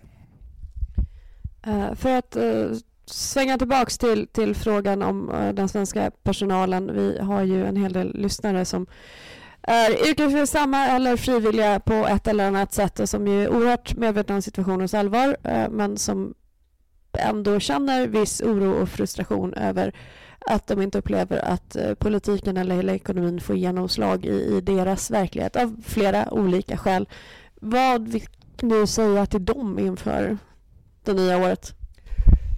Uh, 1.67 1.95
för 1.95 2.19
att 2.19 2.37
uh, 2.37 2.73
svänga 3.07 3.59
tillbaks 3.59 3.99
till, 3.99 4.27
till 4.27 4.55
frågan 4.55 5.03
om 5.03 5.31
uh, 5.31 5.55
den 5.55 5.69
svenska 5.69 6.11
personalen. 6.23 6.95
Vi 6.95 7.19
har 7.19 7.43
ju 7.43 7.65
en 7.65 7.77
hel 7.77 7.93
del 7.93 8.15
lyssnare 8.15 8.65
som 8.65 8.87
är 9.62 10.09
yrkesverksamma 10.11 10.87
eller 10.87 11.16
frivilliga 11.16 11.81
på 11.81 11.94
ett 11.94 12.27
eller 12.27 12.46
annat 12.46 12.72
sätt 12.72 13.01
och 13.01 13.09
som 13.09 13.29
är 13.29 13.48
oerhört 13.48 13.96
medvetna 13.96 14.35
om 14.35 14.42
situationens 14.42 14.94
allvar 14.94 15.37
eh, 15.42 15.68
men 15.70 15.96
som 15.98 16.35
ändå 17.18 17.61
känner 17.61 18.07
viss 18.07 18.40
oro 18.40 18.83
och 18.83 18.88
frustration 18.88 19.55
över 19.55 19.94
att 20.46 20.66
de 20.66 20.83
inte 20.83 20.98
upplever 20.98 21.38
att 21.38 21.77
eh, 21.77 21.94
politiken 21.94 22.57
eller 22.57 22.77
hela 22.77 22.94
ekonomin 22.94 23.40
får 23.40 23.57
genomslag 23.57 24.25
i, 24.25 24.57
i 24.57 24.61
deras 24.61 25.11
verklighet 25.11 25.57
av 25.57 25.83
flera 25.85 26.35
olika 26.35 26.77
skäl. 26.77 27.09
Vad 27.55 28.09
vill 28.09 28.27
du 28.57 28.87
säga 28.87 29.27
till 29.27 29.44
dem 29.44 29.79
inför 29.79 30.38
det 31.05 31.12
nya 31.12 31.38
året? 31.38 31.82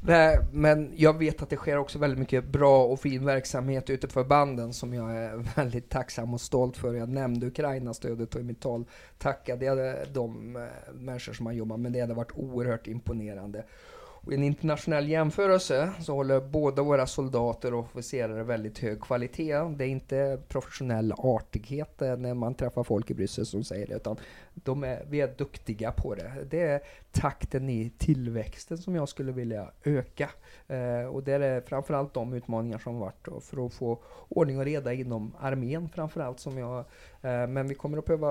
Nej, 0.07 0.39
men 0.53 0.93
jag 0.97 1.19
vet 1.19 1.43
att 1.43 1.51
det 1.51 1.57
sker 1.57 1.79
också 1.79 1.99
väldigt 1.99 2.19
mycket 2.19 2.45
bra 2.45 2.85
och 2.85 3.01
fin 3.01 3.25
verksamhet 3.25 3.91
ute 3.91 4.07
på 4.07 4.13
förbanden 4.13 4.73
som 4.73 4.95
jag 4.95 5.17
är 5.17 5.37
väldigt 5.57 5.89
tacksam 5.89 6.35
och 6.35 6.41
stolt 6.41 6.77
för. 6.77 6.95
Jag 6.95 7.09
nämnde 7.09 7.47
Ukraina-stödet 7.47 8.35
och 8.35 8.41
i 8.41 8.45
mitt 8.45 8.61
tal 8.61 8.85
tackade 9.19 9.65
jag 9.65 9.97
de 10.13 10.57
eh, 10.57 10.63
människor 10.95 11.33
som 11.33 11.47
har 11.47 11.53
jobbat 11.53 11.81
med 11.81 11.93
det. 11.93 12.01
Det 12.01 12.07
har 12.07 12.15
varit 12.15 12.33
oerhört 12.35 12.87
imponerande. 12.87 13.65
Och 14.25 14.33
I 14.33 14.35
en 14.35 14.43
internationell 14.43 15.09
jämförelse 15.09 15.93
så 16.01 16.15
håller 16.15 16.41
båda 16.41 16.83
våra 16.83 17.07
soldater 17.07 17.75
och 17.75 17.81
officerare 17.81 18.43
väldigt 18.43 18.79
hög 18.79 19.01
kvalitet. 19.01 19.59
Det 19.77 19.85
är 19.85 19.89
inte 19.89 20.41
professionell 20.49 21.13
artighet 21.19 22.03
eh, 22.03 22.17
när 22.17 22.35
man 22.35 22.55
träffar 22.55 22.85
folk 22.85 23.11
i 23.11 23.15
Bryssel 23.15 23.47
som 23.47 23.65
säger 23.65 23.87
det, 23.87 23.95
utan 23.95 24.17
de 24.55 24.85
är, 24.85 25.05
vi 25.11 25.21
är 25.21 25.35
duktiga 25.39 25.93
på 25.93 26.15
det. 26.15 26.33
Det 26.51 26.61
är 26.61 26.81
takten 27.13 27.69
i 27.69 27.93
tillväxten 27.99 28.79
som 28.79 28.95
jag 28.95 29.09
skulle 29.09 29.33
vilja 29.33 29.71
öka. 29.85 30.31
Eh, 30.69 31.07
och 31.07 31.23
det 31.23 31.33
är 31.33 31.61
framförallt 31.61 32.15
de 32.15 32.33
utmaningar 32.33 32.79
som 32.79 32.99
varit 32.99 33.29
för 33.43 33.67
att 33.67 33.75
få 33.75 33.99
ordning 34.29 34.59
och 34.59 34.65
reda 34.65 34.93
inom 34.93 35.35
armén 35.41 35.89
framförallt 35.89 36.41
som 36.41 36.59
jag 36.59 36.79
eh, 37.23 37.47
men 37.47 37.69
vi 37.69 37.75
kommer 37.75 37.99
att 37.99 38.05
behöva 38.05 38.29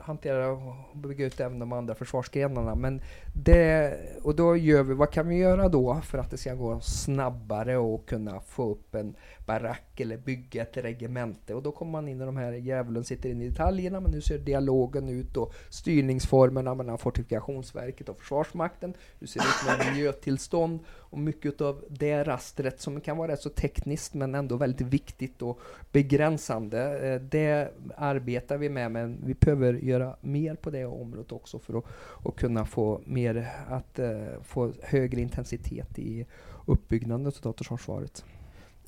hantera 0.00 0.50
och 0.50 0.96
bygga 0.96 1.26
ut 1.26 1.40
även 1.40 1.58
de 1.58 1.72
andra 1.72 1.94
försvarsgrenarna. 1.94 2.74
Men 2.74 3.00
det, 3.34 3.96
och 4.22 4.36
då 4.36 4.56
gör 4.56 4.82
vi, 4.82 4.94
vad 4.94 5.10
kan 5.10 5.28
vi 5.28 5.36
göra 5.36 5.68
då 5.68 6.00
för 6.04 6.18
att 6.18 6.30
det 6.30 6.36
ska 6.36 6.54
gå 6.54 6.80
snabbare 6.80 7.76
och 7.76 8.08
kunna 8.08 8.40
få 8.40 8.70
upp 8.70 8.94
en 8.94 9.16
barack 9.46 10.00
eller 10.00 10.16
bygga 10.16 10.62
ett 10.62 10.76
regemente. 10.76 11.54
Och 11.54 11.62
då 11.62 11.72
kommer 11.72 11.92
man 11.92 12.08
in 12.08 12.20
i 12.20 12.24
de 12.24 12.36
här, 12.36 12.52
djävulen 12.52 13.04
sitter 13.04 13.28
in 13.28 13.42
i 13.42 13.48
detaljerna, 13.48 14.00
men 14.00 14.10
nu 14.10 14.20
ser 14.20 14.38
dialogen 14.38 15.08
ut 15.08 15.36
och 15.36 15.54
styrningsformerna 15.70 16.74
mellan 16.74 16.98
Fortifikationsverket 16.98 18.08
och 18.08 18.20
Försvarsmakten. 18.20 18.94
Hur 19.20 19.26
ser 19.26 19.40
det 19.40 19.46
ut 19.46 19.78
med 19.78 19.92
miljötillstånd? 19.92 20.80
Och 20.88 21.18
mycket 21.18 21.60
av 21.60 21.84
det 21.88 22.24
rastret 22.24 22.80
som 22.80 23.00
kan 23.00 23.16
vara 23.16 23.32
rätt 23.32 23.40
så 23.40 23.50
tekniskt 23.50 24.14
men 24.14 24.34
ändå 24.34 24.56
väldigt 24.56 24.86
viktigt 24.86 25.42
och 25.42 25.60
begränsande. 25.92 26.98
Eh, 27.08 27.20
det 27.20 27.72
arbetar 27.96 28.56
vi 28.56 28.68
med, 28.68 28.90
men 28.90 29.18
vi 29.24 29.34
behöver 29.34 29.72
göra 29.72 30.16
mer 30.20 30.54
på 30.54 30.70
det 30.70 30.84
området 30.84 31.32
också 31.32 31.58
för 31.58 31.78
att, 31.78 31.84
att 32.24 32.36
kunna 32.36 32.64
få 32.64 33.00
mer, 33.04 33.48
att 33.68 33.98
eh, 33.98 34.42
få 34.42 34.72
högre 34.82 35.20
intensitet 35.20 35.98
i 35.98 36.26
uppbyggnaden 36.66 37.26
av 37.26 37.30
totalförsvaret. 37.30 38.24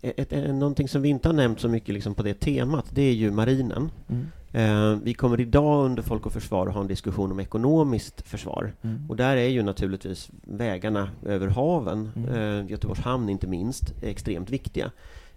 Ett, 0.02 0.32
ett, 0.32 0.54
någonting 0.54 0.88
som 0.88 1.02
vi 1.02 1.08
inte 1.08 1.28
har 1.28 1.34
nämnt 1.34 1.60
så 1.60 1.68
mycket 1.68 1.94
liksom 1.94 2.14
på 2.14 2.22
det 2.22 2.34
temat, 2.34 2.86
det 2.90 3.02
är 3.02 3.12
ju 3.12 3.30
marinen. 3.30 3.90
Mm. 4.08 4.26
Eh, 4.52 4.98
vi 5.02 5.14
kommer 5.14 5.40
idag 5.40 5.84
under 5.84 6.02
Folk 6.02 6.26
och 6.26 6.32
Försvar 6.32 6.66
att 6.66 6.74
ha 6.74 6.80
en 6.80 6.86
diskussion 6.86 7.32
om 7.32 7.40
ekonomiskt 7.40 8.28
försvar. 8.28 8.72
Mm. 8.82 9.10
Och 9.10 9.16
där 9.16 9.36
är 9.36 9.48
ju 9.48 9.62
naturligtvis 9.62 10.30
vägarna 10.42 11.10
över 11.26 11.48
haven, 11.48 12.10
mm. 12.16 12.34
eh, 12.34 12.70
Göteborgs 12.70 13.00
hamn 13.00 13.28
inte 13.28 13.46
minst, 13.46 13.94
extremt 14.02 14.50
viktiga. 14.50 14.90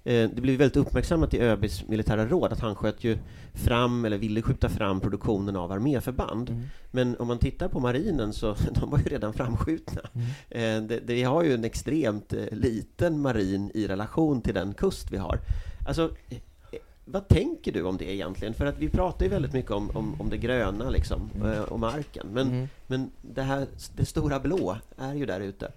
Eh, 0.04 0.30
det 0.30 0.42
blev 0.42 0.58
väldigt 0.58 0.78
uppmärksammat 0.78 1.34
i 1.34 1.40
ÖBs 1.40 1.88
militära 1.88 2.26
råd 2.26 2.54
att 2.54 2.60
han 2.60 2.76
sköt 2.76 3.04
ju 3.04 3.18
fram, 3.54 4.06
eller 4.06 4.18
ville 4.18 4.42
skjuta 4.42 4.70
fram 4.70 5.00
produktionen 5.00 5.56
av 5.56 5.72
arméförband. 5.72 6.50
Mm. 6.50 6.64
Men 6.92 7.16
om 7.20 7.28
man 7.28 7.40
tittar 7.40 7.68
på 7.68 7.80
marinen 7.80 8.34
så 8.34 8.56
de 8.80 8.90
var 8.90 8.98
ju 8.98 9.04
redan 9.04 9.34
framskjutna. 9.34 10.02
Mm. 10.52 10.88
Det, 10.88 11.00
det, 11.00 11.14
vi 11.14 11.24
har 11.24 11.44
ju 11.44 11.54
en 11.54 11.64
extremt 11.64 12.34
eh, 12.34 12.46
liten 12.52 13.22
marin 13.22 13.72
i 13.74 13.88
relation 13.88 14.42
till 14.42 14.54
den 14.54 14.74
kust 14.74 15.12
vi 15.12 15.18
har. 15.18 15.40
Alltså, 15.88 16.12
vad 17.06 17.28
tänker 17.28 17.72
du 17.72 17.84
om 17.84 17.98
det 17.98 18.14
egentligen? 18.14 18.54
För 18.54 18.66
att 18.66 18.78
vi 18.80 18.90
pratar 18.90 19.26
ju 19.26 19.32
väldigt 19.32 19.54
mycket 19.54 19.72
om, 19.72 19.90
om, 19.90 20.22
om 20.22 20.30
det 20.30 20.38
gröna 20.38 20.90
liksom, 20.90 21.30
mm. 21.36 21.64
och 21.64 21.80
marken. 21.80 22.28
Men, 22.34 22.48
mm. 22.48 22.68
men 22.88 23.12
det 23.22 23.42
här, 23.42 23.68
det 23.96 24.06
stora 24.06 24.40
blå 24.40 24.78
är 24.98 25.14
ju 25.14 25.26
där 25.26 25.40
ute. 25.40 25.72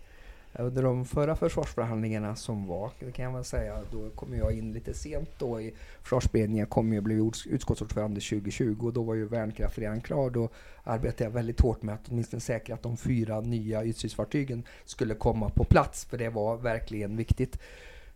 Under 0.59 0.83
de 0.83 1.05
förra 1.05 1.37
försvarsförhandlingarna 1.37 2.37
som 2.37 2.67
var, 2.67 2.91
det 2.99 3.13
kan 3.13 3.25
jag 3.25 3.33
väl 3.33 3.45
säga, 3.45 3.79
då 3.93 4.11
kom 4.11 4.35
jag 4.35 4.53
in 4.53 4.73
lite 4.73 4.95
sent 4.95 5.31
då 5.39 5.61
i 5.61 5.75
försvarsberedningen. 6.03 6.61
Jag 6.61 6.71
kom 6.71 6.93
ju 6.93 6.99
och 6.99 7.05
blev 7.05 7.31
utskottsordförande 7.47 8.21
2020 8.21 8.77
och 8.81 8.93
då 8.93 9.03
var 9.03 9.15
ju 9.15 9.29
värnkraft 9.29 9.79
redan 9.79 10.01
klar. 10.01 10.31
Då 10.31 10.49
arbetade 10.85 11.25
jag 11.25 11.31
väldigt 11.31 11.61
hårt 11.61 11.83
med 11.83 11.95
att 11.95 12.09
åtminstone 12.09 12.41
säkra 12.41 12.75
att 12.75 12.83
de 12.83 12.97
fyra 12.97 13.41
nya 13.41 13.85
ytstridsfartygen 13.85 14.63
skulle 14.85 15.15
komma 15.15 15.49
på 15.49 15.65
plats, 15.65 16.05
för 16.05 16.19
det 16.19 16.29
var 16.29 16.57
verkligen 16.57 17.17
viktigt. 17.17 17.59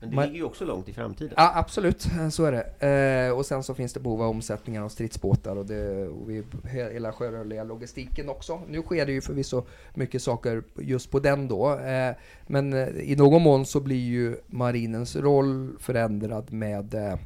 Men 0.01 0.11
det 0.11 0.16
Man, 0.16 0.24
ligger 0.24 0.38
ju 0.38 0.44
också 0.44 0.64
långt 0.64 0.88
i 0.88 0.92
framtiden. 0.92 1.34
Ja, 1.36 1.53
absolut. 1.55 2.07
Så 2.30 2.44
är 2.44 2.53
det. 2.53 3.28
Eh, 3.28 3.38
och 3.38 3.46
sen 3.46 3.62
så 3.62 3.74
finns 3.74 3.92
det 3.92 4.01
behov 4.01 4.22
av 4.22 4.30
omsättningar 4.30 4.82
av 4.82 4.88
stridsbåtar 4.88 5.57
och, 5.57 5.66
det, 5.66 6.09
och 6.09 6.30
vi, 6.30 6.42
hela 6.64 7.12
sjörörliga 7.12 7.64
logistiken 7.64 8.28
också. 8.28 8.61
Nu 8.68 8.82
sker 8.82 9.07
det 9.07 9.12
ju 9.12 9.20
förvisso 9.20 9.66
mycket 9.94 10.22
saker 10.22 10.62
just 10.76 11.11
på 11.11 11.18
den 11.18 11.49
då. 11.49 11.78
Eh, 11.78 12.14
men 12.46 12.72
eh, 12.72 12.88
i 12.88 13.16
någon 13.16 13.42
mån 13.42 13.66
så 13.66 13.80
blir 13.80 13.96
ju 13.96 14.36
marinens 14.46 15.16
roll 15.16 15.76
förändrad 15.78 16.53
med 16.53 16.94
eh, 16.94 17.03
Eh, 17.12 17.18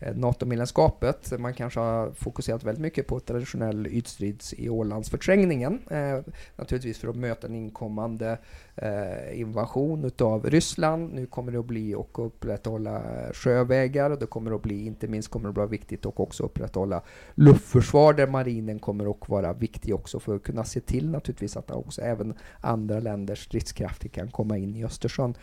Eh, 0.00 0.16
NATO-medlemskapet. 0.16 1.32
Man 1.38 1.54
kanske 1.54 1.80
har 1.80 2.10
fokuserat 2.10 2.64
väldigt 2.64 2.82
mycket 2.82 3.06
på 3.06 3.20
traditionell 3.20 3.86
ytstrids 3.86 4.52
e 4.52 4.56
i 4.58 4.68
Ålandsförträngningen. 4.68 5.80
Eh, 5.90 6.18
naturligtvis 6.56 6.98
för 6.98 7.08
att 7.08 7.16
möta 7.16 7.46
en 7.46 7.54
inkommande 7.54 8.38
eh, 8.76 9.40
invasion 9.40 10.04
utav 10.04 10.50
Ryssland. 10.50 11.14
Nu 11.14 11.26
kommer 11.26 11.52
det 11.52 11.58
att 11.58 11.66
bli 11.66 11.94
och 11.94 12.26
upprätthålla 12.26 12.96
eh, 12.96 13.32
sjövägar 13.32 14.10
och 14.10 14.18
det 14.18 14.26
kommer 14.26 14.54
att 14.54 14.62
bli, 14.62 14.86
inte 14.86 15.08
minst 15.08 15.30
kommer 15.30 15.44
det 15.44 15.50
att 15.50 15.56
vara 15.56 15.66
viktigt 15.66 16.06
och 16.06 16.20
också 16.20 16.42
upprätthålla 16.42 17.02
luftförsvar 17.34 18.12
där 18.12 18.26
marinen 18.26 18.78
kommer 18.78 19.10
att 19.10 19.28
vara 19.28 19.52
viktig 19.52 19.94
också 19.94 20.20
för 20.20 20.36
att 20.36 20.42
kunna 20.42 20.64
se 20.64 20.80
till 20.80 21.10
naturligtvis 21.10 21.56
att 21.56 21.70
också 21.70 22.02
även 22.02 22.34
andra 22.60 23.00
länders 23.00 23.44
stridskrafter 23.44 24.08
kan 24.08 24.30
komma 24.30 24.58
in 24.58 24.76
i 24.76 24.84
Östersjön 24.84 25.34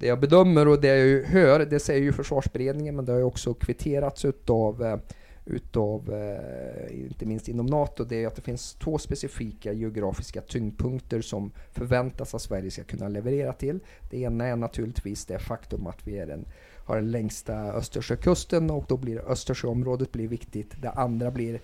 det 0.00 0.06
jag 0.06 0.20
bedömer 0.20 0.68
och 0.68 0.80
det 0.80 0.96
jag 0.96 1.22
hör, 1.24 1.66
det 1.66 1.80
säger 1.80 2.02
ju 2.02 2.12
försvarsberedningen, 2.12 2.96
men 2.96 3.04
det 3.04 3.12
har 3.12 3.18
ju 3.18 3.24
också 3.24 3.54
kvitterats 3.54 4.24
utav 4.24 4.82
eh, 4.82 4.96
utav, 5.44 6.12
eh, 6.12 7.00
inte 7.00 7.26
minst 7.26 7.48
inom 7.48 7.66
NATO, 7.66 8.04
det 8.04 8.22
är 8.22 8.26
att 8.26 8.36
det 8.36 8.42
finns 8.42 8.74
två 8.74 8.98
specifika 8.98 9.72
geografiska 9.72 10.40
tyngdpunkter 10.40 11.20
som 11.20 11.52
förväntas 11.72 12.34
att 12.34 12.42
Sverige 12.42 12.70
ska 12.70 12.84
kunna 12.84 13.08
leverera 13.08 13.52
till. 13.52 13.80
Det 14.10 14.20
ena 14.20 14.46
är 14.46 14.56
naturligtvis 14.56 15.26
det 15.26 15.38
faktum 15.38 15.86
att 15.86 16.06
vi 16.06 16.18
är 16.18 16.28
en, 16.28 16.44
har 16.84 16.96
den 16.96 17.10
längsta 17.10 17.54
Östersjökusten 17.54 18.70
och 18.70 18.84
då 18.88 18.96
blir 18.96 19.30
Östersjöområdet 19.30 20.12
blir 20.12 20.28
viktigt. 20.28 20.82
Det 20.82 20.90
andra 20.90 21.30
blir 21.30 21.60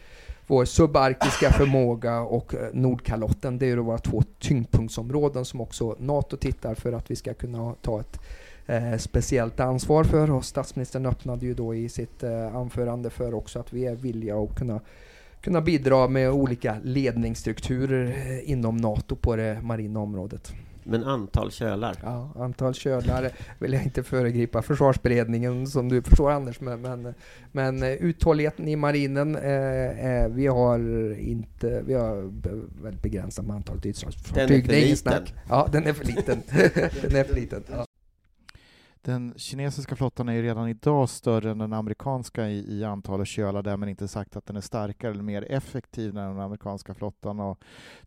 vår 0.47 0.65
subarktiska 0.65 1.53
förmåga 1.53 2.21
och 2.21 2.55
eh, 2.55 2.69
Nordkalotten. 2.73 3.59
Det 3.59 3.71
är 3.71 3.77
våra 3.77 3.99
två 3.99 4.23
tyngdpunktsområden 4.39 5.45
som 5.45 5.61
också 5.61 5.97
NATO 5.99 6.37
tittar 6.37 6.75
för 6.75 6.93
att 6.93 7.11
vi 7.11 7.17
ska 7.17 7.35
kunna 7.35 7.75
ta 7.83 8.01
ett 8.01 8.21
eh, 8.67 8.97
speciellt 8.99 9.61
ansvar 9.61 10.05
för. 10.05 10.31
Och 10.31 10.45
statsministern 10.45 11.07
öppnade 11.07 11.47
ju 11.47 11.55
då 11.55 11.75
i 11.75 11.89
sitt 11.89 12.23
eh, 12.23 12.57
anförande 12.57 13.11
för 13.11 13.35
också 13.35 13.59
att 13.59 13.73
vi 13.73 13.87
är 13.87 13.95
villiga 13.95 14.37
att 14.37 14.57
kunna 14.57 14.81
kunna 15.41 15.61
bidra 15.61 16.09
med 16.09 16.31
olika 16.31 16.77
ledningsstrukturer 16.83 18.05
eh, 18.07 18.51
inom 18.51 18.77
NATO 18.77 19.17
på 19.17 19.37
det 19.37 19.59
marina 19.63 20.01
området. 20.01 20.53
Men 20.89 21.05
antal 21.05 21.51
kölar? 21.51 21.97
Ja, 22.03 22.33
antal 22.37 22.75
kölar 22.75 23.31
vill 23.59 23.73
jag 23.73 23.83
inte 23.83 24.03
föregripa 24.03 24.63
försvarsberedningen 24.63 25.67
som 25.67 25.89
du 25.89 26.03
förstår 26.03 26.31
Anders, 26.31 26.61
men, 26.61 26.81
men, 26.81 27.15
men 27.53 27.83
eh, 27.83 27.93
uthålligheten 27.93 28.69
i 28.69 28.77
marinen, 28.77 29.37
eh, 29.37 30.11
eh, 30.11 30.29
vi 30.29 30.47
har 30.47 30.79
inte, 31.19 31.83
vi 31.87 31.95
har 31.95 32.33
väldigt 32.83 33.03
begränsat 33.03 33.47
med 33.47 33.57
antalet 33.57 33.87
ytstridsfartyg. 33.87 34.67
Den 34.67 34.77
är 34.77 34.85
för 34.87 34.89
liten. 34.89 35.23
Ja, 35.49 35.69
den 35.73 35.87
är 35.87 35.93
för 35.93 36.05
liten. 36.05 36.43
den 37.03 37.17
är 37.17 37.25
för 37.25 37.35
liten. 37.35 37.63
Ja. 37.71 37.86
Den 39.07 39.35
kinesiska 39.37 39.97
flottan 39.97 40.29
är 40.29 40.33
ju 40.33 40.43
redan 40.43 40.69
idag 40.69 41.09
större 41.09 41.51
än 41.51 41.59
den 41.59 41.73
amerikanska 41.73 42.49
i, 42.49 42.79
i 42.79 42.85
antal 42.85 43.25
kölar, 43.25 43.63
därmed 43.63 43.89
inte 43.89 44.09
sagt 44.09 44.37
att 44.37 44.47
den 44.47 44.57
är 44.57 44.61
starkare 44.61 45.11
eller 45.11 45.23
mer 45.23 45.53
effektiv 45.53 46.09
än 46.09 46.15
den 46.15 46.41
amerikanska 46.41 46.95
flottan. 46.95 47.41
Och 47.41 47.59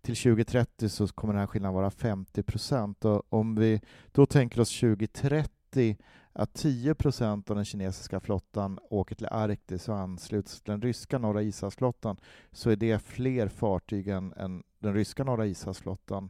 till 0.01 0.15
2030 0.15 0.89
så 0.89 1.07
kommer 1.07 1.33
den 1.33 1.39
här 1.39 1.47
skillnaden 1.47 1.75
vara 1.75 1.91
50 1.91 2.43
procent. 2.43 3.05
Om 3.29 3.55
vi 3.55 3.81
då 4.11 4.25
tänker 4.25 4.61
oss 4.61 4.79
2030 4.79 5.97
att 6.33 6.53
10 6.53 6.95
procent 6.95 7.49
av 7.49 7.55
den 7.55 7.65
kinesiska 7.65 8.19
flottan 8.19 8.79
åker 8.89 9.15
till 9.15 9.27
Arktis 9.27 9.89
och 9.89 9.97
ansluts 9.97 10.61
till 10.61 10.71
den 10.71 10.81
ryska 10.81 11.17
norra 11.17 11.41
ishavsflottan 11.41 12.17
så 12.51 12.69
är 12.69 12.75
det 12.75 12.99
fler 12.99 13.47
fartyg 13.47 14.07
än, 14.07 14.33
än 14.33 14.63
den 14.79 14.93
ryska 14.93 15.23
norra 15.23 15.45
ishavsflottan 15.45 16.29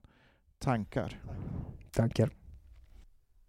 tankar. 0.60 1.22
Tankar. 1.92 2.39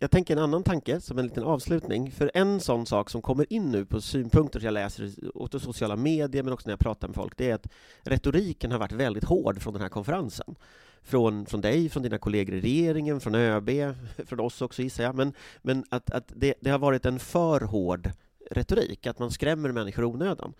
Jag 0.03 0.11
tänker 0.11 0.37
en 0.37 0.43
annan 0.43 0.63
tanke 0.63 1.01
som 1.01 1.19
en 1.19 1.27
liten 1.27 1.45
avslutning. 1.45 2.11
För 2.11 2.31
en 2.35 2.61
sån 2.61 2.87
sak 2.87 3.11
som 3.11 3.23
kommer 3.23 3.53
in 3.53 3.71
nu 3.71 3.85
på 3.85 4.01
synpunkter 4.01 4.61
som 4.61 4.65
jag 4.65 4.73
läser 4.73 5.13
åt 5.35 5.63
sociala 5.63 5.97
medier, 5.97 6.43
men 6.43 6.53
också 6.53 6.69
när 6.69 6.73
jag 6.73 6.81
pratar 6.81 7.09
med 7.09 7.15
folk, 7.15 7.37
det 7.37 7.51
är 7.51 7.55
att 7.55 7.67
retoriken 8.03 8.73
har 8.73 8.79
varit 8.79 8.93
väldigt 8.93 9.25
hård 9.25 9.63
från 9.63 9.73
den 9.73 9.83
här 9.83 9.89
konferensen. 9.89 10.55
Från, 11.03 11.47
från 11.47 11.61
dig, 11.61 11.89
från 11.89 12.03
dina 12.03 12.19
kollegor 12.19 12.55
i 12.55 12.61
regeringen, 12.61 13.21
från 13.21 13.35
ÖB, 13.35 13.71
från 14.27 14.41
oss 14.41 14.63
också 14.63 14.83
gissar 14.83 15.05
jag. 15.05 15.15
Men, 15.15 15.33
men 15.63 15.85
att, 15.91 16.11
att 16.11 16.33
det, 16.37 16.55
det 16.61 16.71
har 16.71 16.79
varit 16.79 17.07
en 17.07 17.19
för 17.19 17.61
hård 17.61 18.11
retorik, 18.51 19.07
att 19.07 19.19
man 19.19 19.31
skrämmer 19.31 19.73
människor 19.73 20.05
onödan. 20.05 20.55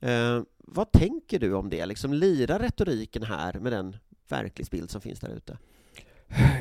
Eh, 0.00 0.42
vad 0.58 0.92
tänker 0.92 1.38
du 1.38 1.54
om 1.54 1.70
det? 1.70 1.86
Liksom, 1.86 2.12
lirar 2.12 2.58
retoriken 2.58 3.22
här 3.22 3.52
med 3.52 3.72
den 3.72 3.96
verklighetsbild 4.28 4.90
som 4.90 5.00
finns 5.00 5.20
där 5.20 5.36
ute? 5.36 5.58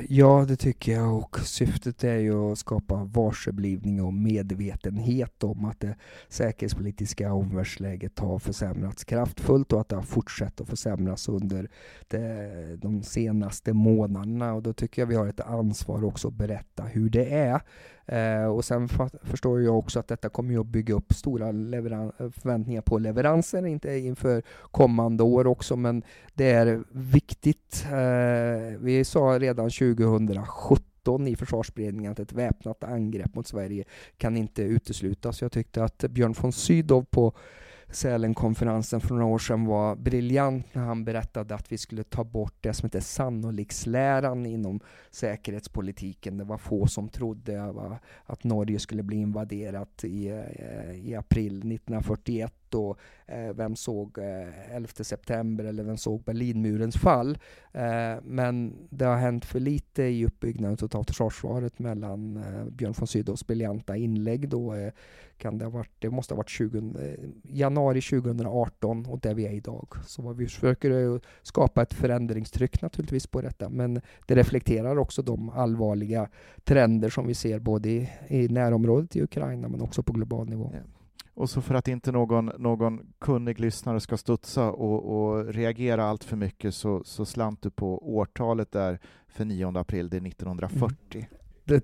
Ja, 0.09 0.45
det 0.47 0.55
tycker 0.55 0.91
jag 0.91 1.17
och 1.17 1.39
syftet 1.39 2.03
är 2.03 2.17
ju 2.17 2.51
att 2.51 2.57
skapa 2.57 3.03
varseblivning 3.03 4.03
och 4.03 4.13
medvetenhet 4.13 5.43
om 5.43 5.65
att 5.65 5.79
det 5.79 5.95
säkerhetspolitiska 6.29 7.33
omvärldsläget 7.33 8.19
har 8.19 8.39
försämrats 8.39 9.03
kraftfullt 9.03 9.73
och 9.73 9.81
att 9.81 9.89
det 9.89 9.95
har 9.95 10.03
fortsatt 10.03 10.61
att 10.61 10.69
försämras 10.69 11.29
under 11.29 11.69
det, 12.07 12.77
de 12.81 13.03
senaste 13.03 13.73
månaderna 13.73 14.53
och 14.53 14.63
då 14.63 14.73
tycker 14.73 15.01
jag 15.01 15.07
vi 15.07 15.15
har 15.15 15.27
ett 15.27 15.39
ansvar 15.39 16.03
också 16.03 16.27
att 16.27 16.33
berätta 16.33 16.83
hur 16.83 17.09
det 17.09 17.33
är. 17.33 17.61
Eh, 18.05 18.45
och 18.45 18.65
sen 18.65 18.89
förstår 19.21 19.61
jag 19.61 19.77
också 19.77 19.99
att 19.99 20.07
detta 20.07 20.29
kommer 20.29 20.59
att 20.59 20.65
bygga 20.65 20.95
upp 20.95 21.13
stora 21.13 21.47
eh, 21.47 22.29
förväntningar 22.31 22.81
på 22.81 22.97
leveranser, 22.97 23.65
inte 23.65 23.97
inför 23.97 24.43
kommande 24.71 25.23
år 25.23 25.47
också, 25.47 25.75
men 25.75 26.03
det 26.33 26.51
är 26.51 26.83
viktigt. 26.91 27.85
Eh, 27.91 28.79
vi 28.79 29.03
sa 29.05 29.39
redan 29.39 29.69
2017 29.69 31.27
i 31.27 31.35
försvarsberedningen 31.35 32.11
att 32.11 32.19
ett 32.19 32.33
väpnat 32.33 32.83
angrepp 32.83 33.35
mot 33.35 33.47
Sverige 33.47 33.83
kan 34.17 34.37
inte 34.37 34.61
uteslutas. 34.61 35.41
Jag 35.41 35.51
tyckte 35.51 35.83
att 35.83 35.97
Björn 36.09 36.35
von 36.41 36.53
Sydow 36.53 37.05
på 37.09 37.33
Sälenkonferensen 37.95 39.01
för 39.01 39.09
några 39.09 39.25
år 39.25 39.39
sedan 39.39 39.65
var 39.65 39.95
briljant 39.95 40.75
när 40.75 40.83
han 40.83 41.05
berättade 41.05 41.55
att 41.55 41.71
vi 41.71 41.77
skulle 41.77 42.03
ta 42.03 42.23
bort 42.23 42.55
det 42.61 42.73
som 42.73 42.87
heter 42.87 42.99
sannoliksläran 42.99 44.45
inom 44.45 44.79
säkerhetspolitiken. 45.11 46.37
Det 46.37 46.43
var 46.43 46.57
få 46.57 46.87
som 46.87 47.09
trodde 47.09 47.73
att 48.25 48.43
Norge 48.43 48.79
skulle 48.79 49.03
bli 49.03 49.17
invaderat 49.17 50.03
i, 50.03 50.27
eh, 50.27 51.09
i 51.09 51.15
april 51.15 51.57
1941 51.57 52.62
och 52.73 52.99
eh, 53.25 53.53
vem 53.53 53.75
såg 53.75 54.17
eh, 54.17 54.75
11 54.75 54.87
september 55.03 55.63
eller 55.63 55.83
vem 55.83 55.97
såg 55.97 56.23
Berlinmurens 56.23 56.97
fall? 56.97 57.37
Eh, 57.71 58.15
men 58.23 58.73
det 58.89 59.05
har 59.05 59.17
hänt 59.17 59.45
för 59.45 59.59
lite 59.59 60.03
i 60.03 60.25
uppbyggnaden 60.25 60.89
av 60.93 61.03
försvarsvaret 61.03 61.79
mellan 61.79 62.37
eh, 62.37 62.65
Björn 62.65 62.93
von 62.97 63.07
Sydows 63.07 63.47
briljanta 63.47 63.97
inlägg 63.97 64.49
då 64.49 64.75
kan 65.37 65.57
det 65.57 65.65
ha 65.65 65.69
varit, 65.69 65.91
det 65.99 66.09
måste 66.09 66.33
ha 66.33 66.37
varit 66.37 66.49
20, 66.49 66.93
januari 67.43 68.01
2018 68.01 69.05
och 69.05 69.19
där 69.19 69.33
vi 69.33 69.45
är 69.45 69.51
idag. 69.51 69.87
Så 70.05 70.33
vi 70.33 70.45
försöker 70.47 71.21
skapa 71.41 71.81
ett 71.81 71.93
förändringstryck 71.93 72.81
naturligtvis 72.81 73.27
på 73.27 73.41
detta, 73.41 73.69
men 73.69 74.01
det 74.27 74.35
reflekterar 74.35 74.97
också 74.97 75.21
de 75.21 75.49
allvarliga 75.49 76.29
trender 76.63 77.09
som 77.09 77.27
vi 77.27 77.33
ser 77.33 77.59
både 77.59 77.89
i, 77.89 78.09
i 78.27 78.47
närområdet 78.47 79.15
i 79.15 79.21
Ukraina 79.21 79.67
men 79.67 79.81
också 79.81 80.03
på 80.03 80.13
global 80.13 80.49
nivå. 80.49 80.71
Ja. 80.73 81.02
Och 81.35 81.49
så 81.49 81.61
för 81.61 81.75
att 81.75 81.87
inte 81.87 82.11
någon, 82.11 82.45
någon 82.45 83.13
kunnig 83.19 83.59
lyssnare 83.59 83.99
ska 83.99 84.17
studsa 84.17 84.71
och, 84.71 85.17
och 85.17 85.53
reagera 85.53 86.05
allt 86.05 86.23
för 86.23 86.37
mycket 86.37 86.75
så, 86.75 87.03
så 87.03 87.25
slant 87.25 87.61
du 87.61 87.69
på 87.69 88.15
årtalet 88.15 88.71
där 88.71 88.99
för 89.27 89.45
9 89.45 89.77
april, 89.77 90.09
det 90.09 90.17
är 90.17 90.27
1940. 90.27 90.95
Mm. 91.13 91.25
Det, 91.65 91.79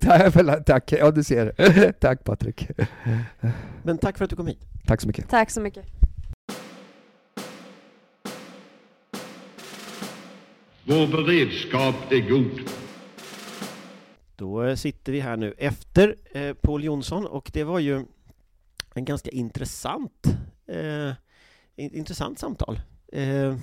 tack, 0.66 0.92
ja 0.92 1.10
du 1.10 1.24
ser. 1.24 1.92
tack 2.00 2.24
Patrik. 2.24 2.68
Men 3.82 3.98
tack 3.98 4.18
för 4.18 4.24
att 4.24 4.30
du 4.30 4.36
kom 4.36 4.46
hit. 4.46 4.60
Tack 4.86 5.00
så 5.00 5.06
mycket. 5.06 5.28
Tack 5.28 5.50
så 5.50 5.60
mycket. 5.60 5.86
Vår 10.84 11.06
beredskap 11.06 11.94
är 12.12 12.30
god. 12.30 12.60
Då 14.36 14.62
eh, 14.62 14.74
sitter 14.74 15.12
vi 15.12 15.20
här 15.20 15.36
nu 15.36 15.54
efter 15.58 16.16
eh, 16.32 16.54
Paul 16.54 16.84
Jonsson 16.84 17.26
och 17.26 17.50
det 17.54 17.64
var 17.64 17.78
ju 17.78 18.04
en 18.94 19.04
ganska 19.04 19.30
intressant, 19.30 20.26
eh, 20.66 21.14
intressant 21.76 22.38
samtal. 22.38 22.80
Eh, 23.12 23.54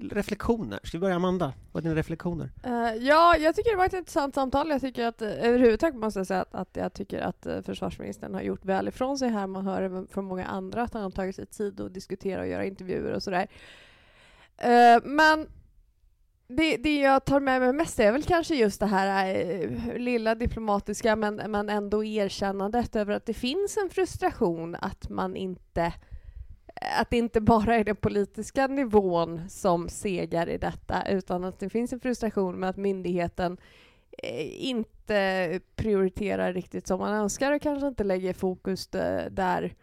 reflektioner. 0.00 0.80
Ska 0.82 0.98
vi 0.98 1.00
börja 1.00 1.16
Amanda? 1.16 1.52
Vad 1.72 1.80
är 1.80 1.82
dina 1.82 1.98
reflektioner? 1.98 2.50
Uh, 2.66 2.94
ja, 2.94 3.36
jag 3.36 3.56
tycker 3.56 3.70
det 3.70 3.76
var 3.76 3.86
ett 3.86 3.92
intressant 3.92 4.34
samtal. 4.34 4.70
Jag 4.70 4.80
tycker 4.80 5.06
att 5.06 5.22
eh, 5.22 5.28
överhuvudtaget 5.28 5.96
måste 5.96 6.20
jag 6.20 6.26
säga 6.26 6.42
att, 6.42 6.54
att 6.54 6.76
jag 6.76 6.92
tycker 6.92 7.20
att 7.20 7.46
eh, 7.46 7.62
försvarsministern 7.62 8.34
har 8.34 8.42
gjort 8.42 8.64
väl 8.64 8.88
ifrån 8.88 9.18
sig 9.18 9.28
här. 9.28 9.46
Man 9.46 9.66
hör 9.66 9.82
även 9.82 10.06
från 10.06 10.24
många 10.24 10.46
andra 10.46 10.82
att 10.82 10.94
han 10.94 11.02
har 11.02 11.10
tagit 11.10 11.36
sig 11.36 11.46
tid 11.46 11.80
att 11.80 11.94
diskutera 11.94 12.40
och 12.40 12.48
göra 12.48 12.64
intervjuer 12.64 13.12
och 13.12 13.22
sådär. 13.22 13.46
Uh, 14.64 15.04
men 15.04 15.46
det, 16.50 16.76
det 16.76 17.00
jag 17.00 17.24
tar 17.24 17.40
med 17.40 17.60
mig 17.60 17.72
mest 17.72 18.00
är 18.00 18.12
väl 18.12 18.22
kanske 18.22 18.54
just 18.54 18.80
det 18.80 18.86
här 18.86 19.34
äh, 19.34 19.98
lilla 19.98 20.34
diplomatiska 20.34 21.16
men, 21.16 21.34
men 21.34 21.68
ändå 21.68 22.04
erkännandet 22.04 22.96
över 22.96 23.14
att 23.14 23.26
det 23.26 23.34
finns 23.34 23.76
en 23.76 23.90
frustration 23.90 24.76
att 24.80 25.08
man 25.08 25.36
inte 25.36 25.82
eh, 25.82 27.00
att 27.00 27.10
det 27.10 27.16
inte 27.16 27.40
bara 27.40 27.76
är 27.76 27.84
den 27.84 27.96
politiska 27.96 28.66
nivån 28.66 29.48
som 29.48 29.88
segar 29.88 30.48
i 30.48 30.58
detta 30.58 31.08
utan 31.08 31.44
att 31.44 31.58
det 31.58 31.70
finns 31.70 31.92
en 31.92 32.00
frustration 32.00 32.60
med 32.60 32.70
att 32.70 32.76
myndigheten 32.76 33.56
eh, 34.22 34.64
inte 34.64 35.60
prioriterar 35.76 36.52
riktigt 36.52 36.86
som 36.86 36.98
man 37.00 37.14
önskar 37.14 37.52
och 37.52 37.62
kanske 37.62 37.86
inte 37.86 38.04
lägger 38.04 38.32
fokus 38.32 38.86
där, 38.86 39.74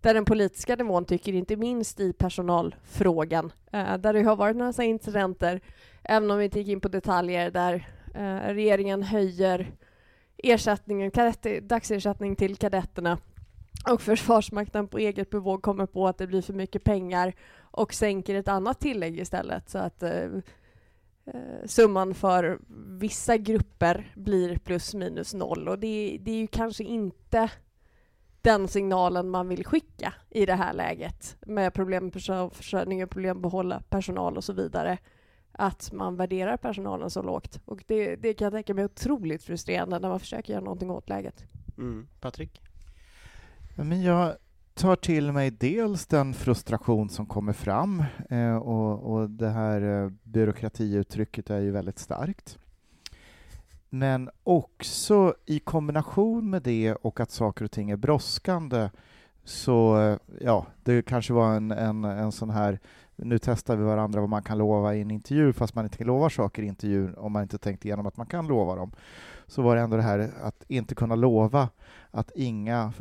där 0.00 0.14
den 0.14 0.24
politiska 0.24 0.76
nivån 0.76 1.04
tycker, 1.04 1.32
inte 1.32 1.56
minst 1.56 2.00
i 2.00 2.12
personalfrågan, 2.12 3.52
eh, 3.72 3.96
där 3.96 4.12
det 4.12 4.22
har 4.22 4.36
varit 4.36 4.56
några 4.56 4.84
incidenter, 4.84 5.60
även 6.02 6.30
om 6.30 6.38
vi 6.38 6.44
inte 6.44 6.58
gick 6.58 6.68
in 6.68 6.80
på 6.80 6.88
detaljer, 6.88 7.50
där 7.50 7.88
eh, 8.14 8.54
regeringen 8.54 9.02
höjer 9.02 9.72
ersättningen, 10.36 11.10
kadett, 11.10 11.68
dagsersättning 11.68 12.36
till 12.36 12.56
kadetterna 12.56 13.18
och 13.92 14.02
Försvarsmakten 14.02 14.88
på 14.88 14.98
eget 14.98 15.30
bevåg 15.30 15.62
kommer 15.62 15.86
på 15.86 16.08
att 16.08 16.18
det 16.18 16.26
blir 16.26 16.42
för 16.42 16.52
mycket 16.52 16.84
pengar 16.84 17.34
och 17.58 17.94
sänker 17.94 18.34
ett 18.34 18.48
annat 18.48 18.80
tillägg 18.80 19.18
istället. 19.18 19.70
Så 19.70 19.78
att 19.78 20.02
eh, 20.02 20.24
eh, 21.24 21.66
summan 21.66 22.14
för 22.14 22.58
vissa 22.98 23.36
grupper 23.36 24.12
blir 24.16 24.58
plus 24.58 24.94
minus 24.94 25.34
noll. 25.34 25.68
Och 25.68 25.78
det, 25.78 26.18
det 26.20 26.30
är 26.30 26.36
ju 26.36 26.46
kanske 26.46 26.84
inte 26.84 27.50
den 28.42 28.68
signalen 28.68 29.30
man 29.30 29.48
vill 29.48 29.64
skicka 29.66 30.14
i 30.30 30.46
det 30.46 30.54
här 30.54 30.72
läget 30.74 31.36
med 31.46 31.74
problem 31.74 32.04
med 32.04 32.52
försörjning 32.52 33.02
och 33.02 33.10
problem 33.10 33.36
att 33.36 33.42
behålla 33.42 33.82
personal 33.88 34.36
och 34.36 34.44
så 34.44 34.52
vidare. 34.52 34.98
Att 35.52 35.92
man 35.92 36.16
värderar 36.16 36.56
personalen 36.56 37.10
så 37.10 37.22
lågt. 37.22 37.60
Och 37.64 37.84
det, 37.86 38.16
det 38.16 38.34
kan 38.34 38.44
jag 38.44 38.52
tänka 38.52 38.74
mig 38.74 38.84
otroligt 38.84 39.42
frustrerande 39.42 39.98
när 39.98 40.08
man 40.08 40.20
försöker 40.20 40.52
göra 40.52 40.64
någonting 40.64 40.90
åt 40.90 41.08
läget. 41.08 41.44
Mm. 41.78 42.08
Patrik? 42.20 42.62
Men 43.76 44.02
jag 44.02 44.36
tar 44.74 44.96
till 44.96 45.32
mig 45.32 45.50
dels 45.50 46.06
den 46.06 46.34
frustration 46.34 47.08
som 47.08 47.26
kommer 47.26 47.52
fram 47.52 48.04
eh, 48.30 48.56
och, 48.56 49.12
och 49.12 49.30
det 49.30 49.48
här 49.48 50.02
eh, 50.04 50.10
byråkratiuttrycket 50.22 51.50
är 51.50 51.58
ju 51.58 51.70
väldigt 51.70 51.98
starkt. 51.98 52.58
Men 53.90 54.30
också 54.42 55.34
i 55.46 55.58
kombination 55.58 56.50
med 56.50 56.62
det 56.62 56.94
och 56.94 57.20
att 57.20 57.30
saker 57.30 57.64
och 57.64 57.70
ting 57.70 57.90
är 57.90 57.96
brådskande 57.96 58.90
så, 59.44 60.00
eh, 60.00 60.18
ja, 60.40 60.66
det 60.82 61.02
kanske 61.02 61.32
var 61.32 61.54
en, 61.54 61.70
en, 61.70 62.04
en 62.04 62.32
sån 62.32 62.50
här 62.50 62.78
nu 63.16 63.38
testar 63.38 63.76
vi 63.76 63.84
varandra 63.84 64.20
vad 64.20 64.28
man 64.28 64.42
kan 64.42 64.58
lova 64.58 64.94
i 64.94 65.00
en 65.00 65.10
intervju 65.10 65.52
fast 65.52 65.74
man 65.74 65.84
inte 65.84 66.04
lovar 66.04 66.28
saker 66.28 66.62
i 66.62 66.66
intervjun 66.66 67.14
om 67.14 67.32
man 67.32 67.42
inte 67.42 67.58
tänkt 67.58 67.84
igenom 67.84 68.06
att 68.06 68.16
man 68.16 68.26
kan 68.26 68.46
lova 68.46 68.76
dem. 68.76 68.92
Så 69.46 69.62
var 69.62 69.76
det 69.76 69.82
ändå 69.82 69.96
det 69.96 70.02
här 70.02 70.30
att 70.42 70.64
inte 70.68 70.94
kunna 70.94 71.14
lova 71.14 71.68
att 72.10 72.30
inga 72.34 72.92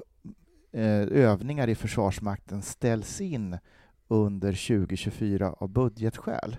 Eh, 0.78 1.02
övningar 1.02 1.68
i 1.70 1.76
Försvarsmakten 1.76 2.62
ställs 2.62 3.22
in 3.22 3.58
under 4.08 4.52
2024 4.52 5.56
av 5.58 5.70
budgetskäl. 5.70 6.58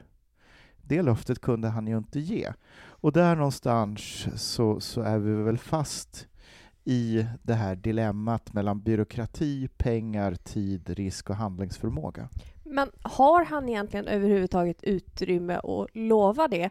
Det 0.83 1.03
löftet 1.03 1.41
kunde 1.41 1.68
han 1.68 1.87
ju 1.87 1.99
inte 1.99 2.20
ge. 2.20 2.53
Och 3.01 3.12
där 3.12 3.36
någonstans 3.36 4.26
så, 4.36 4.80
så 4.80 5.01
är 5.01 5.18
vi 5.18 5.42
väl 5.42 5.59
fast 5.59 6.26
i 6.84 7.26
det 7.42 7.55
här 7.55 7.76
dilemmat 7.76 8.53
mellan 8.53 8.80
byråkrati, 8.80 9.68
pengar, 9.76 10.34
tid, 10.34 10.90
risk 10.90 11.30
och 11.30 11.36
handlingsförmåga. 11.36 12.28
Men 12.64 12.90
har 13.03 13.44
han 13.44 13.68
egentligen 13.68 14.07
överhuvudtaget 14.07 14.82
utrymme 14.82 15.55
att 15.55 15.86
lova 15.92 16.49
det? 16.49 16.70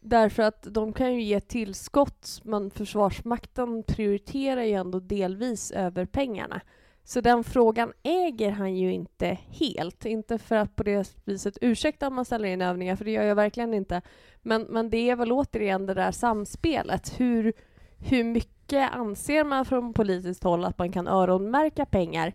Därför 0.00 0.42
att 0.42 0.62
de 0.62 0.92
kan 0.92 1.14
ju 1.14 1.22
ge 1.22 1.40
tillskott, 1.40 2.40
men 2.44 2.70
Försvarsmakten 2.70 3.82
prioriterar 3.82 4.62
ju 4.62 4.72
ändå 4.72 5.00
delvis 5.00 5.70
över 5.70 6.04
pengarna. 6.06 6.60
Så 7.08 7.20
den 7.20 7.44
frågan 7.44 7.92
äger 8.02 8.50
han 8.50 8.76
ju 8.76 8.92
inte 8.92 9.38
helt. 9.48 10.04
Inte 10.04 10.38
för 10.38 10.56
att 10.56 10.76
på 10.76 10.82
det 10.82 11.16
viset 11.24 11.58
ursäkta 11.60 12.06
om 12.06 12.14
man 12.14 12.24
ställer 12.24 12.48
in 12.48 12.62
övningar, 12.62 12.96
för 12.96 13.04
det 13.04 13.10
gör 13.10 13.22
jag 13.22 13.34
verkligen 13.34 13.74
inte. 13.74 14.02
Men, 14.42 14.62
men 14.62 14.90
det 14.90 15.10
är 15.10 15.16
väl 15.16 15.32
återigen 15.32 15.86
det 15.86 15.94
där 15.94 16.10
samspelet. 16.10 17.20
Hur, 17.20 17.52
hur 17.98 18.24
mycket 18.24 18.92
anser 18.92 19.44
man 19.44 19.64
från 19.64 19.92
politiskt 19.92 20.44
håll 20.44 20.64
att 20.64 20.78
man 20.78 20.92
kan 20.92 21.08
öronmärka 21.08 21.86
pengar? 21.86 22.32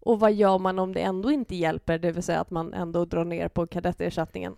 Och 0.00 0.20
vad 0.20 0.32
gör 0.32 0.58
man 0.58 0.78
om 0.78 0.92
det 0.92 1.00
ändå 1.00 1.30
inte 1.30 1.56
hjälper, 1.56 1.98
det 1.98 2.12
vill 2.12 2.22
säga 2.22 2.40
att 2.40 2.50
man 2.50 2.74
ändå 2.74 3.04
drar 3.04 3.24
ner 3.24 3.48
på 3.48 3.66
kadettersättningen? 3.66 4.56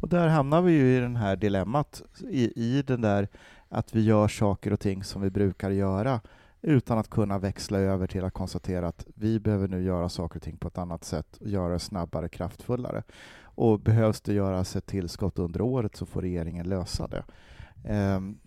Och 0.00 0.08
där 0.08 0.28
hamnar 0.28 0.62
vi 0.62 0.72
ju 0.72 0.96
i 0.96 1.00
det 1.00 1.18
här 1.18 1.36
dilemmat, 1.36 2.02
i, 2.30 2.52
i 2.78 2.82
den 2.82 3.00
där 3.00 3.28
att 3.68 3.94
vi 3.94 4.04
gör 4.04 4.28
saker 4.28 4.72
och 4.72 4.80
ting 4.80 5.04
som 5.04 5.22
vi 5.22 5.30
brukar 5.30 5.70
göra 5.70 6.20
utan 6.62 6.98
att 6.98 7.10
kunna 7.10 7.38
växla 7.38 7.78
över 7.78 8.06
till 8.06 8.24
att 8.24 8.34
konstatera 8.34 8.88
att 8.88 9.06
vi 9.14 9.40
behöver 9.40 9.68
nu 9.68 9.82
göra 9.82 10.08
saker 10.08 10.36
och 10.36 10.42
ting 10.42 10.56
på 10.56 10.68
ett 10.68 10.78
annat 10.78 11.04
sätt 11.04 11.36
och 11.36 11.48
göra 11.48 11.72
det 11.72 11.78
snabbare, 11.78 12.28
kraftfullare. 12.28 13.02
Och 13.42 13.80
behövs 13.80 14.20
det 14.20 14.34
göras 14.34 14.76
ett 14.76 14.86
tillskott 14.86 15.38
under 15.38 15.60
året 15.60 15.96
så 15.96 16.06
får 16.06 16.22
regeringen 16.22 16.68
lösa 16.68 17.08
det. 17.08 17.24
Um, 18.16 18.40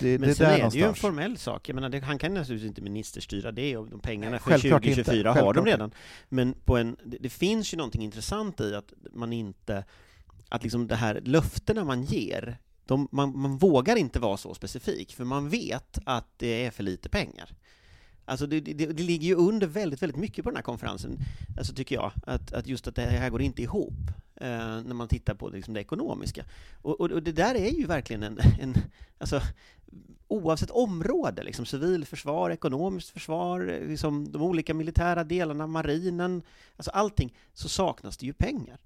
det, 0.00 0.18
men 0.18 0.28
det 0.28 0.34
sen 0.34 0.46
är 0.46 0.50
någonstans. 0.50 0.74
det 0.74 0.80
ju 0.80 0.86
en 0.86 0.94
formell 0.94 1.36
sak. 1.36 1.68
Jag 1.68 1.74
menar, 1.74 1.88
det, 1.88 2.00
han 2.00 2.18
kan 2.18 2.34
naturligtvis 2.34 2.68
inte 2.68 2.82
ministerstyra 2.82 3.52
det 3.52 3.76
och 3.76 3.90
de 3.90 4.00
pengarna 4.00 4.38
för 4.38 4.58
2024 4.70 5.32
har 5.32 5.54
de 5.54 5.66
redan. 5.66 5.90
Men 6.28 6.54
på 6.64 6.76
en, 6.76 6.96
det, 7.04 7.16
det, 7.20 7.28
finns 7.28 7.72
ju 7.72 7.76
någonting 7.76 8.02
intressant 8.02 8.60
i 8.60 8.74
att 8.74 8.92
man 9.12 9.32
inte, 9.32 9.84
att 10.48 10.62
liksom 10.62 10.88
det 10.88 10.96
här 10.96 11.20
löftena 11.24 11.84
man 11.84 12.02
ger 12.02 12.58
de, 12.88 13.08
man, 13.12 13.38
man, 13.38 13.58
vågar 13.58 13.96
inte 13.96 14.20
vara 14.20 14.36
så 14.36 14.54
specifik, 14.54 15.14
för 15.14 15.24
man 15.24 15.48
vet 15.48 15.98
att 16.04 16.26
det 16.36 16.66
är 16.66 16.70
för 16.70 16.82
lite 16.82 17.08
pengar. 17.08 17.50
Alltså 18.24 18.46
det, 18.46 18.60
det, 18.60 18.74
det, 18.74 19.02
ligger 19.02 19.28
ju 19.28 19.34
under 19.34 19.66
väldigt, 19.66 20.02
väldigt 20.02 20.20
mycket 20.20 20.44
på 20.44 20.50
den 20.50 20.56
här 20.56 20.62
konferensen, 20.62 21.18
alltså 21.58 21.74
tycker 21.74 21.94
jag, 21.94 22.12
att, 22.26 22.52
att 22.52 22.66
just 22.66 22.86
att 22.86 22.94
det 22.94 23.02
här 23.02 23.30
går 23.30 23.42
inte 23.42 23.62
ihop 23.62 24.10
eh, 24.36 24.82
när 24.84 24.94
man 24.94 25.08
tittar 25.08 25.34
på 25.34 25.48
liksom 25.48 25.74
det 25.74 25.80
ekonomiska. 25.80 26.44
Och, 26.82 27.00
och, 27.00 27.10
och, 27.10 27.22
det 27.22 27.32
där 27.32 27.54
är 27.54 27.70
ju 27.70 27.86
verkligen 27.86 28.22
en, 28.22 28.38
en 28.60 28.74
alltså, 29.18 29.40
oavsett 30.28 30.70
område, 30.70 31.42
liksom 31.42 31.66
civilförsvar, 31.66 32.50
ekonomiskt 32.50 33.10
försvar, 33.10 33.84
liksom 33.88 34.32
de 34.32 34.42
olika 34.42 34.74
militära 34.74 35.24
delarna, 35.24 35.66
marinen, 35.66 36.42
alltså 36.76 36.90
allting, 36.90 37.34
så 37.54 37.68
saknas 37.68 38.16
det 38.16 38.26
ju 38.26 38.32
pengar. 38.32 38.78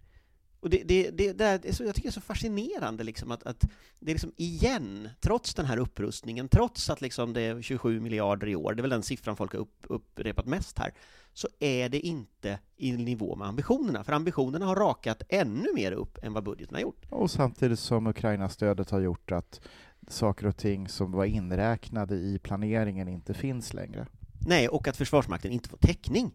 Och 0.62 0.70
det, 0.70 0.82
det, 0.84 1.10
det, 1.10 1.32
det 1.32 1.68
är 1.68 1.72
så, 1.72 1.84
jag 1.84 1.94
tycker 1.94 2.08
det 2.08 2.10
är 2.10 2.12
så 2.12 2.20
fascinerande 2.20 3.04
liksom 3.04 3.30
att, 3.30 3.42
att 3.42 3.60
det 4.00 4.10
är 4.10 4.14
liksom 4.14 4.32
igen, 4.36 5.08
trots 5.20 5.54
den 5.54 5.66
här 5.66 5.76
upprustningen, 5.76 6.48
trots 6.48 6.90
att 6.90 7.00
liksom 7.00 7.32
det 7.32 7.40
är 7.40 7.62
27 7.62 8.00
miljarder 8.00 8.46
i 8.46 8.56
år, 8.56 8.74
det 8.74 8.80
är 8.80 8.82
väl 8.82 8.90
den 8.90 9.02
siffran 9.02 9.36
folk 9.36 9.52
har 9.52 9.60
upp, 9.60 9.86
upprepat 9.88 10.46
mest 10.46 10.78
här, 10.78 10.94
så 11.32 11.48
är 11.58 11.88
det 11.88 12.00
inte 12.00 12.58
i 12.76 12.92
nivå 12.92 13.36
med 13.36 13.48
ambitionerna, 13.48 14.04
för 14.04 14.12
ambitionerna 14.12 14.66
har 14.66 14.76
rakat 14.76 15.22
ännu 15.28 15.66
mer 15.74 15.92
upp 15.92 16.18
än 16.22 16.32
vad 16.32 16.44
budgeten 16.44 16.74
har 16.74 16.82
gjort. 16.82 17.06
Och 17.10 17.30
samtidigt 17.30 17.78
som 17.78 18.06
Ukraina-stödet 18.06 18.90
har 18.90 19.00
gjort 19.00 19.32
att 19.32 19.60
saker 20.08 20.46
och 20.46 20.56
ting 20.56 20.88
som 20.88 21.12
var 21.12 21.24
inräknade 21.24 22.14
i 22.14 22.38
planeringen 22.38 23.08
inte 23.08 23.34
finns 23.34 23.74
längre. 23.74 24.06
Nej, 24.46 24.68
och 24.68 24.88
att 24.88 24.96
Försvarsmakten 24.96 25.52
inte 25.52 25.68
får 25.68 25.78
täckning, 25.78 26.30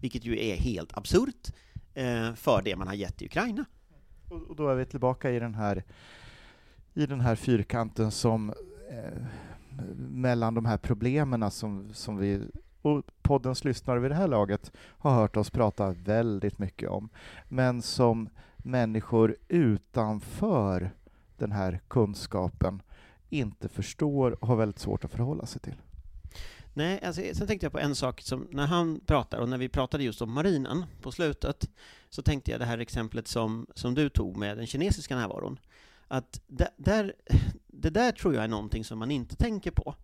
vilket 0.00 0.24
ju 0.24 0.46
är 0.46 0.56
helt 0.56 0.96
absurt 0.96 1.52
Eh, 1.94 2.34
för 2.34 2.62
det 2.62 2.76
man 2.76 2.86
har 2.86 2.94
gett 2.94 3.22
i 3.22 3.26
Ukraina. 3.26 3.64
Och 4.28 4.56
då 4.56 4.68
är 4.68 4.74
vi 4.74 4.84
tillbaka 4.84 5.30
i 5.30 5.38
den 5.38 5.54
här, 5.54 5.84
i 6.94 7.06
den 7.06 7.20
här 7.20 7.34
fyrkanten 7.34 8.10
som 8.10 8.50
eh, 8.90 9.22
mellan 9.96 10.54
de 10.54 10.64
här 10.64 10.78
problemen 10.78 11.50
som, 11.50 11.94
som 11.94 12.16
vi 12.16 12.48
och 12.82 13.04
poddens 13.22 13.64
lyssnare 13.64 14.00
vid 14.00 14.10
det 14.10 14.14
här 14.14 14.28
laget 14.28 14.72
har 14.76 15.14
hört 15.14 15.36
oss 15.36 15.50
prata 15.50 15.90
väldigt 15.90 16.58
mycket 16.58 16.90
om, 16.90 17.08
men 17.48 17.82
som 17.82 18.28
människor 18.56 19.36
utanför 19.48 20.90
den 21.36 21.52
här 21.52 21.80
kunskapen 21.88 22.82
inte 23.30 23.68
förstår 23.68 24.42
och 24.42 24.48
har 24.48 24.56
väldigt 24.56 24.78
svårt 24.78 25.04
att 25.04 25.10
förhålla 25.10 25.46
sig 25.46 25.60
till. 25.60 25.76
Nej, 26.76 27.00
alltså, 27.02 27.22
sen 27.34 27.46
tänkte 27.46 27.64
jag 27.66 27.72
på 27.72 27.78
en 27.78 27.94
sak 27.94 28.20
som, 28.20 28.48
när 28.50 28.66
han 28.66 29.00
pratar, 29.06 29.38
och 29.38 29.48
när 29.48 29.58
vi 29.58 29.68
pratade 29.68 30.04
just 30.04 30.22
om 30.22 30.32
marinen 30.32 30.84
på 31.00 31.12
slutet, 31.12 31.68
så 32.10 32.22
tänkte 32.22 32.50
jag 32.50 32.60
det 32.60 32.64
här 32.64 32.78
exemplet 32.78 33.28
som, 33.28 33.66
som 33.74 33.94
du 33.94 34.08
tog 34.08 34.36
med 34.36 34.56
den 34.56 34.66
kinesiska 34.66 35.16
närvaron. 35.16 35.58
Att 36.08 36.40
där, 36.46 36.68
där, 36.76 37.14
det 37.66 37.90
där 37.90 38.12
tror 38.12 38.34
jag 38.34 38.44
är 38.44 38.48
någonting 38.48 38.84
som 38.84 38.98
man 38.98 39.10
inte 39.10 39.36
tänker 39.36 39.70
på. 39.70 39.94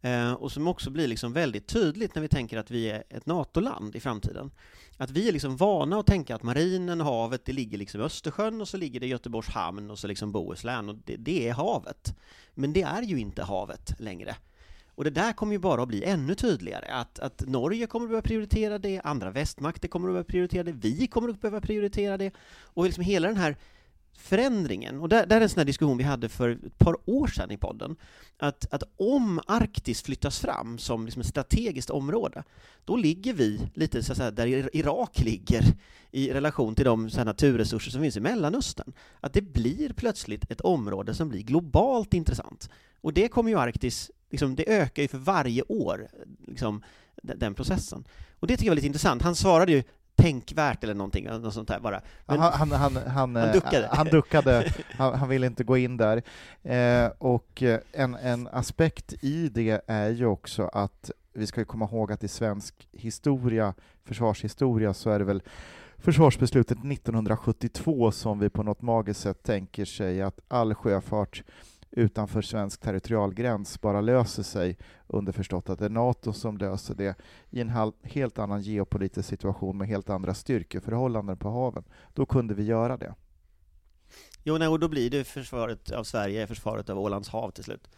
Eh, 0.00 0.32
och 0.32 0.52
som 0.52 0.68
också 0.68 0.90
blir 0.90 1.08
liksom 1.08 1.32
väldigt 1.32 1.66
tydligt 1.66 2.14
när 2.14 2.22
vi 2.22 2.28
tänker 2.28 2.58
att 2.58 2.70
vi 2.70 2.90
är 2.90 3.04
ett 3.10 3.26
NATO-land 3.26 3.96
i 3.96 4.00
framtiden. 4.00 4.50
Att 4.96 5.10
vi 5.10 5.28
är 5.28 5.32
liksom 5.32 5.56
vana 5.56 5.98
att 5.98 6.06
tänka 6.06 6.34
att 6.34 6.42
marinen, 6.42 7.00
havet, 7.00 7.44
det 7.44 7.52
ligger 7.52 7.78
liksom 7.78 8.00
i 8.00 8.04
Östersjön 8.04 8.60
och 8.60 8.68
så 8.68 8.76
ligger 8.76 9.00
det 9.00 9.06
i 9.06 9.08
Göteborgs 9.08 9.48
hamn 9.48 9.90
och 9.90 9.98
så 9.98 10.06
liksom 10.06 10.32
Bohuslän 10.32 10.88
och 10.88 10.94
det, 10.94 11.16
det 11.16 11.48
är 11.48 11.52
havet. 11.52 12.16
Men 12.54 12.72
det 12.72 12.82
är 12.82 13.02
ju 13.02 13.18
inte 13.18 13.42
havet 13.42 14.00
längre. 14.00 14.36
Och 14.94 15.04
det 15.04 15.10
där 15.10 15.32
kommer 15.32 15.52
ju 15.52 15.58
bara 15.58 15.82
att 15.82 15.88
bli 15.88 16.04
ännu 16.04 16.34
tydligare, 16.34 16.86
att, 16.86 17.18
att 17.18 17.42
Norge 17.46 17.86
kommer 17.86 18.04
att 18.04 18.10
behöva 18.10 18.22
prioritera 18.22 18.78
det, 18.78 19.00
andra 19.00 19.30
västmakter 19.30 19.88
kommer 19.88 20.08
att 20.08 20.12
behöva 20.12 20.24
prioritera 20.24 20.62
det, 20.62 20.72
vi 20.72 21.06
kommer 21.06 21.28
att 21.28 21.40
behöva 21.40 21.60
prioritera 21.60 22.16
det, 22.16 22.32
och 22.62 22.84
liksom 22.84 23.04
hela 23.04 23.28
den 23.28 23.36
här 23.36 23.56
förändringen, 24.16 25.00
och 25.00 25.08
där, 25.08 25.26
där 25.26 25.36
är 25.36 25.40
en 25.40 25.48
sån 25.48 25.60
här 25.60 25.64
diskussion 25.64 25.98
vi 25.98 26.04
hade 26.04 26.28
för 26.28 26.48
ett 26.50 26.78
par 26.78 26.96
år 27.04 27.26
sedan 27.26 27.50
i 27.50 27.56
podden, 27.56 27.96
att, 28.38 28.72
att 28.74 28.82
om 28.96 29.40
Arktis 29.46 30.02
flyttas 30.02 30.40
fram 30.40 30.78
som 30.78 31.04
liksom 31.04 31.20
ett 31.20 31.26
strategiskt 31.26 31.90
område, 31.90 32.44
då 32.84 32.96
ligger 32.96 33.34
vi 33.34 33.60
lite 33.74 34.02
så 34.02 34.12
att 34.12 34.18
säga, 34.18 34.30
där 34.30 34.76
Irak 34.76 35.18
ligger 35.18 35.62
i 36.10 36.32
relation 36.32 36.74
till 36.74 36.84
de 36.84 37.10
så 37.10 37.18
här, 37.18 37.24
naturresurser 37.24 37.90
som 37.90 38.00
finns 38.00 38.16
i 38.16 38.20
Mellanöstern. 38.20 38.92
Att 39.20 39.32
det 39.32 39.42
blir 39.42 39.92
plötsligt 39.92 40.50
ett 40.50 40.60
område 40.60 41.14
som 41.14 41.28
blir 41.28 41.42
globalt 41.42 42.14
intressant. 42.14 42.70
Och 43.00 43.12
det 43.12 43.28
kommer 43.28 43.50
ju 43.50 43.58
Arktis, 43.58 44.10
liksom, 44.34 44.54
det 44.54 44.68
ökar 44.68 45.02
ju 45.02 45.08
för 45.08 45.18
varje 45.18 45.62
år, 45.62 46.08
liksom, 46.46 46.82
den, 47.22 47.54
processen. 47.54 48.04
Och 48.40 48.46
det 48.46 48.56
tycker 48.56 48.66
jag 48.66 48.70
var 48.70 48.76
lite 48.76 48.86
intressant. 48.86 49.22
Han 49.22 49.34
svarade 49.34 49.72
ju 49.72 49.82
tänkvärt 50.14 50.84
eller 50.84 50.94
någonting, 50.94 51.24
något 51.24 51.54
sånt 51.54 51.68
där 51.68 51.80
bara. 51.80 52.02
Men 52.26 52.38
han, 52.38 52.52
han, 52.52 52.72
han, 52.72 52.96
han, 52.96 53.36
han 53.36 53.52
duckade. 53.52 53.88
Han, 53.92 54.06
duckade. 54.06 54.72
han, 54.90 55.14
han 55.14 55.28
ville 55.28 55.46
inte 55.46 55.64
gå 55.64 55.76
in 55.76 55.96
där. 55.96 56.22
Eh, 56.62 57.10
och 57.18 57.62
en, 57.92 58.14
en 58.14 58.48
aspekt 58.52 59.14
i 59.20 59.48
det 59.48 59.82
är 59.86 60.10
ju 60.10 60.26
också 60.26 60.70
att 60.72 61.10
vi 61.32 61.46
ska 61.46 61.64
komma 61.64 61.84
ihåg 61.84 62.12
att 62.12 62.24
i 62.24 62.28
svensk 62.28 62.88
historia, 62.92 63.74
försvarshistoria, 64.04 64.94
så 64.94 65.10
är 65.10 65.18
det 65.18 65.24
väl 65.24 65.42
försvarsbeslutet 65.98 66.78
1972 66.78 68.10
som 68.10 68.38
vi 68.38 68.50
på 68.50 68.62
något 68.62 68.82
magiskt 68.82 69.20
sätt 69.20 69.42
tänker 69.42 69.84
sig 69.84 70.22
att 70.22 70.40
all 70.48 70.74
sjöfart 70.74 71.42
utanför 71.96 72.42
svensk 72.42 72.80
territorialgräns 72.80 73.80
bara 73.80 74.00
löser 74.00 74.42
sig, 74.42 74.78
underförstått 75.06 75.68
att 75.68 75.78
det 75.78 75.84
är 75.84 75.88
NATO 75.88 76.32
som 76.32 76.56
löser 76.56 76.94
det 76.94 77.14
i 77.50 77.60
en 77.60 77.92
helt 78.02 78.38
annan 78.38 78.62
geopolitisk 78.62 79.28
situation 79.28 79.78
med 79.78 79.88
helt 79.88 80.10
andra 80.10 80.34
styrkeförhållanden 80.34 81.36
på 81.36 81.50
haven. 81.50 81.84
Då 82.14 82.26
kunde 82.26 82.54
vi 82.54 82.62
göra 82.62 82.96
det. 82.96 83.14
Jo, 84.42 84.58
nej, 84.58 84.68
och 84.68 84.80
då 84.80 84.88
blir 84.88 85.10
det 85.10 85.24
försvaret 85.24 85.90
av 85.90 86.04
Sverige, 86.04 86.46
försvaret 86.46 86.90
av 86.90 86.98
Ålands 86.98 87.28
hav 87.28 87.50
till 87.50 87.64
slut. 87.64 87.88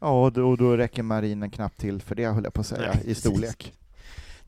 Ja, 0.00 0.24
och 0.24 0.32
då, 0.32 0.56
då 0.56 0.76
räcker 0.76 1.02
marinen 1.02 1.50
knappt 1.50 1.80
till 1.80 2.00
för 2.00 2.14
det, 2.14 2.26
höll 2.26 2.44
jag 2.44 2.54
på 2.54 2.60
att 2.60 2.66
säga, 2.66 2.92
nej, 2.94 3.10
i 3.10 3.14
storlek. 3.14 3.74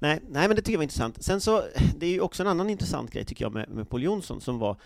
Nej, 0.01 0.21
nej, 0.29 0.49
men 0.49 0.57
det 0.57 0.63
tycker 0.63 0.73
jag 0.73 0.79
var 0.79 0.83
intressant. 0.83 1.23
Sen 1.23 1.41
så, 1.41 1.65
det 1.97 2.07
är 2.07 2.11
ju 2.11 2.21
också 2.21 2.43
en 2.43 2.47
annan 2.47 2.71
intressant 2.71 3.11
grej 3.11 3.25
tycker 3.25 3.45
jag 3.45 3.53
med, 3.53 3.69
med 3.69 3.91
Paul 3.91 4.03
Jonsson 4.03 4.41
som 4.41 4.59
var, 4.59 4.77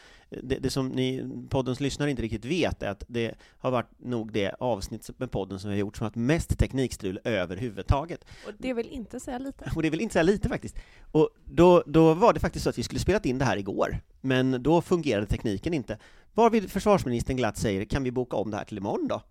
det, 0.42 0.58
det, 0.58 0.70
som 0.70 0.88
ni, 0.88 1.30
poddens 1.48 1.80
lyssnare 1.80 2.10
inte 2.10 2.22
riktigt 2.22 2.44
vet 2.44 2.82
är 2.82 2.90
att 2.90 3.04
det 3.08 3.34
har 3.58 3.70
varit 3.70 3.90
nog 3.98 4.32
det 4.32 4.54
avsnitt 4.60 5.10
med 5.16 5.30
podden 5.30 5.58
som 5.58 5.70
vi 5.70 5.76
har 5.76 5.80
gjort 5.80 5.96
som 5.96 6.04
har 6.04 6.08
haft 6.08 6.16
mest 6.16 6.58
teknikstrul 6.58 7.20
överhuvudtaget. 7.24 8.24
Och 8.46 8.52
det 8.58 8.72
vill 8.72 8.88
inte 8.88 9.20
säga 9.20 9.38
lite. 9.38 9.72
Och 9.76 9.82
det 9.82 9.90
vill 9.90 10.00
inte 10.00 10.12
säga 10.12 10.22
lite 10.22 10.48
faktiskt. 10.48 10.76
Och 11.12 11.30
då, 11.44 11.82
då 11.86 12.14
var 12.14 12.32
det 12.32 12.40
faktiskt 12.40 12.64
så 12.64 12.70
att 12.70 12.78
vi 12.78 12.82
skulle 12.82 13.00
spelat 13.00 13.26
in 13.26 13.38
det 13.38 13.44
här 13.44 13.56
igår, 13.56 14.00
men 14.20 14.62
då 14.62 14.82
fungerade 14.82 15.26
tekniken 15.26 15.74
inte. 15.74 15.98
Varvid 16.34 16.70
försvarsministern 16.70 17.36
glatt 17.36 17.56
säger, 17.56 17.84
kan 17.84 18.02
vi 18.02 18.10
boka 18.10 18.36
om 18.36 18.50
det 18.50 18.56
här 18.56 18.64
till 18.64 18.78
imorgon 18.78 19.08
då? 19.08 19.22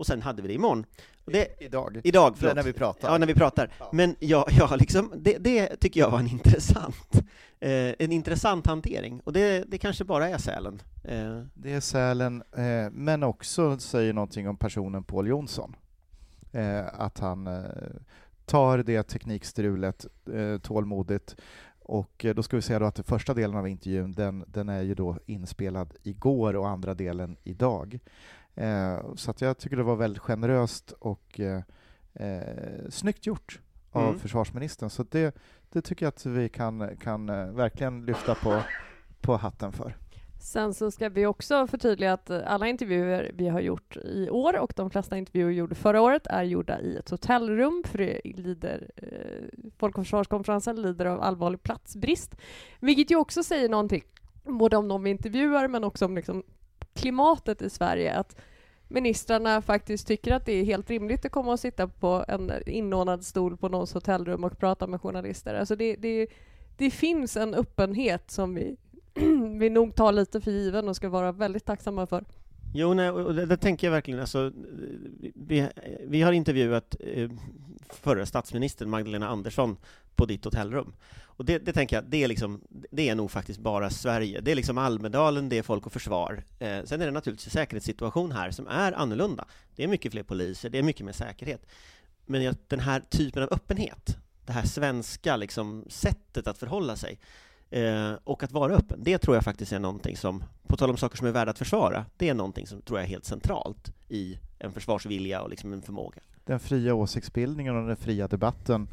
Och 0.00 0.06
sen 0.06 0.22
hade 0.22 0.42
vi 0.42 0.48
det 0.48 0.54
imorgon. 0.54 0.84
Och 1.24 1.32
det, 1.32 1.48
idag? 1.60 2.00
Idag, 2.04 2.34
förlåt. 2.36 2.56
När 2.56 2.62
vi 2.62 2.72
pratar? 2.72 3.08
Ja, 3.08 3.18
när 3.18 3.26
vi 3.26 3.34
pratar. 3.34 3.70
Ja. 3.78 3.90
Men 3.92 4.16
ja, 4.18 4.46
ja 4.58 4.76
liksom, 4.76 5.12
det, 5.16 5.38
det, 5.38 5.76
tycker 5.76 6.00
jag 6.00 6.10
var 6.10 6.18
en 6.18 6.26
intressant, 6.26 7.12
eh, 7.60 7.94
en 7.98 8.12
intressant 8.12 8.66
hantering, 8.66 9.20
och 9.24 9.32
det, 9.32 9.64
det 9.68 9.78
kanske 9.78 10.04
bara 10.04 10.28
är 10.28 10.38
Sälen. 10.38 10.82
Eh. 11.04 11.42
Det 11.54 11.72
är 11.72 11.80
Sälen, 11.80 12.42
eh, 12.56 12.90
men 12.92 13.22
också 13.22 13.78
säger 13.78 14.12
någonting 14.12 14.48
om 14.48 14.56
personen 14.56 15.04
Paul 15.04 15.26
Jonsson. 15.26 15.76
Eh, 16.52 16.86
att 16.92 17.18
han 17.18 17.46
eh, 17.46 17.62
tar 18.46 18.78
det 18.78 19.02
teknikstrulet 19.02 20.06
eh, 20.32 20.58
tålmodigt 20.58 21.36
och 21.90 22.26
då 22.34 22.42
ska 22.42 22.56
vi 22.56 22.62
säga 22.62 22.86
att 22.86 23.06
första 23.06 23.34
delen 23.34 23.56
av 23.56 23.68
intervjun, 23.68 24.12
den, 24.12 24.44
den 24.46 24.68
är 24.68 24.82
ju 24.82 24.94
då 24.94 25.18
inspelad 25.26 25.94
igår 26.02 26.56
och 26.56 26.68
andra 26.68 26.94
delen 26.94 27.36
idag. 27.44 27.98
Eh, 28.60 29.14
så 29.14 29.30
att 29.30 29.40
jag 29.40 29.58
tycker 29.58 29.76
det 29.76 29.82
var 29.82 29.96
väldigt 29.96 30.22
generöst 30.22 30.92
och 30.92 31.40
eh, 31.40 31.62
eh, 32.14 32.88
snyggt 32.88 33.26
gjort 33.26 33.60
av 33.90 34.08
mm. 34.08 34.18
försvarsministern. 34.18 34.90
Så 34.90 35.02
det, 35.02 35.36
det 35.70 35.82
tycker 35.82 36.06
jag 36.06 36.08
att 36.08 36.26
vi 36.26 36.48
kan, 36.48 36.96
kan 36.96 37.28
eh, 37.28 37.46
verkligen 37.46 38.06
lyfta 38.06 38.34
på, 38.34 38.62
på 39.20 39.36
hatten 39.36 39.72
för. 39.72 39.96
Sen 40.40 40.74
så 40.74 40.90
ska 40.90 41.08
vi 41.08 41.26
också 41.26 41.66
förtydliga 41.66 42.12
att 42.12 42.30
alla 42.30 42.66
intervjuer 42.66 43.30
vi 43.34 43.48
har 43.48 43.60
gjort 43.60 43.96
i 43.96 44.30
år 44.30 44.58
och 44.58 44.72
de 44.76 44.90
flesta 44.90 45.16
intervjuer 45.16 45.48
vi 45.48 45.54
gjorde 45.54 45.74
förra 45.74 46.00
året 46.00 46.26
är 46.26 46.42
gjorda 46.42 46.80
i 46.80 46.96
ett 46.96 47.10
hotellrum 47.10 47.82
för 47.86 47.98
det 47.98 48.20
lider, 48.24 48.90
eh, 48.96 49.70
Folk 49.78 49.98
och 49.98 50.04
försvarskonferensen 50.04 50.82
lider 50.82 51.04
av 51.04 51.20
allvarlig 51.20 51.62
platsbrist. 51.62 52.36
Vilket 52.80 53.10
ju 53.10 53.16
också 53.16 53.42
säger 53.42 53.68
någonting 53.68 54.02
både 54.44 54.76
om 54.76 54.88
de 54.88 55.02
vi 55.02 55.10
intervjuar 55.10 55.68
men 55.68 55.84
också 55.84 56.04
om 56.04 56.16
liksom 56.16 56.42
klimatet 56.94 57.62
i 57.62 57.70
Sverige. 57.70 58.14
Att 58.14 58.36
ministrarna 58.90 59.62
faktiskt 59.62 60.06
tycker 60.06 60.32
att 60.32 60.46
det 60.46 60.52
är 60.52 60.64
helt 60.64 60.90
rimligt 60.90 61.24
att 61.24 61.32
komma 61.32 61.52
och 61.52 61.60
sitta 61.60 61.88
på 61.88 62.24
en 62.28 62.52
inordnad 62.66 63.24
stol 63.24 63.56
på 63.56 63.68
någons 63.68 63.94
hotellrum 63.94 64.44
och 64.44 64.58
prata 64.58 64.86
med 64.86 65.00
journalister. 65.00 65.54
Alltså 65.54 65.76
det, 65.76 65.96
det, 65.96 66.26
det 66.76 66.90
finns 66.90 67.36
en 67.36 67.54
öppenhet 67.54 68.30
som 68.30 68.54
vi, 68.54 68.76
vi 69.58 69.70
nog 69.70 69.94
tar 69.94 70.12
lite 70.12 70.40
för 70.40 70.50
given 70.50 70.88
och 70.88 70.96
ska 70.96 71.08
vara 71.08 71.32
väldigt 71.32 71.64
tacksamma 71.64 72.06
för. 72.06 72.24
Jo, 72.74 72.94
nej, 72.94 73.10
och 73.10 73.34
det, 73.34 73.46
det 73.46 73.56
tänker 73.56 73.86
jag 73.86 73.92
verkligen. 73.92 74.20
Alltså, 74.20 74.52
vi, 75.34 75.68
vi 76.06 76.22
har 76.22 76.32
intervjuat 76.32 76.96
eh, 77.00 77.30
förra 77.88 78.26
statsministern 78.26 78.90
Magdalena 78.90 79.28
Andersson 79.28 79.76
på 80.16 80.26
ditt 80.26 80.44
hotellrum. 80.44 80.92
Och 81.22 81.44
det, 81.44 81.58
det, 81.58 81.72
tänker 81.72 81.96
jag, 81.96 82.04
det 82.04 82.24
är, 82.24 82.28
liksom, 82.28 82.60
det 82.90 83.08
är 83.08 83.14
nog 83.14 83.30
faktiskt 83.30 83.60
bara 83.60 83.90
Sverige. 83.90 84.40
Det 84.40 84.50
är 84.50 84.54
liksom 84.54 84.78
Almedalen, 84.78 85.48
det 85.48 85.58
är 85.58 85.62
Folk 85.62 85.86
och 85.86 85.92
Försvar. 85.92 86.44
Eh, 86.58 86.84
sen 86.84 87.00
är 87.00 87.06
det 87.06 87.12
naturligtvis 87.12 87.46
en 87.46 87.50
säkerhetssituation 87.50 88.32
här 88.32 88.50
som 88.50 88.66
är 88.66 88.92
annorlunda. 88.92 89.44
Det 89.76 89.84
är 89.84 89.88
mycket 89.88 90.12
fler 90.12 90.22
poliser, 90.22 90.70
det 90.70 90.78
är 90.78 90.82
mycket 90.82 91.06
mer 91.06 91.12
säkerhet. 91.12 91.66
Men 92.26 92.54
den 92.68 92.80
här 92.80 93.00
typen 93.00 93.42
av 93.42 93.52
öppenhet, 93.52 94.16
det 94.46 94.52
här 94.52 94.66
svenska 94.66 95.36
liksom, 95.36 95.84
sättet 95.88 96.46
att 96.46 96.58
förhålla 96.58 96.96
sig, 96.96 97.18
Eh, 97.70 98.12
och 98.24 98.42
att 98.42 98.52
vara 98.52 98.74
öppen, 98.74 99.00
det 99.02 99.18
tror 99.18 99.36
jag 99.36 99.44
faktiskt 99.44 99.72
är 99.72 99.78
någonting 99.78 100.16
som, 100.16 100.44
på 100.66 100.76
tal 100.76 100.90
om 100.90 100.96
saker 100.96 101.16
som 101.16 101.26
är 101.26 101.30
värda 101.30 101.50
att 101.50 101.58
försvara, 101.58 102.06
det 102.16 102.28
är 102.28 102.34
någonting 102.34 102.66
som 102.66 102.82
tror 102.82 102.98
jag 102.98 103.04
är 103.04 103.08
helt 103.08 103.24
centralt 103.24 103.92
i 104.08 104.38
en 104.58 104.72
försvarsvilja 104.72 105.42
och 105.42 105.50
liksom 105.50 105.72
en 105.72 105.82
förmåga. 105.82 106.20
Den 106.44 106.60
fria 106.60 106.94
åsiktsbildningen 106.94 107.76
och 107.76 107.86
den 107.86 107.96
fria 107.96 108.28
debatten 108.28 108.88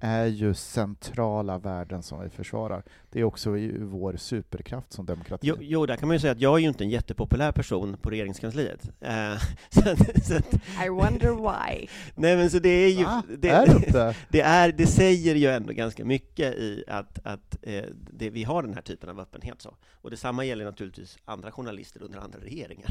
är 0.00 0.26
ju 0.26 0.54
centrala 0.54 1.58
värden 1.58 2.02
som 2.02 2.22
vi 2.22 2.30
försvarar. 2.30 2.82
Det 3.10 3.20
är 3.20 3.24
också 3.24 3.50
vår 3.78 4.16
superkraft 4.16 4.92
som 4.92 5.06
demokrati. 5.06 5.46
Jo, 5.46 5.56
jo, 5.60 5.86
där 5.86 5.96
kan 5.96 6.08
man 6.08 6.14
ju 6.14 6.20
säga 6.20 6.32
att 6.32 6.40
jag 6.40 6.54
är 6.54 6.58
ju 6.58 6.68
inte 6.68 6.84
en 6.84 6.90
jättepopulär 6.90 7.52
person 7.52 7.96
på 8.02 8.10
regeringskansliet. 8.10 8.90
Eh, 9.00 9.38
så, 9.70 9.82
så 10.22 10.36
att, 10.36 10.54
I 10.86 10.88
wonder 10.88 11.32
why. 11.32 11.86
nej 12.14 12.36
men 12.36 12.50
så 12.50 12.58
det 12.58 12.68
är 12.68 12.90
ju... 12.90 13.04
Va? 13.04 13.22
Det, 13.38 13.48
är 13.48 13.66
det 13.66 14.14
det, 14.28 14.40
är, 14.40 14.72
det 14.72 14.86
säger 14.86 15.34
ju 15.34 15.46
ändå 15.46 15.72
ganska 15.72 16.04
mycket 16.04 16.54
i 16.54 16.84
att, 16.88 17.18
att 17.26 17.58
eh, 17.62 17.84
det, 18.12 18.30
vi 18.30 18.44
har 18.44 18.62
den 18.62 18.74
här 18.74 18.82
typen 18.82 19.10
av 19.10 19.20
öppenhet. 19.20 19.62
Så. 19.62 19.74
Och 19.92 20.10
detsamma 20.10 20.44
gäller 20.44 20.64
naturligtvis 20.64 21.18
andra 21.24 21.52
journalister 21.52 22.02
under 22.02 22.18
andra 22.18 22.38
regeringar. 22.38 22.90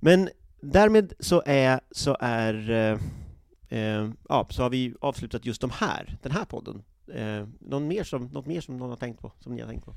Men 0.00 0.28
därmed 0.64 1.12
så 1.20 1.42
är, 1.46 1.80
så 1.90 2.16
är 2.20 2.70
eh, 2.70 2.98
eh, 3.78 4.10
ja, 4.28 4.46
så 4.50 4.62
har 4.62 4.70
vi 4.70 4.94
avslutat 5.00 5.46
just 5.46 5.60
de 5.60 5.70
här, 5.70 6.18
den 6.22 6.32
här 6.32 6.44
podden. 6.44 6.82
Eh, 7.14 7.48
någon 7.60 7.88
mer 7.88 8.04
som, 8.04 8.26
något 8.26 8.46
mer 8.46 8.60
som 8.60 8.76
någon 8.76 8.90
har 8.90 8.96
tänkt 8.96 9.20
på, 9.20 9.32
som 9.40 9.54
ni 9.54 9.60
har 9.60 9.68
tänkt 9.68 9.84
på? 9.84 9.94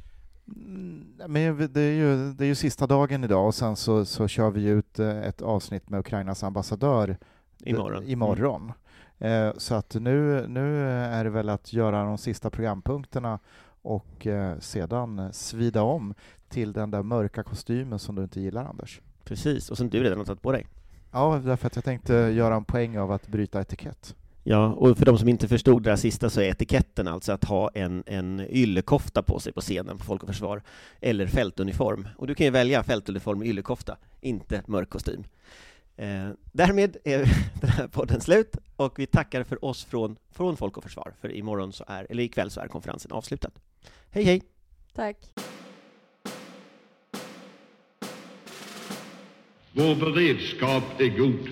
Mm, 0.55 1.05
Men 1.27 1.73
det 1.73 1.81
är, 1.81 1.93
ju, 1.93 2.33
det 2.33 2.45
är 2.45 2.47
ju 2.47 2.55
sista 2.55 2.87
dagen 2.87 3.23
idag 3.23 3.47
och 3.47 3.55
sen 3.55 3.75
så, 3.75 4.05
så 4.05 4.27
kör 4.27 4.51
vi 4.51 4.63
ut 4.65 4.99
eh, 4.99 5.21
ett 5.23 5.41
avsnitt 5.41 5.89
med 5.89 5.99
Ukrainas 5.99 6.43
ambassadör 6.43 7.17
Imorgon. 7.63 8.03
imorgon. 8.03 8.71
Eh, 9.17 9.51
Så 9.57 9.75
att 9.75 9.95
nu, 9.95 10.47
nu 10.47 10.89
är 10.89 11.23
det 11.23 11.29
väl 11.29 11.49
att 11.49 11.73
göra 11.73 12.03
de 12.03 12.17
sista 12.17 12.49
programpunkterna 12.49 13.39
och 13.81 14.27
eh, 14.27 14.59
sedan 14.59 15.33
svida 15.33 15.81
om 15.81 16.13
till 16.49 16.73
den 16.73 16.91
där 16.91 17.03
mörka 17.03 17.43
kostymen 17.43 17.99
som 17.99 18.15
du 18.15 18.23
inte 18.23 18.41
gillar, 18.41 18.65
Anders. 18.65 19.01
Precis, 19.27 19.69
och 19.69 19.77
som 19.77 19.89
du 19.89 20.03
redan 20.03 20.17
har 20.17 20.25
tagit 20.25 20.41
på 20.41 20.51
dig. 20.51 20.67
Ja, 21.11 21.41
därför 21.45 21.67
att 21.67 21.75
jag 21.75 21.85
tänkte 21.85 22.13
göra 22.13 22.55
en 22.55 22.65
poäng 22.65 22.97
av 22.97 23.11
att 23.11 23.27
bryta 23.27 23.61
etikett. 23.61 24.15
Ja, 24.43 24.67
och 24.67 24.97
för 24.97 25.05
de 25.05 25.17
som 25.17 25.29
inte 25.29 25.47
förstod 25.47 25.83
det 25.83 25.89
här 25.89 25.97
sista 25.97 26.29
så 26.29 26.41
är 26.41 26.49
etiketten 26.49 27.07
alltså 27.07 27.31
att 27.31 27.43
ha 27.43 27.69
en, 27.73 28.03
en 28.05 28.45
yllekofta 28.49 29.23
på 29.23 29.39
sig 29.39 29.53
på 29.53 29.61
scenen 29.61 29.97
på 29.97 30.03
Folk 30.03 30.23
och 30.23 30.29
Försvar, 30.29 30.61
eller 31.01 31.27
fältuniform. 31.27 32.07
Och 32.17 32.27
du 32.27 32.35
kan 32.35 32.45
ju 32.45 32.51
välja 32.51 32.83
fältuniform 32.83 33.39
och 33.39 33.45
yllekofta, 33.45 33.97
inte 34.21 34.61
mörk 34.67 34.89
kostym. 34.89 35.23
Eh, 35.97 36.29
därmed 36.51 36.97
är 37.03 37.17
den 37.61 37.69
här 37.69 37.87
podden 37.87 38.21
slut, 38.21 38.57
och 38.75 38.99
vi 38.99 39.05
tackar 39.05 39.43
för 39.43 39.65
oss 39.65 39.85
från, 39.85 40.17
från 40.31 40.57
Folk 40.57 40.77
och 40.77 40.83
Försvar, 40.83 41.13
för 41.21 41.31
imorgon 41.31 41.73
så 41.73 41.83
är, 41.87 42.07
eller 42.09 42.23
ikväll 42.23 42.51
så 42.51 42.59
är 42.59 42.67
konferensen 42.67 43.11
avslutad. 43.11 43.51
Hej 44.11 44.23
hej! 44.23 44.41
Tack. 44.93 45.17
Vår 49.79 49.95
beredskap 49.95 50.83
är 50.99 51.17
god. 51.17 51.49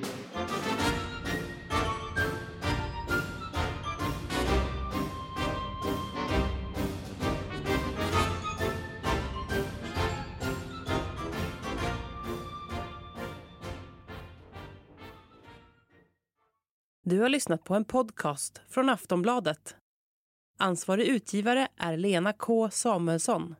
Du 17.03 17.19
har 17.19 17.29
lyssnat 17.29 17.63
på 17.63 17.75
en 17.75 17.85
podcast 17.85 18.61
från 18.69 18.89
Aftonbladet. 18.89 19.75
Ansvarig 20.57 21.07
utgivare 21.07 21.67
är 21.77 21.97
Lena 21.97 22.33
K 22.33 22.69
Samuelsson. 22.69 23.53